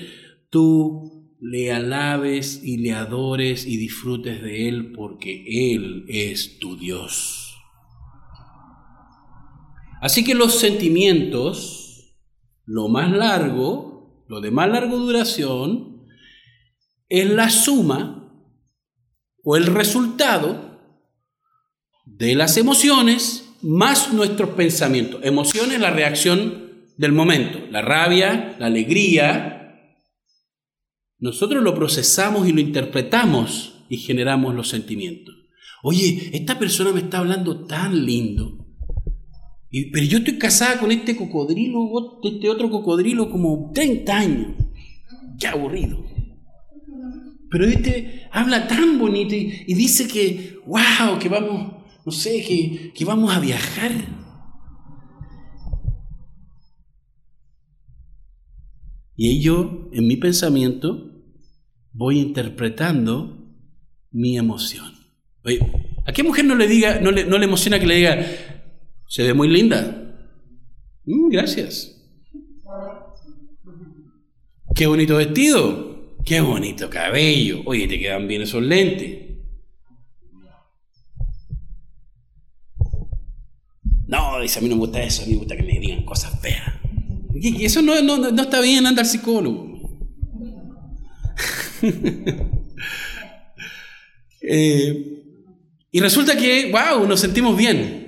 [0.49, 7.44] tú le alabes y le adores y disfrutes de Él porque Él es tu Dios.
[10.05, 12.13] Así que los sentimientos
[12.65, 16.05] Lo más largo, lo de más larga duración,
[17.09, 18.31] es la suma
[19.43, 20.79] o el resultado
[22.05, 25.21] de las emociones más nuestros pensamientos.
[25.23, 29.91] Emociones, la reacción del momento, la rabia, la alegría.
[31.17, 35.33] Nosotros lo procesamos y lo interpretamos y generamos los sentimientos.
[35.81, 38.64] Oye, esta persona me está hablando tan lindo.
[39.91, 44.47] Pero yo estoy casada con este cocodrilo, este otro cocodrilo como 30 años.
[45.37, 46.05] Qué aburrido.
[47.49, 51.73] Pero este habla tan bonito y, dice que, wow, que vamos,
[52.05, 53.91] no sé, que, que vamos a viajar.
[59.17, 61.11] Y yo, en mi pensamiento,
[61.91, 63.53] voy interpretando
[64.11, 64.93] mi emoción.
[65.43, 65.59] Oye,
[66.05, 68.25] ¿a qué mujer no le diga, no le, no le emociona que le diga,
[69.07, 70.15] se ve muy linda?
[71.05, 71.91] Mm, gracias.
[74.75, 76.17] Qué bonito vestido.
[76.25, 77.61] Qué bonito cabello.
[77.65, 79.25] Oye, te quedan bien esos lentes.
[84.07, 86.03] No, dice, a mí no me gusta eso, a mí me gusta que me digan
[86.03, 86.73] cosas feas.
[87.59, 89.75] Eso no, no, no está bien, anda al psicólogo.
[94.41, 95.23] eh,
[95.91, 98.04] y resulta que, wow, nos sentimos bien.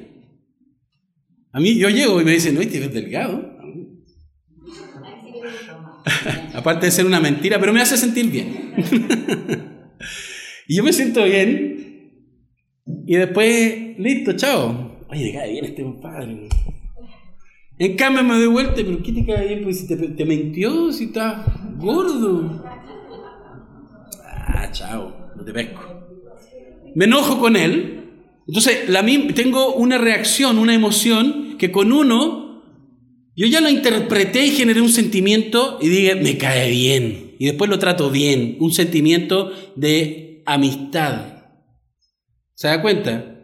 [1.57, 3.57] A mí yo llego y me dicen, no, este es delgado.
[6.53, 8.75] Aparte de ser una mentira, pero me hace sentir bien.
[10.67, 12.11] y yo me siento bien.
[13.07, 14.99] Y después, listo, chao.
[15.09, 16.47] Oye, cae bien este compadre.
[17.79, 19.63] En cambio me doy vuelta, pero ¿qué te cae bien?
[19.63, 21.43] Pues si te, te mintió, si estás
[21.79, 22.63] gordo.
[24.23, 25.97] Ah, chao, no te pesco
[26.97, 28.09] me enojo con él,
[28.47, 29.05] entonces la,
[29.35, 32.63] tengo una reacción, una emoción que con uno,
[33.35, 37.35] yo ya lo interpreté y generé un sentimiento y dije, me cae bien.
[37.39, 41.43] Y después lo trato bien, un sentimiento de amistad.
[42.55, 43.35] ¿Se da cuenta?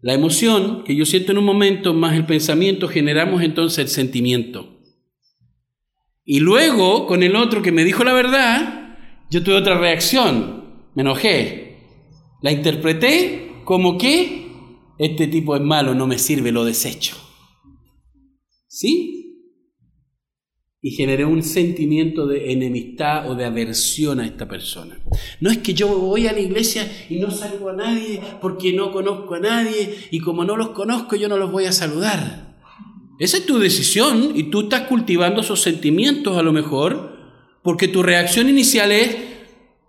[0.00, 4.80] La emoción que yo siento en un momento más el pensamiento generamos entonces el sentimiento.
[6.24, 8.96] Y luego con el otro que me dijo la verdad,
[9.30, 11.78] yo tuve otra reacción, me enojé,
[12.42, 14.46] la interpreté como que
[14.98, 17.27] este tipo es malo, no me sirve, lo desecho.
[18.68, 19.24] ¿Sí?
[20.80, 25.00] Y generé un sentimiento de enemistad o de aversión a esta persona.
[25.40, 28.92] No es que yo voy a la iglesia y no salgo a nadie porque no
[28.92, 32.56] conozco a nadie y como no los conozco yo no los voy a saludar.
[33.18, 37.18] Esa es tu decisión y tú estás cultivando esos sentimientos a lo mejor
[37.64, 39.16] porque tu reacción inicial es,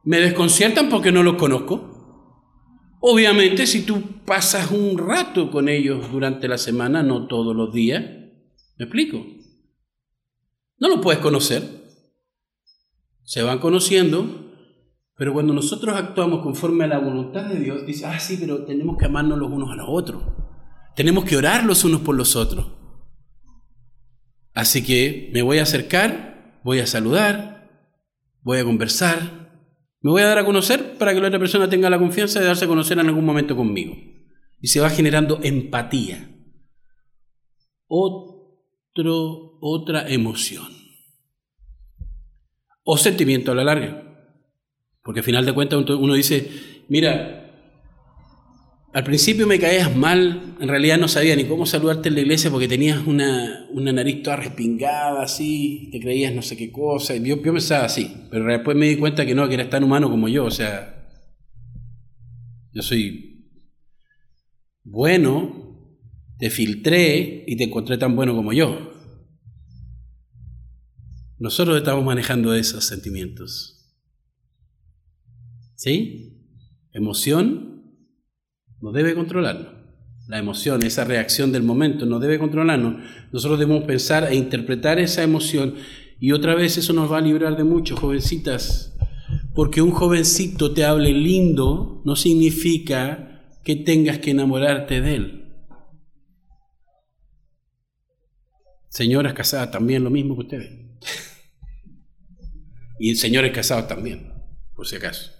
[0.03, 1.89] me desconciertan porque no los conozco.
[2.99, 8.03] Obviamente, si tú pasas un rato con ellos durante la semana, no todos los días,
[8.79, 9.23] ¿me explico?
[10.79, 11.61] No lo puedes conocer.
[13.23, 14.53] Se van conociendo,
[15.15, 18.97] pero cuando nosotros actuamos conforme a la voluntad de Dios, dice, ah, sí, pero tenemos
[18.97, 20.23] que amarnos los unos a los otros.
[20.95, 22.65] Tenemos que orar los unos por los otros.
[24.53, 27.69] Así que me voy a acercar, voy a saludar,
[28.41, 29.49] voy a conversar,
[30.01, 32.45] me voy a dar a conocer para que la otra persona tenga la confianza de
[32.45, 33.95] darse a conocer en algún momento conmigo.
[34.61, 36.35] Y se va generando empatía.
[39.07, 40.67] Otra emoción.
[42.83, 44.03] O sentimiento a la larga.
[45.03, 46.49] Porque al final de cuentas uno dice,
[46.87, 47.39] mira,
[48.93, 52.49] al principio me caías mal, en realidad no sabía ni cómo saludarte en la iglesia
[52.49, 57.23] porque tenías una, una nariz toda respingada así, te creías no sé qué cosa, y
[57.23, 60.09] yo, yo pensaba así, pero después me di cuenta que no, que eras tan humano
[60.09, 61.07] como yo, o sea,
[62.73, 63.29] yo soy
[64.83, 65.69] bueno,
[66.39, 68.88] te filtré y te encontré tan bueno como yo.
[71.39, 73.95] Nosotros estamos manejando esos sentimientos.
[75.75, 76.45] ¿Sí?
[76.91, 77.95] Emoción
[78.81, 79.73] no debe controlarnos.
[80.27, 83.01] La emoción, esa reacción del momento, no debe controlarnos.
[83.31, 85.75] Nosotros debemos pensar e interpretar esa emoción
[86.19, 88.97] y otra vez eso nos va a librar de mucho, jovencitas.
[89.55, 95.35] Porque un jovencito te hable lindo no significa que tengas que enamorarte de él.
[98.89, 100.88] Señoras casadas también lo mismo que ustedes.
[102.99, 104.33] Y señores casados también,
[104.75, 105.31] por si acaso.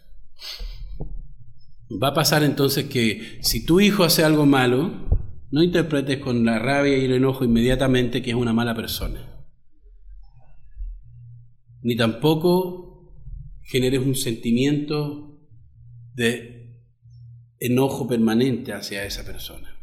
[1.91, 5.10] Va a pasar entonces que si tu hijo hace algo malo,
[5.52, 9.27] no interpretes con la rabia y el enojo inmediatamente que es una mala persona.
[11.81, 13.15] Ni tampoco
[13.64, 15.40] generes un sentimiento
[16.14, 16.77] de
[17.60, 19.76] enojo permanente hacia esa persona.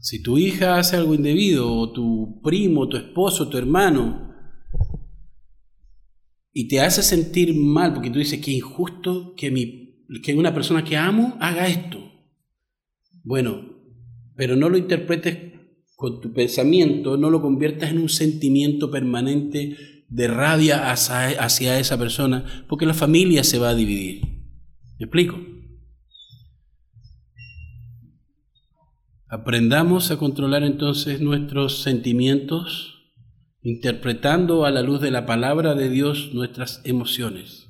[0.00, 4.25] Si tu hija hace algo indebido, o tu primo, tu esposo, tu hermano,
[6.58, 10.82] y te hace sentir mal porque tú dices que injusto que, mi, que una persona
[10.82, 11.98] que amo haga esto.
[13.22, 13.74] Bueno,
[14.36, 15.36] pero no lo interpretes
[15.96, 19.76] con tu pensamiento, no lo conviertas en un sentimiento permanente
[20.08, 24.22] de rabia hacia, hacia esa persona, porque la familia se va a dividir.
[24.98, 25.38] ¿Me explico?
[29.28, 32.95] Aprendamos a controlar entonces nuestros sentimientos
[33.66, 37.66] interpretando a la luz de la palabra de Dios nuestras emociones.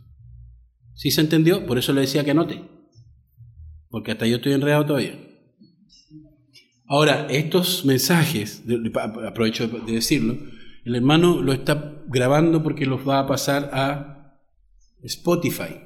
[0.92, 1.64] ¿Sí se entendió?
[1.64, 2.60] Por eso le decía que anote,
[3.88, 5.18] porque hasta yo estoy enredado todavía.
[6.86, 8.62] Ahora, estos mensajes,
[9.26, 10.36] aprovecho de decirlo,
[10.84, 14.38] el hermano lo está grabando porque los va a pasar a
[15.02, 15.80] Spotify,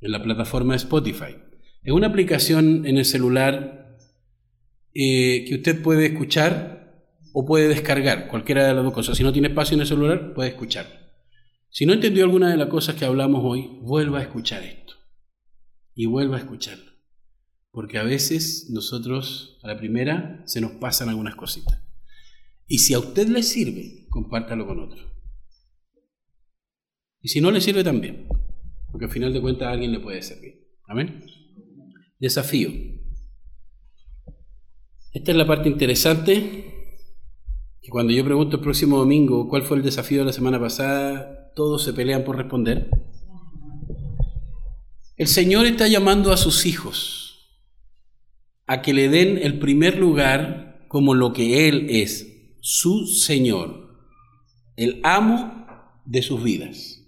[0.00, 1.34] en la plataforma Spotify.
[1.82, 3.98] Es una aplicación en el celular
[4.94, 6.81] eh, que usted puede escuchar
[7.32, 9.16] o puede descargar, cualquiera de las dos cosas.
[9.16, 11.12] Si no tiene espacio en el celular, puede escuchar.
[11.70, 14.94] Si no entendió alguna de las cosas que hablamos hoy, vuelva a escuchar esto.
[15.94, 16.92] Y vuelva a escucharlo.
[17.70, 21.82] Porque a veces nosotros, a la primera, se nos pasan algunas cositas.
[22.66, 25.02] Y si a usted le sirve, compártalo con otro.
[27.22, 28.28] Y si no le sirve también,
[28.90, 30.68] porque al final de cuentas a alguien le puede servir.
[30.86, 31.24] Amén.
[32.18, 32.70] Desafío.
[35.12, 36.71] Esta es la parte interesante
[37.82, 41.52] y cuando yo pregunto el próximo domingo cuál fue el desafío de la semana pasada,
[41.56, 42.88] todos se pelean por responder.
[45.16, 47.58] El Señor está llamando a sus hijos
[48.68, 53.98] a que le den el primer lugar como lo que Él es, su Señor,
[54.76, 55.66] el amo
[56.04, 57.04] de sus vidas,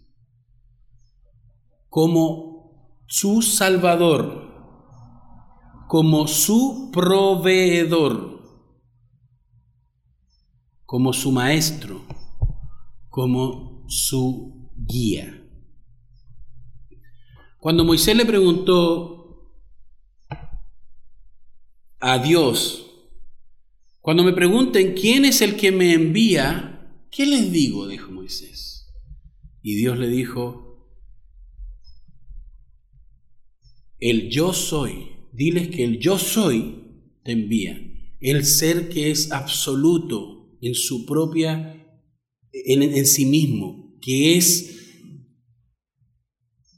[1.88, 4.52] como su Salvador,
[5.86, 8.34] como su proveedor
[10.94, 12.06] como su maestro,
[13.08, 15.44] como su guía.
[17.58, 19.58] Cuando Moisés le preguntó
[21.98, 22.88] a Dios,
[24.00, 27.88] cuando me pregunten quién es el que me envía, ¿qué les digo?
[27.88, 28.94] dijo Moisés.
[29.62, 30.92] Y Dios le dijo,
[33.98, 37.80] el yo soy, diles que el yo soy te envía,
[38.20, 40.33] el ser que es absoluto,
[40.66, 41.86] en su propia,
[42.52, 44.70] en, sí mismo, que es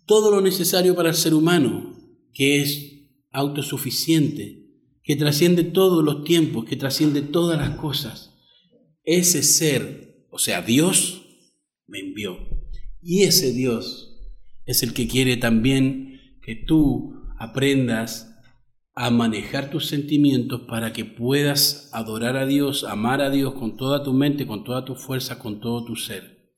[0.07, 1.97] todo lo necesario para el ser humano,
[2.33, 4.65] que es autosuficiente,
[5.03, 8.35] que trasciende todos los tiempos, que trasciende todas las cosas.
[9.05, 11.23] Ese ser, o sea, Dios,
[11.87, 12.39] me envió.
[13.01, 14.19] Y ese Dios
[14.65, 18.36] es el que quiere también que tú aprendas
[18.99, 24.03] a manejar tus sentimientos para que puedas adorar a Dios, amar a Dios con toda
[24.03, 26.55] tu mente, con toda tu fuerza, con todo tu ser.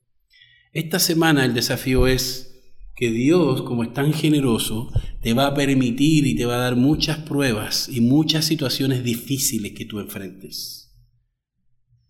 [0.71, 4.89] Esta semana el desafío es que Dios, como es tan generoso,
[5.21, 9.73] te va a permitir y te va a dar muchas pruebas y muchas situaciones difíciles
[9.73, 10.97] que tú enfrentes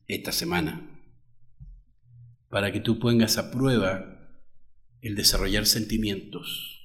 [0.05, 1.01] esta semana,
[2.49, 4.29] para que tú pongas a prueba
[5.01, 6.78] el desarrollar sentimientos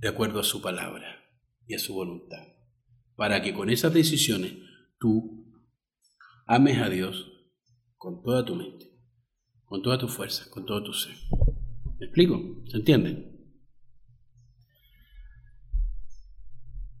[0.00, 1.22] de acuerdo a su palabra
[1.66, 2.42] y a su voluntad,
[3.16, 4.54] para que con esas decisiones
[4.98, 5.46] tú
[6.46, 7.30] ames a Dios
[7.96, 8.86] con toda tu mente,
[9.66, 11.14] con toda tu fuerza, con todo tu ser.
[11.98, 12.64] ¿Me explico?
[12.68, 13.30] ¿Se entiende?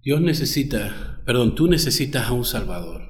[0.02, 3.02] Dios necesita, perdón, tú necesitas a un Salvador,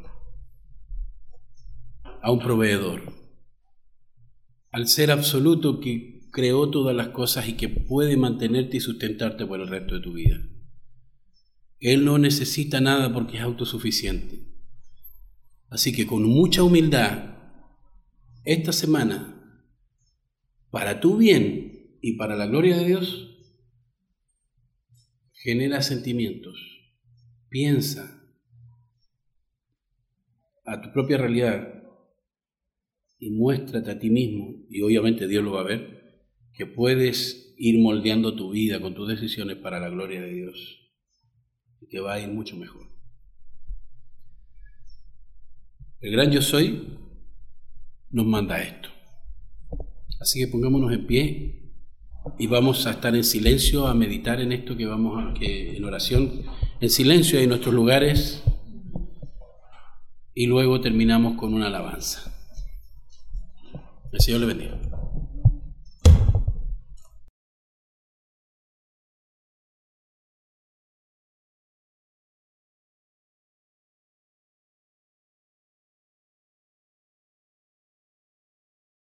[2.22, 3.12] a un proveedor,
[4.70, 9.60] al ser absoluto que creó todas las cosas y que puede mantenerte y sustentarte por
[9.60, 10.40] el resto de tu vida.
[11.80, 14.40] Él no necesita nada porque es autosuficiente.
[15.68, 17.36] Así que con mucha humildad,
[18.44, 19.36] esta semana,
[20.70, 23.30] para tu bien y para la gloria de Dios,
[25.32, 26.58] genera sentimientos,
[27.48, 28.22] piensa
[30.66, 31.82] a tu propia realidad
[33.18, 35.99] y muéstrate a ti mismo, y obviamente Dios lo va a ver,
[36.54, 40.80] que puedes ir moldeando tu vida con tus decisiones para la gloria de Dios
[41.80, 42.88] y te va a ir mucho mejor.
[46.00, 46.98] El gran yo soy
[48.10, 48.88] nos manda esto.
[50.20, 51.72] Así que pongámonos en pie
[52.38, 55.84] y vamos a estar en silencio a meditar en esto que vamos a que en
[55.84, 56.42] oración
[56.80, 58.42] en silencio en nuestros lugares
[60.34, 62.34] y luego terminamos con una alabanza.
[64.12, 64.89] El Señor le bendiga.